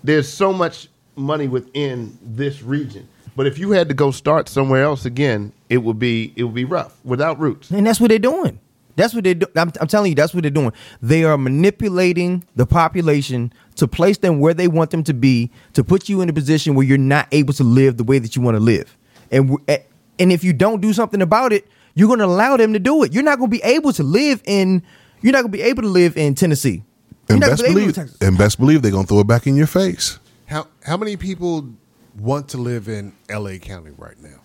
[0.03, 4.83] there's so much money within this region but if you had to go start somewhere
[4.83, 8.19] else again it would be it would be rough without roots And that's what they're
[8.19, 8.59] doing.
[8.95, 9.51] That's what they're doing.
[9.55, 10.73] I'm, I'm telling you, that's what they're doing.
[11.03, 15.83] They are manipulating the population to place them where they want them to be, to
[15.83, 18.41] put you in a position where you're not able to live the way that you
[18.41, 18.97] want to live.
[19.31, 19.79] And eh,
[20.19, 23.03] and if you don't do something about it, you're going to allow them to do
[23.03, 23.13] it.
[23.13, 24.83] You're not going to be able to live in.
[25.21, 26.83] You're not going to be able to live in Tennessee.
[27.27, 28.17] You're And best be believe, in Texas.
[28.21, 30.17] and best believe they're gonna throw it back in your face.
[30.45, 31.73] How how many people
[32.17, 33.59] want to live in L.A.
[33.59, 34.39] County right now?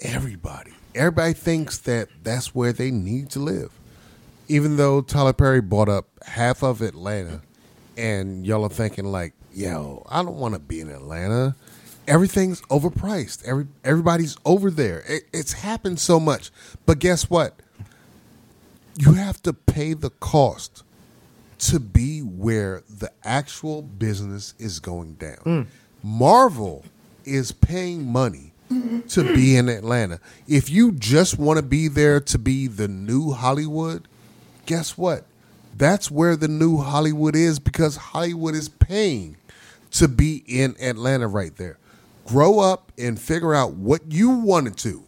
[0.00, 0.72] Everybody.
[0.94, 3.72] Everybody thinks that that's where they need to live.
[4.48, 7.42] Even though Tyler Perry bought up half of Atlanta,
[7.96, 11.56] and y'all are thinking like, "Yo, I don't want to be in Atlanta."
[12.08, 13.44] Everything's overpriced.
[13.44, 15.04] Every everybody's over there.
[15.06, 16.50] It, it's happened so much.
[16.86, 17.54] But guess what?
[18.96, 20.82] You have to pay the cost
[21.58, 25.36] to be where the actual business is going down.
[25.44, 25.62] Hmm.
[26.02, 26.84] Marvel
[27.24, 28.52] is paying money
[29.08, 30.20] to be in Atlanta.
[30.46, 34.06] If you just want to be there to be the new Hollywood,
[34.66, 35.24] guess what?
[35.76, 39.36] That's where the new Hollywood is because Hollywood is paying
[39.92, 41.78] to be in Atlanta right there.
[42.28, 45.02] Grow up and figure out what you wanted to.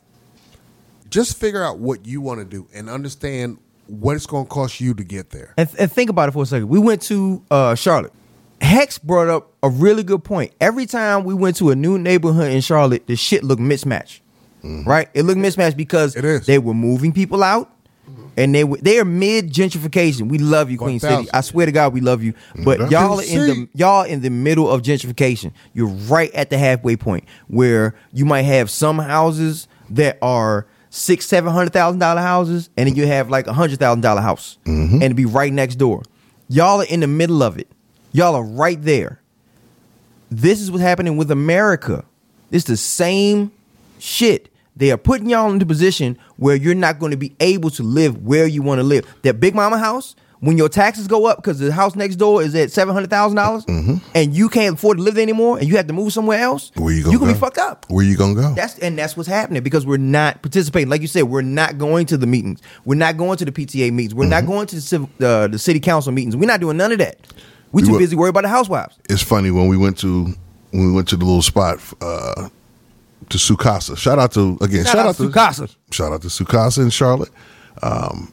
[1.10, 4.80] Just figure out what you want to do and understand what it's going to cost
[4.80, 5.52] you to get there.
[5.58, 6.68] And, and think about it for a second.
[6.68, 8.12] We went to uh, Charlotte.
[8.62, 10.52] Hex brought up a really good point.
[10.62, 14.22] Every time we went to a new neighborhood in Charlotte, the shit looked mismatched.
[14.62, 15.08] Right?
[15.12, 17.70] It looked mismatched because they were moving people out.
[18.36, 20.28] And they they are mid gentrification.
[20.28, 21.28] We love you, Queen City.
[21.34, 22.32] I swear to God, we love you.
[22.64, 25.52] But That's y'all are in the y'all in the middle of gentrification.
[25.74, 31.26] You're right at the halfway point where you might have some houses that are six,
[31.26, 34.58] seven hundred thousand dollar houses, and then you have like a hundred thousand dollar house,
[34.64, 36.02] and it'd be right next door.
[36.48, 37.68] Y'all are in the middle of it.
[38.12, 39.20] Y'all are right there.
[40.30, 42.04] This is what's happening with America.
[42.50, 43.52] It's the same
[43.98, 44.49] shit.
[44.76, 48.24] They are putting y'all into position where you're not going to be able to live
[48.24, 49.04] where you want to live.
[49.22, 52.54] That big mama house, when your taxes go up because the house next door is
[52.54, 55.76] at seven hundred thousand dollars, and you can't afford to live there anymore, and you
[55.76, 57.26] have to move somewhere else, Where you gonna you go?
[57.26, 57.84] be fucked up.
[57.90, 58.54] Where you gonna go?
[58.54, 60.88] That's and that's what's happening because we're not participating.
[60.88, 62.62] Like you said, we're not going to the meetings.
[62.86, 64.14] We're not going to the PTA meetings.
[64.14, 66.36] We're not going to the, civ- uh, the city council meetings.
[66.36, 67.18] We're not doing none of that.
[67.72, 68.96] We We too were- busy worried about the housewives.
[69.10, 70.24] it's funny when we went to
[70.70, 72.48] when we went to the little spot uh,
[73.30, 73.96] to Sukasa.
[73.96, 74.84] Shout out to again.
[74.84, 75.74] Shout out to Sukasa.
[75.90, 77.30] Shout out to Sukasa in Charlotte.
[77.82, 78.32] Um,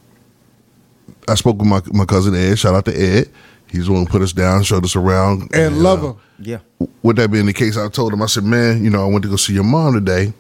[1.27, 2.57] I spoke with my my cousin Ed.
[2.59, 3.29] Shout out to Ed.
[3.69, 6.13] He's the one who put us down, showed us around, And love uh.
[6.39, 6.59] Yeah.
[7.03, 9.23] with that being the case, I told him, I said, man, you know, I went
[9.23, 10.31] to go see your mom today.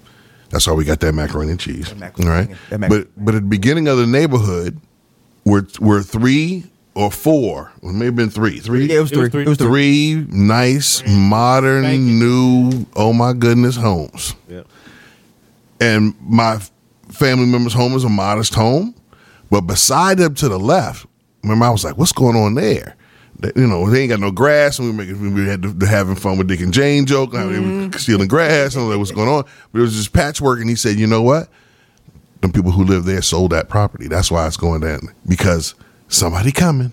[0.49, 1.93] That's how we got that macaroni and cheese.
[1.95, 2.55] macaroni, All right.
[2.69, 4.79] that mac- But but at the beginning of the neighborhood,
[5.43, 6.63] we're we're three
[6.97, 8.57] or four, or maybe been three.
[8.59, 9.29] Three Yeah, it was It was three.
[9.29, 9.43] three.
[9.43, 10.13] It was three.
[10.15, 14.35] three nice, modern, new, oh my goodness, homes.
[14.49, 14.63] Yeah.
[15.79, 16.59] And my
[17.09, 18.95] family member's home is a modest home.
[19.51, 21.05] But beside them to the left,
[21.43, 22.95] remember, I was like, what's going on there?
[23.39, 25.77] They- you know, they ain't got no grass, and we were making we had to,
[25.77, 27.97] to having fun with Dick and Jane joke, how they were mm-hmm.
[27.97, 29.45] stealing grass, and all that was going on.
[29.71, 31.47] But it was just patchwork, and he said, you know what?
[32.41, 34.07] The people who live there sold that property.
[34.07, 35.75] That's why it's going down because
[36.07, 36.91] somebody coming.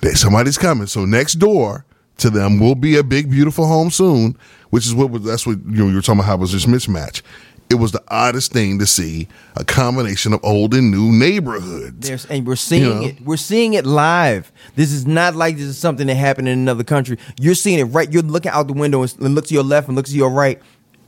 [0.00, 0.86] They, somebody's coming.
[0.86, 1.84] So next door
[2.18, 4.36] to them will be a big, beautiful home soon.
[4.70, 6.66] Which is what was that's what you know you were talking about how was this
[6.66, 7.22] mismatch.
[7.70, 12.06] It was the oddest thing to see a combination of old and new neighborhoods.
[12.08, 13.02] There's, and we're seeing You know?
[13.02, 13.20] it.
[13.20, 14.50] We're seeing it live.
[14.74, 17.18] This is not like this is something that happened in another country.
[17.38, 18.10] You're seeing it right.
[18.10, 20.60] You're looking out the window and, look to your left and look to your right,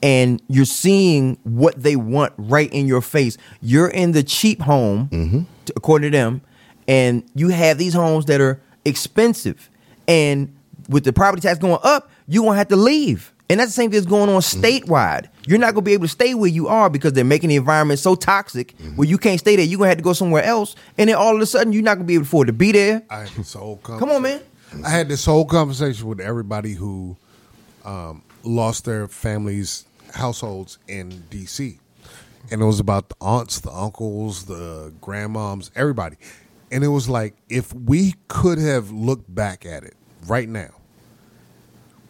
[0.02, 3.36] and you're seeing what they want right in your face.
[3.62, 5.40] You're in the cheap home, Mm-hmm.
[5.77, 6.43] according to them,
[6.90, 9.70] and you have these homes that are expensive,
[10.08, 10.52] and
[10.88, 13.32] with the property tax going up, you're gonna have to leave.
[13.48, 15.28] And that's the same thing that's going on statewide.
[15.46, 17.98] You're not gonna be able to stay where you are because they're making the environment
[18.00, 19.64] so toxic where you can't stay there.
[19.64, 21.94] You're gonna have to go somewhere else, and then all of a sudden you're not
[21.94, 23.02] gonna be able to afford to be there.
[23.08, 24.40] I had this whole Come on, man.
[24.84, 27.16] I had this whole conversation with everybody who
[27.84, 29.84] um, lost their families'
[30.14, 31.78] households in DC,
[32.50, 36.16] and it was about the aunts, the uncles, the grandmoms, everybody,
[36.70, 39.94] and it was like if we could have looked back at it
[40.26, 40.70] right now,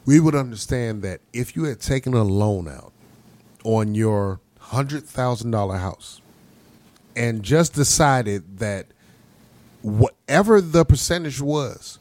[0.04, 2.92] we would understand that if you had taken a loan out
[3.64, 6.20] on your hundred thousand dollar house
[7.16, 8.86] and just decided that
[9.82, 11.98] whatever the percentage was,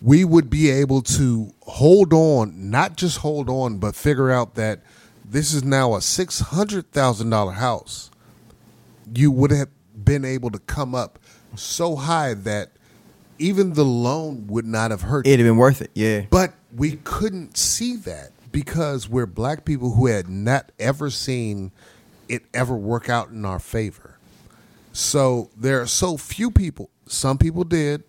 [0.00, 4.80] we would be able to hold on, not just hold on, but figure out that
[5.24, 8.10] this is now a six hundred thousand dollar house.
[9.14, 9.68] You would have
[10.04, 11.18] been able to come up
[11.54, 12.72] so high that
[13.38, 15.26] even the loan would not have hurt.
[15.26, 15.90] It'd have been worth it.
[15.94, 16.26] Yeah.
[16.30, 21.72] But we couldn't see that because we're black people who had not ever seen
[22.28, 24.18] it ever work out in our favor.
[24.92, 26.90] So there are so few people.
[27.06, 28.04] Some people did.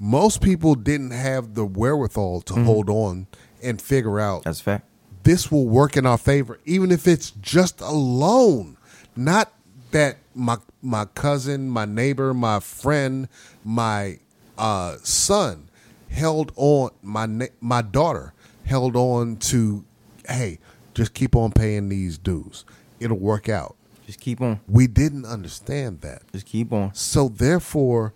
[0.00, 2.64] Most people didn't have the wherewithal to mm-hmm.
[2.64, 3.26] hold on
[3.62, 4.84] and figure out That's fact.
[5.22, 8.76] this will work in our favor, even if it's just a loan.
[9.14, 9.52] Not
[9.92, 13.28] that my my cousin, my neighbor, my friend,
[13.64, 14.18] my
[14.58, 15.68] uh, son
[16.10, 16.90] held on.
[17.02, 19.84] My na- my daughter held on to.
[20.28, 20.58] Hey,
[20.94, 22.64] just keep on paying these dues.
[23.00, 23.76] It'll work out.
[24.06, 24.60] Just keep on.
[24.68, 26.22] We didn't understand that.
[26.32, 26.94] Just keep on.
[26.94, 28.12] So therefore,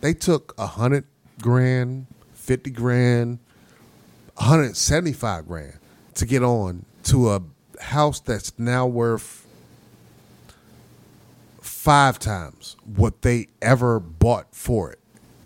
[0.00, 1.04] they took a hundred
[1.40, 3.38] grand, fifty grand,
[4.36, 5.74] one hundred seventy-five grand
[6.14, 7.42] to get on to a
[7.80, 9.46] house that's now worth
[11.80, 14.98] five times what they ever bought for it.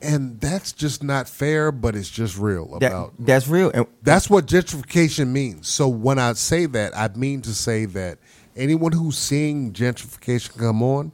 [0.02, 3.70] And that's just not fair, but it's just real That, about that's real.
[3.73, 5.69] And that's what gentrification means.
[5.69, 8.19] So when I say that, I mean to say that
[8.56, 11.12] anyone who's seeing gentrification come on,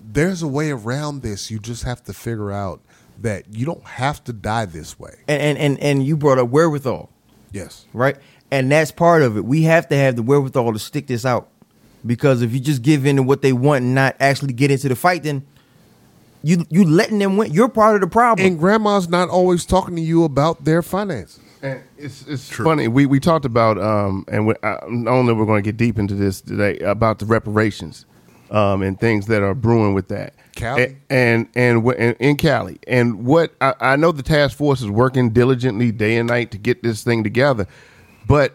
[0.00, 1.50] there's a way around this.
[1.50, 2.80] You just have to figure out
[3.20, 5.16] that you don't have to die this way.
[5.26, 7.10] and and and, and you brought up wherewithal.
[7.50, 7.84] Yes.
[7.92, 8.16] right?
[8.52, 9.44] And that's part of it.
[9.44, 11.48] We have to have the wherewithal to stick this out.
[12.06, 14.88] Because if you just give in to what they want and not actually get into
[14.88, 15.44] the fight, then
[16.42, 17.52] you you letting them win.
[17.52, 18.46] You're part of the problem.
[18.46, 21.40] And grandma's not always talking to you about their finances.
[21.62, 22.86] And it's it's funny.
[22.88, 25.98] We we talked about um and we, I don't know we're going to get deep
[25.98, 28.04] into this today about the reparations,
[28.50, 30.34] um and things that are brewing with that.
[30.54, 30.96] Cali?
[31.10, 34.88] and and and, and in Cali and what I, I know the task force is
[34.88, 37.66] working diligently day and night to get this thing together,
[38.26, 38.54] but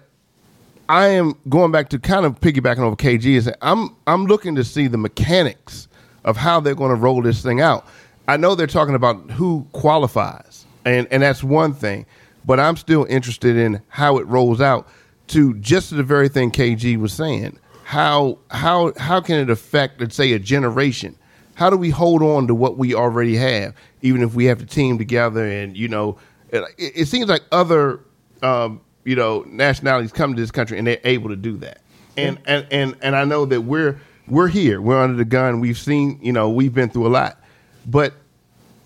[0.92, 4.64] I am going back to kind of piggybacking over KG is I'm I'm looking to
[4.66, 5.88] see the mechanics
[6.26, 7.88] of how they're going to roll this thing out.
[8.28, 12.06] I know they're talking about who qualifies, and and that's one thing,
[12.46, 14.86] but I'm still interested in how it rolls out
[15.28, 17.58] to just the very thing KG was saying.
[17.86, 21.16] How how how can it affect, let's say, a generation?
[21.56, 24.66] How do we hold on to what we already have, even if we have to
[24.66, 25.46] team together?
[25.48, 26.18] And you know,
[26.50, 28.02] it, it seems like other
[28.44, 31.82] um, you know nationalities come to this country and they're able to do that.
[32.18, 34.82] And and and and I know that we're we're here.
[34.82, 35.60] We're under the gun.
[35.60, 37.42] We've seen you know we've been through a lot,
[37.86, 38.14] but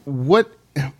[0.05, 0.51] what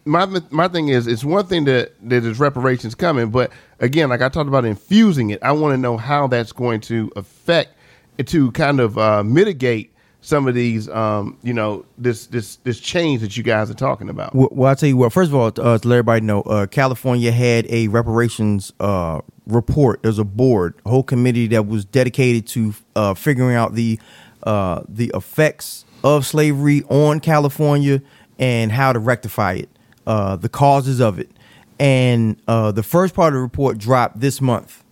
[0.05, 4.21] my my thing is it's one thing that that is reparations coming, but again, like
[4.21, 7.71] I talked about infusing it, I want to know how that's going to affect
[8.25, 9.93] to kind of uh, mitigate
[10.25, 14.09] some of these um, you know this this this change that you guys are talking
[14.09, 14.33] about.
[14.33, 15.13] Well, well, I'll tell you what.
[15.13, 20.01] First of all, uh, to let everybody know, uh, California had a reparations uh, report.
[20.01, 23.99] There's a board, a whole committee that was dedicated to uh, figuring out the
[24.43, 28.01] uh, the effects of slavery on California
[28.39, 29.69] and how to rectify it,
[30.07, 31.29] uh, the causes of it.
[31.79, 34.83] And uh, the first part of the report dropped this month.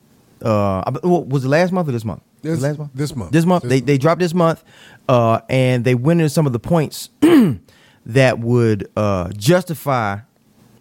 [0.42, 2.22] Uh, was it last month or this month?
[2.44, 2.92] This- last month.
[2.94, 3.32] this month.
[3.32, 3.64] This month.
[3.64, 3.86] This they month.
[3.88, 4.64] they dropped this month,
[5.10, 7.10] uh, and they went into some of the points
[8.06, 10.20] that would uh, justify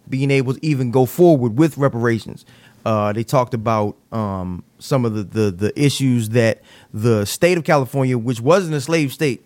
[0.09, 2.45] being able to even go forward with reparations.
[2.85, 6.61] Uh, they talked about um, some of the, the the issues that
[6.93, 9.45] the state of California, which wasn't a slave state,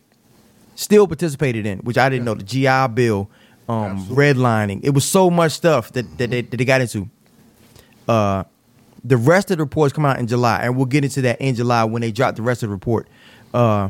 [0.75, 2.33] still participated in, which I didn't know.
[2.33, 3.29] The GI Bill,
[3.69, 4.79] um, redlining.
[4.83, 7.09] It was so much stuff that that they, that they got into.
[8.07, 8.43] Uh,
[9.03, 11.53] the rest of the reports come out in July, and we'll get into that in
[11.53, 13.07] July when they drop the rest of the report.
[13.53, 13.89] Uh,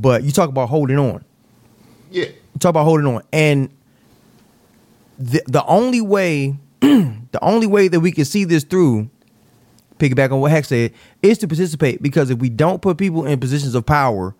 [0.00, 1.24] but you talk about holding on.
[2.10, 3.70] Yeah, You talk about holding on, and
[5.18, 9.08] the the only way, the only way that we can see this through,
[9.98, 10.92] piggyback on what Hex said,
[11.22, 12.02] is to participate.
[12.02, 14.34] Because if we don't put people in positions of power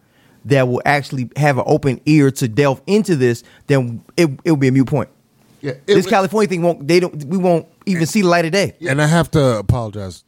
[0.45, 4.57] that will actually have an open ear to delve into this, then it it will
[4.59, 5.09] be a mute point.
[5.61, 5.73] yeah.
[5.87, 6.87] this California thing won't.
[6.87, 7.25] They don't.
[7.25, 8.75] We won't even see the light of day.
[8.87, 10.23] And I have to apologize.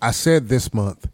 [0.00, 1.08] I said this month,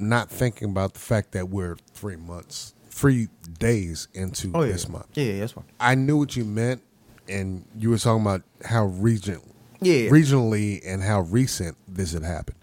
[0.00, 3.28] not thinking about the fact that we're three months, three
[3.58, 5.06] days into Oh yeah, this month.
[5.14, 5.64] Yeah, yeah, that's fine.
[5.78, 6.82] I knew what you meant,
[7.28, 9.40] and you were talking about how region,
[9.80, 10.08] Yeah.
[10.10, 12.56] regionally, and how recent this had happened.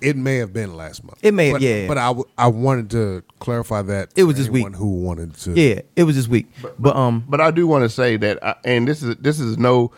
[0.00, 1.18] It may have been last month.
[1.22, 1.86] It may have- but, yeah.
[1.86, 4.10] But I, w- I wanted to clarify that.
[4.16, 4.74] It was for this week.
[4.74, 5.52] Who wanted to?
[5.52, 6.46] Yeah, it was this week.
[6.78, 9.58] But, um, but I do want to say that, I, and this is this is
[9.58, 9.92] no,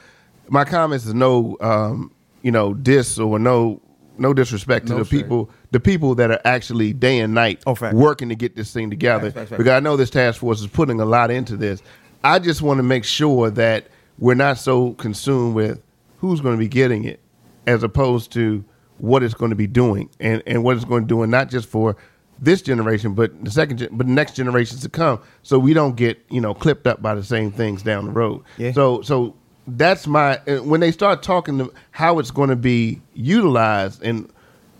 [0.49, 2.11] my comments is no, um,
[2.43, 3.81] you know, diss or no,
[4.19, 5.23] no disrespect to No the shade.
[5.23, 8.91] people, the people that are actually day and night Oh, working to get this thing
[8.91, 9.33] together.
[9.33, 9.59] Facts, facts, facts.
[9.59, 11.83] Because I know this task force is putting a lot into this.
[12.23, 13.89] I just want to make sure that
[14.21, 15.83] we're not so consumed with
[16.19, 17.19] who's going to be getting it,
[17.67, 18.65] as opposed to
[18.99, 21.51] what it's going to be doing and, and what it's going to do, and not
[21.51, 21.97] just for
[22.39, 25.21] this generation, but the second, but the next generations to come.
[25.43, 28.45] So we don't get you know clipped up by the same things down the road.
[28.59, 28.71] Yeah.
[28.71, 29.35] So so
[29.67, 34.31] that's my when they start talking to how it's going to be utilized and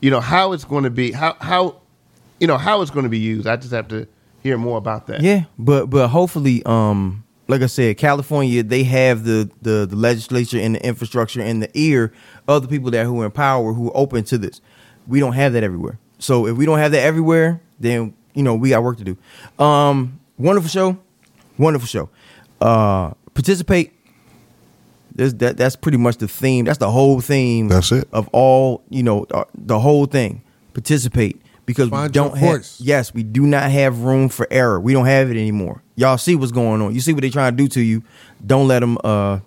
[0.05, 1.81] you know how it's going to be how how
[2.39, 3.47] you know how it's going to be used.
[3.47, 4.07] I just have to
[4.43, 5.23] hear more about that.
[5.23, 10.59] Yeah, but but hopefully, um, like I said, California they have the the, the legislature
[10.59, 12.13] and the infrastructure and the ear
[12.47, 14.61] of the people that who are in power who are open to this.
[15.07, 15.99] We don't have that everywhere.
[16.19, 19.17] So if we don't have that everywhere, then you know we got work to do.
[19.65, 20.99] Um, wonderful show,
[21.57, 22.11] wonderful show.
[22.61, 23.95] Uh, participate.
[25.15, 26.65] There's, that that's pretty much the theme.
[26.65, 27.69] That's the whole theme.
[27.69, 28.09] That's it.
[28.13, 29.27] of all you know.
[29.31, 30.43] Uh, the whole thing.
[30.73, 32.57] Participate because Find we don't your have.
[32.57, 32.81] voice.
[32.81, 34.81] Yes, we do not have room for error.
[34.81, 35.83] We don't have it anymore.
[35.95, 36.95] Y'all see what's going on.
[36.95, 38.03] You see what they trying to do to you.
[38.45, 38.99] Don't let them.
[39.05, 39.39] Uh,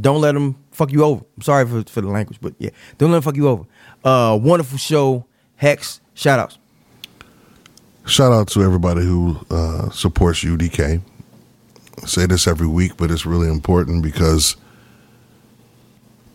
[0.00, 1.24] don't let them fuck you over.
[1.36, 3.64] I'm sorry for for the language, but yeah, don't let them fuck you over.
[4.04, 5.26] Uh, wonderful show.
[5.56, 6.00] Hex.
[6.14, 6.58] Shout outs.
[8.06, 11.00] Shout out to everybody who uh, supports UDK.
[12.02, 14.56] I say this every week, but it's really important because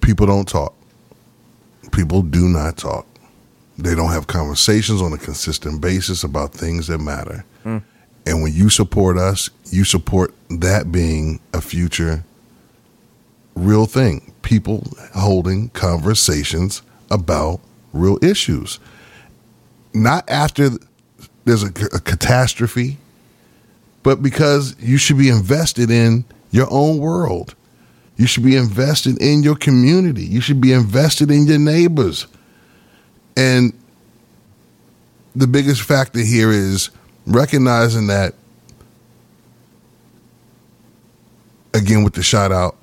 [0.08, 0.74] people don't talk.
[1.92, 3.06] People do not talk.
[3.78, 7.44] They don't have conversations on a consistent basis about things that matter.
[7.64, 7.80] Hmm.
[8.26, 12.24] And when you support us, you support that being a future
[13.54, 14.34] real thing.
[14.44, 16.82] people holding conversations
[17.12, 17.60] about
[17.92, 18.80] real issues.
[19.94, 20.70] Not after
[21.44, 22.98] there's a, a catastrophe,
[24.04, 27.56] but because you should be invested in your own world.
[28.18, 30.26] You should be invested in your community.
[30.26, 32.28] You should be invested in your neighbors.
[33.36, 33.74] And
[35.36, 36.90] the biggest factor here is
[37.28, 38.34] recognizing that,
[41.76, 42.76] again, with the shout out,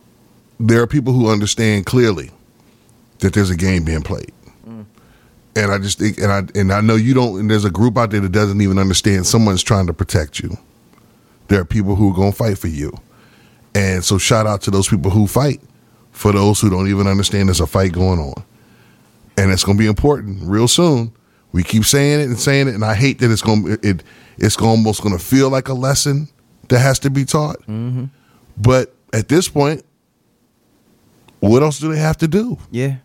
[0.61, 2.31] there are people who understand clearly
[3.19, 4.33] that there's a game being played.
[4.69, 4.87] Mm.
[5.57, 7.41] And I just think, and I and I know you don't.
[7.41, 9.27] And there's a group out there that doesn't even understand.
[9.27, 10.57] Someone's trying to protect you.
[11.49, 12.93] There are people who are going to fight for you,
[13.75, 15.61] and so shout out to those people who fight
[16.11, 18.45] for those who don't even understand there's a fight going on,
[19.37, 21.13] and it's going to be important real soon.
[21.53, 24.03] We keep saying it and saying it, and I hate that it's going to it
[24.39, 26.29] it's almost going to feel like a lesson
[26.69, 27.61] that has to be taught.
[27.63, 28.07] Mm-hmm.
[28.57, 29.85] But at this point,
[31.41, 32.59] what else do they have to do?
[32.71, 32.97] Yeah.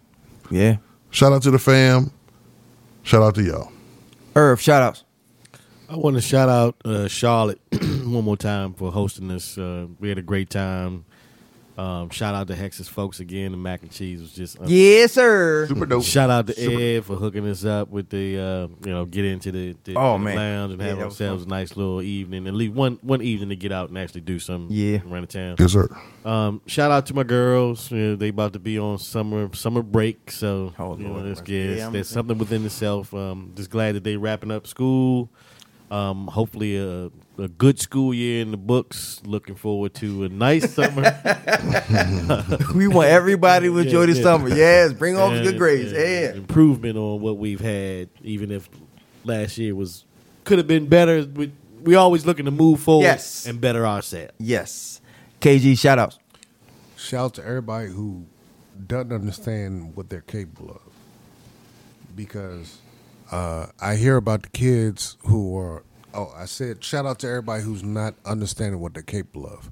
[0.50, 0.78] Yeah.
[1.12, 2.12] Shout out to the fam.
[3.04, 3.72] Shout out to y'all.
[4.36, 5.04] Irv, shout outs.
[5.90, 9.58] I want to shout out uh, Charlotte one more time for hosting this.
[9.58, 11.06] Uh, we had a great time.
[11.80, 13.52] Um, shout out to Hex's folks again.
[13.52, 15.66] The mac and cheese was just Yes, sir.
[15.68, 16.04] Super dope.
[16.04, 19.52] Shout out to Ed for hooking us up with the uh, you know get into
[19.54, 20.36] the, the, Oh, the man.
[20.36, 23.22] lounge and Yeah, have that was ourselves a nice little evening and leave one one
[23.22, 25.00] evening to get out and actually do something Yeah.
[25.10, 25.56] around the town.
[25.58, 25.88] Yes, sir.
[26.26, 27.90] Um, shout out to my girls.
[27.92, 31.28] You know, they about to be on summer summer break, so Oh, you know, Lord.
[31.34, 33.14] that's, Yeah, yeah, there's something within itself.
[33.14, 35.30] Um, just glad that they wrapping up school.
[35.92, 37.10] Um, hopefully a,
[37.42, 39.22] a good school year in the books.
[39.26, 41.02] Looking forward to a nice summer.
[42.76, 44.24] we want everybody to enjoy Yeah, this yeah.
[44.24, 44.50] summer.
[44.50, 45.92] Yes, bring home some And- good grades.
[45.92, 46.34] and Yeah.
[46.34, 48.70] improvement on what we've had, even if
[49.24, 50.06] last year was
[50.44, 51.24] could have been better.
[51.26, 51.52] We
[51.82, 53.46] we always looking to move forward Yes.
[53.48, 54.34] and better ourselves.
[54.38, 55.02] Yes.
[55.42, 56.20] KG, shout outs.
[56.98, 58.26] Shout out to everybody who
[58.86, 60.82] doesn't understand what they're capable of.
[62.16, 62.79] Because
[63.32, 65.84] uh, I hear about the kids who are.
[66.14, 69.72] Oh, I said shout out to everybody who's not understanding what they're capable of.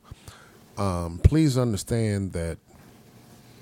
[0.77, 2.59] Um, please understand that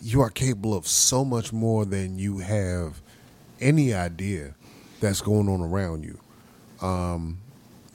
[0.02, 3.02] you are capable of so much more than you have
[3.62, 4.54] any idea
[5.00, 6.20] that's going on around you.
[6.86, 7.40] Um,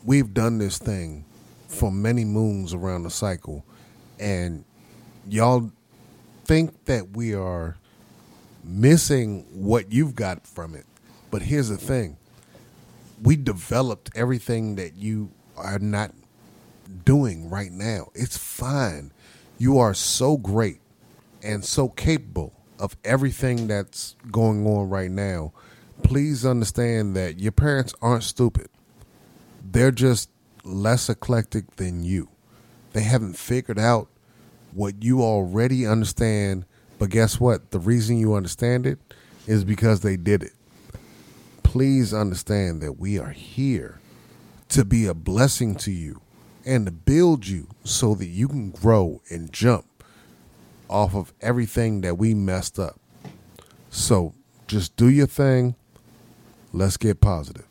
[0.03, 1.27] we've done this thing
[1.69, 3.65] for many moons around the cycle,
[4.19, 4.65] and
[5.29, 5.71] y'all
[6.45, 7.77] think that we are
[8.65, 10.87] missing what you've got from it.
[11.31, 12.17] But here's the thing
[13.23, 16.13] we developed everything that you are not
[17.05, 18.09] doing right now.
[18.15, 19.13] It's fine.
[19.59, 20.81] You are so great
[21.43, 25.53] and so capable of everything that's going on right now.
[26.03, 28.69] Please understand that your parents aren't stupid.
[29.63, 30.31] They're just
[30.65, 32.29] less eclectic than you.
[32.93, 34.09] They haven't figured out
[34.73, 36.65] what you already understand,
[36.99, 37.71] but guess what?
[37.71, 38.99] The reason you understand it
[39.47, 40.53] is because they did it.
[41.71, 44.01] Please understand that we are here
[44.71, 46.21] to be a blessing to you
[46.67, 49.85] and to build you so that you can grow and jump
[50.89, 52.99] off of everything that we messed up.
[53.89, 54.35] So
[54.67, 55.77] just do your thing.
[56.73, 57.69] Let's get positive.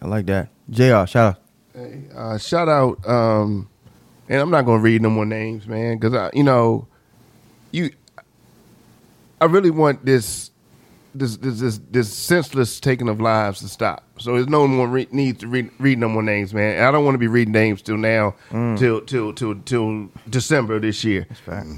[0.00, 0.50] I like that.
[0.70, 1.42] JR, shout out.
[1.74, 3.68] Hey, uh, shout out, um,
[4.28, 6.86] and I'm not gonna read no more names, man, because I, you know,
[7.72, 7.90] you,
[9.40, 10.49] I really want this,
[11.14, 14.04] this, this, this, this senseless taking of lives to stop.
[14.18, 16.82] So there's no more re- need to read, read no more names, man.
[16.82, 18.34] I don't want to be reading names till now,
[18.76, 21.26] till till till till December of this year.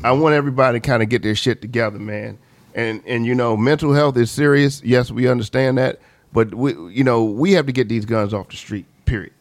[0.04, 2.38] I want everybody to kind of get their shit together, man.
[2.74, 4.82] And and you know, mental health is serious.
[4.82, 6.00] Yes, we understand that,
[6.32, 8.86] but we, you know, we have to get these guns off the street.
[9.04, 9.32] Period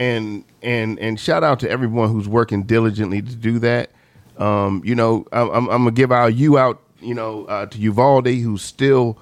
[0.00, 3.90] and and and shout out to everyone who's working diligently to do that.
[4.38, 7.78] Um, you know, I'm, I'm, I'm gonna give our you out, you know, uh, to
[7.78, 9.18] Uvalde, who's still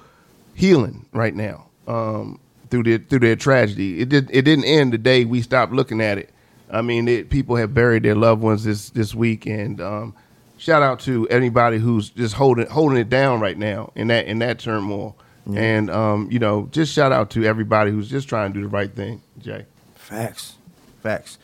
[0.53, 2.39] healing right now um,
[2.69, 3.99] through their through their tragedy.
[3.99, 6.29] It did it didn't end the day we stopped looking at it.
[6.71, 10.15] I mean, it, people have buried their loved ones this this week, and um,
[10.57, 14.39] shout out to anybody who's just holding holding it down right now in that in
[14.39, 15.15] that turmoil.
[15.53, 18.69] And um, you know, just shout out to everybody who's just trying to do the
[18.69, 19.65] right thing, Jay.
[19.95, 20.55] Facts.
[21.01, 21.37] Facts.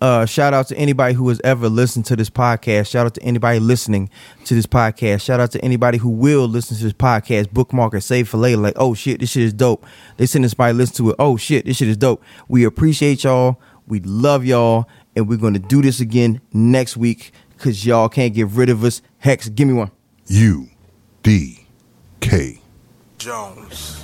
[0.00, 2.88] Uh, shout out to anybody who has ever listened to this podcast.
[2.90, 4.10] Shout out to anybody listening
[4.44, 5.22] to this podcast.
[5.22, 7.52] Shout out to anybody who will listen to this podcast.
[7.52, 8.58] Bookmark it, save for later.
[8.58, 9.84] Like, oh shit, this shit is dope.
[10.16, 11.16] They send this by listen to it.
[11.18, 12.22] Oh shit, this shit is dope.
[12.46, 13.60] We appreciate y'all.
[13.88, 18.48] We love y'all, and we're gonna do this again next week because y'all can't get
[18.48, 19.02] rid of us.
[19.18, 19.90] Hex, give me one.
[20.26, 20.68] U
[21.22, 21.66] D
[22.20, 22.60] K.
[23.18, 23.97] Jones.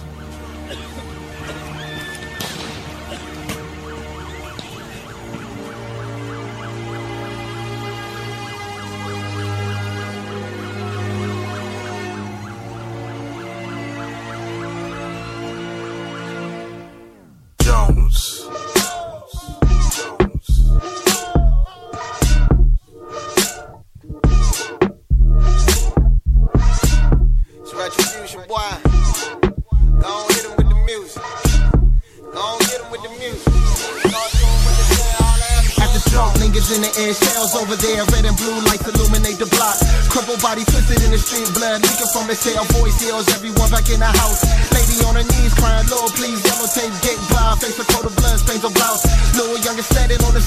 [42.35, 42.74] From his.
[42.74, 44.43] Voice yells, everyone back in the house.
[44.74, 47.55] Lady on her knees crying, Lord, please, yellow tape, get by.
[47.61, 49.06] Face a coat of blood, stains of blouse.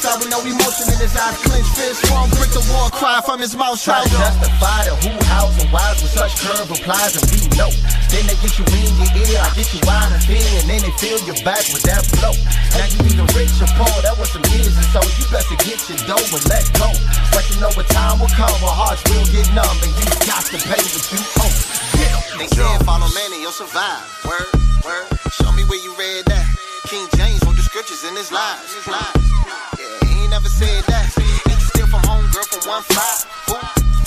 [0.06, 3.40] On with no emotion in his eyes, clenched fist, strong brick the war cry from
[3.40, 3.80] his mouth.
[3.82, 7.72] Try to justify the who, hows, and whys with such curve replies, and we know.
[8.12, 10.82] Then they get you in your ear, I get you out of here, and then
[10.84, 12.36] they fill your back with that flow.
[12.78, 15.58] Now you either rich or poor, that was some years and so you best to
[15.64, 16.90] get your dough and let go.
[17.34, 20.46] But you know what time will come, where hearts will get numb, and you got
[20.52, 21.56] to pay what you owe.
[21.98, 22.28] Yeah.
[22.38, 24.06] They said follow man and you'll survive.
[24.22, 24.46] Word,
[24.86, 25.10] word.
[25.34, 26.46] Show me where you read that.
[26.86, 28.78] King James wrote the scriptures in his lives.
[28.88, 29.87] Yeah,
[30.18, 31.06] ain't never said that.
[31.18, 33.20] Ain't you steal from home girl from one five.
[33.50, 33.62] Ooh,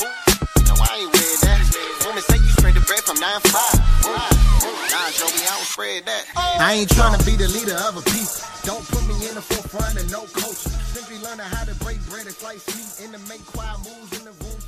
[0.05, 0.67] ooh.
[0.67, 1.61] Know I ain't read that.
[2.07, 3.77] Women say you spread the bread from nine five.
[4.07, 4.77] Ooh, ooh.
[4.93, 6.23] Nah, Joey, I don't spread that.
[6.37, 8.37] I ain't trying to be the leader of a people.
[8.65, 10.75] Don't put me in the forefront of no culture.
[10.93, 14.25] Simply learning how to break bread and slice meat and to make quiet moves in
[14.25, 14.60] the room.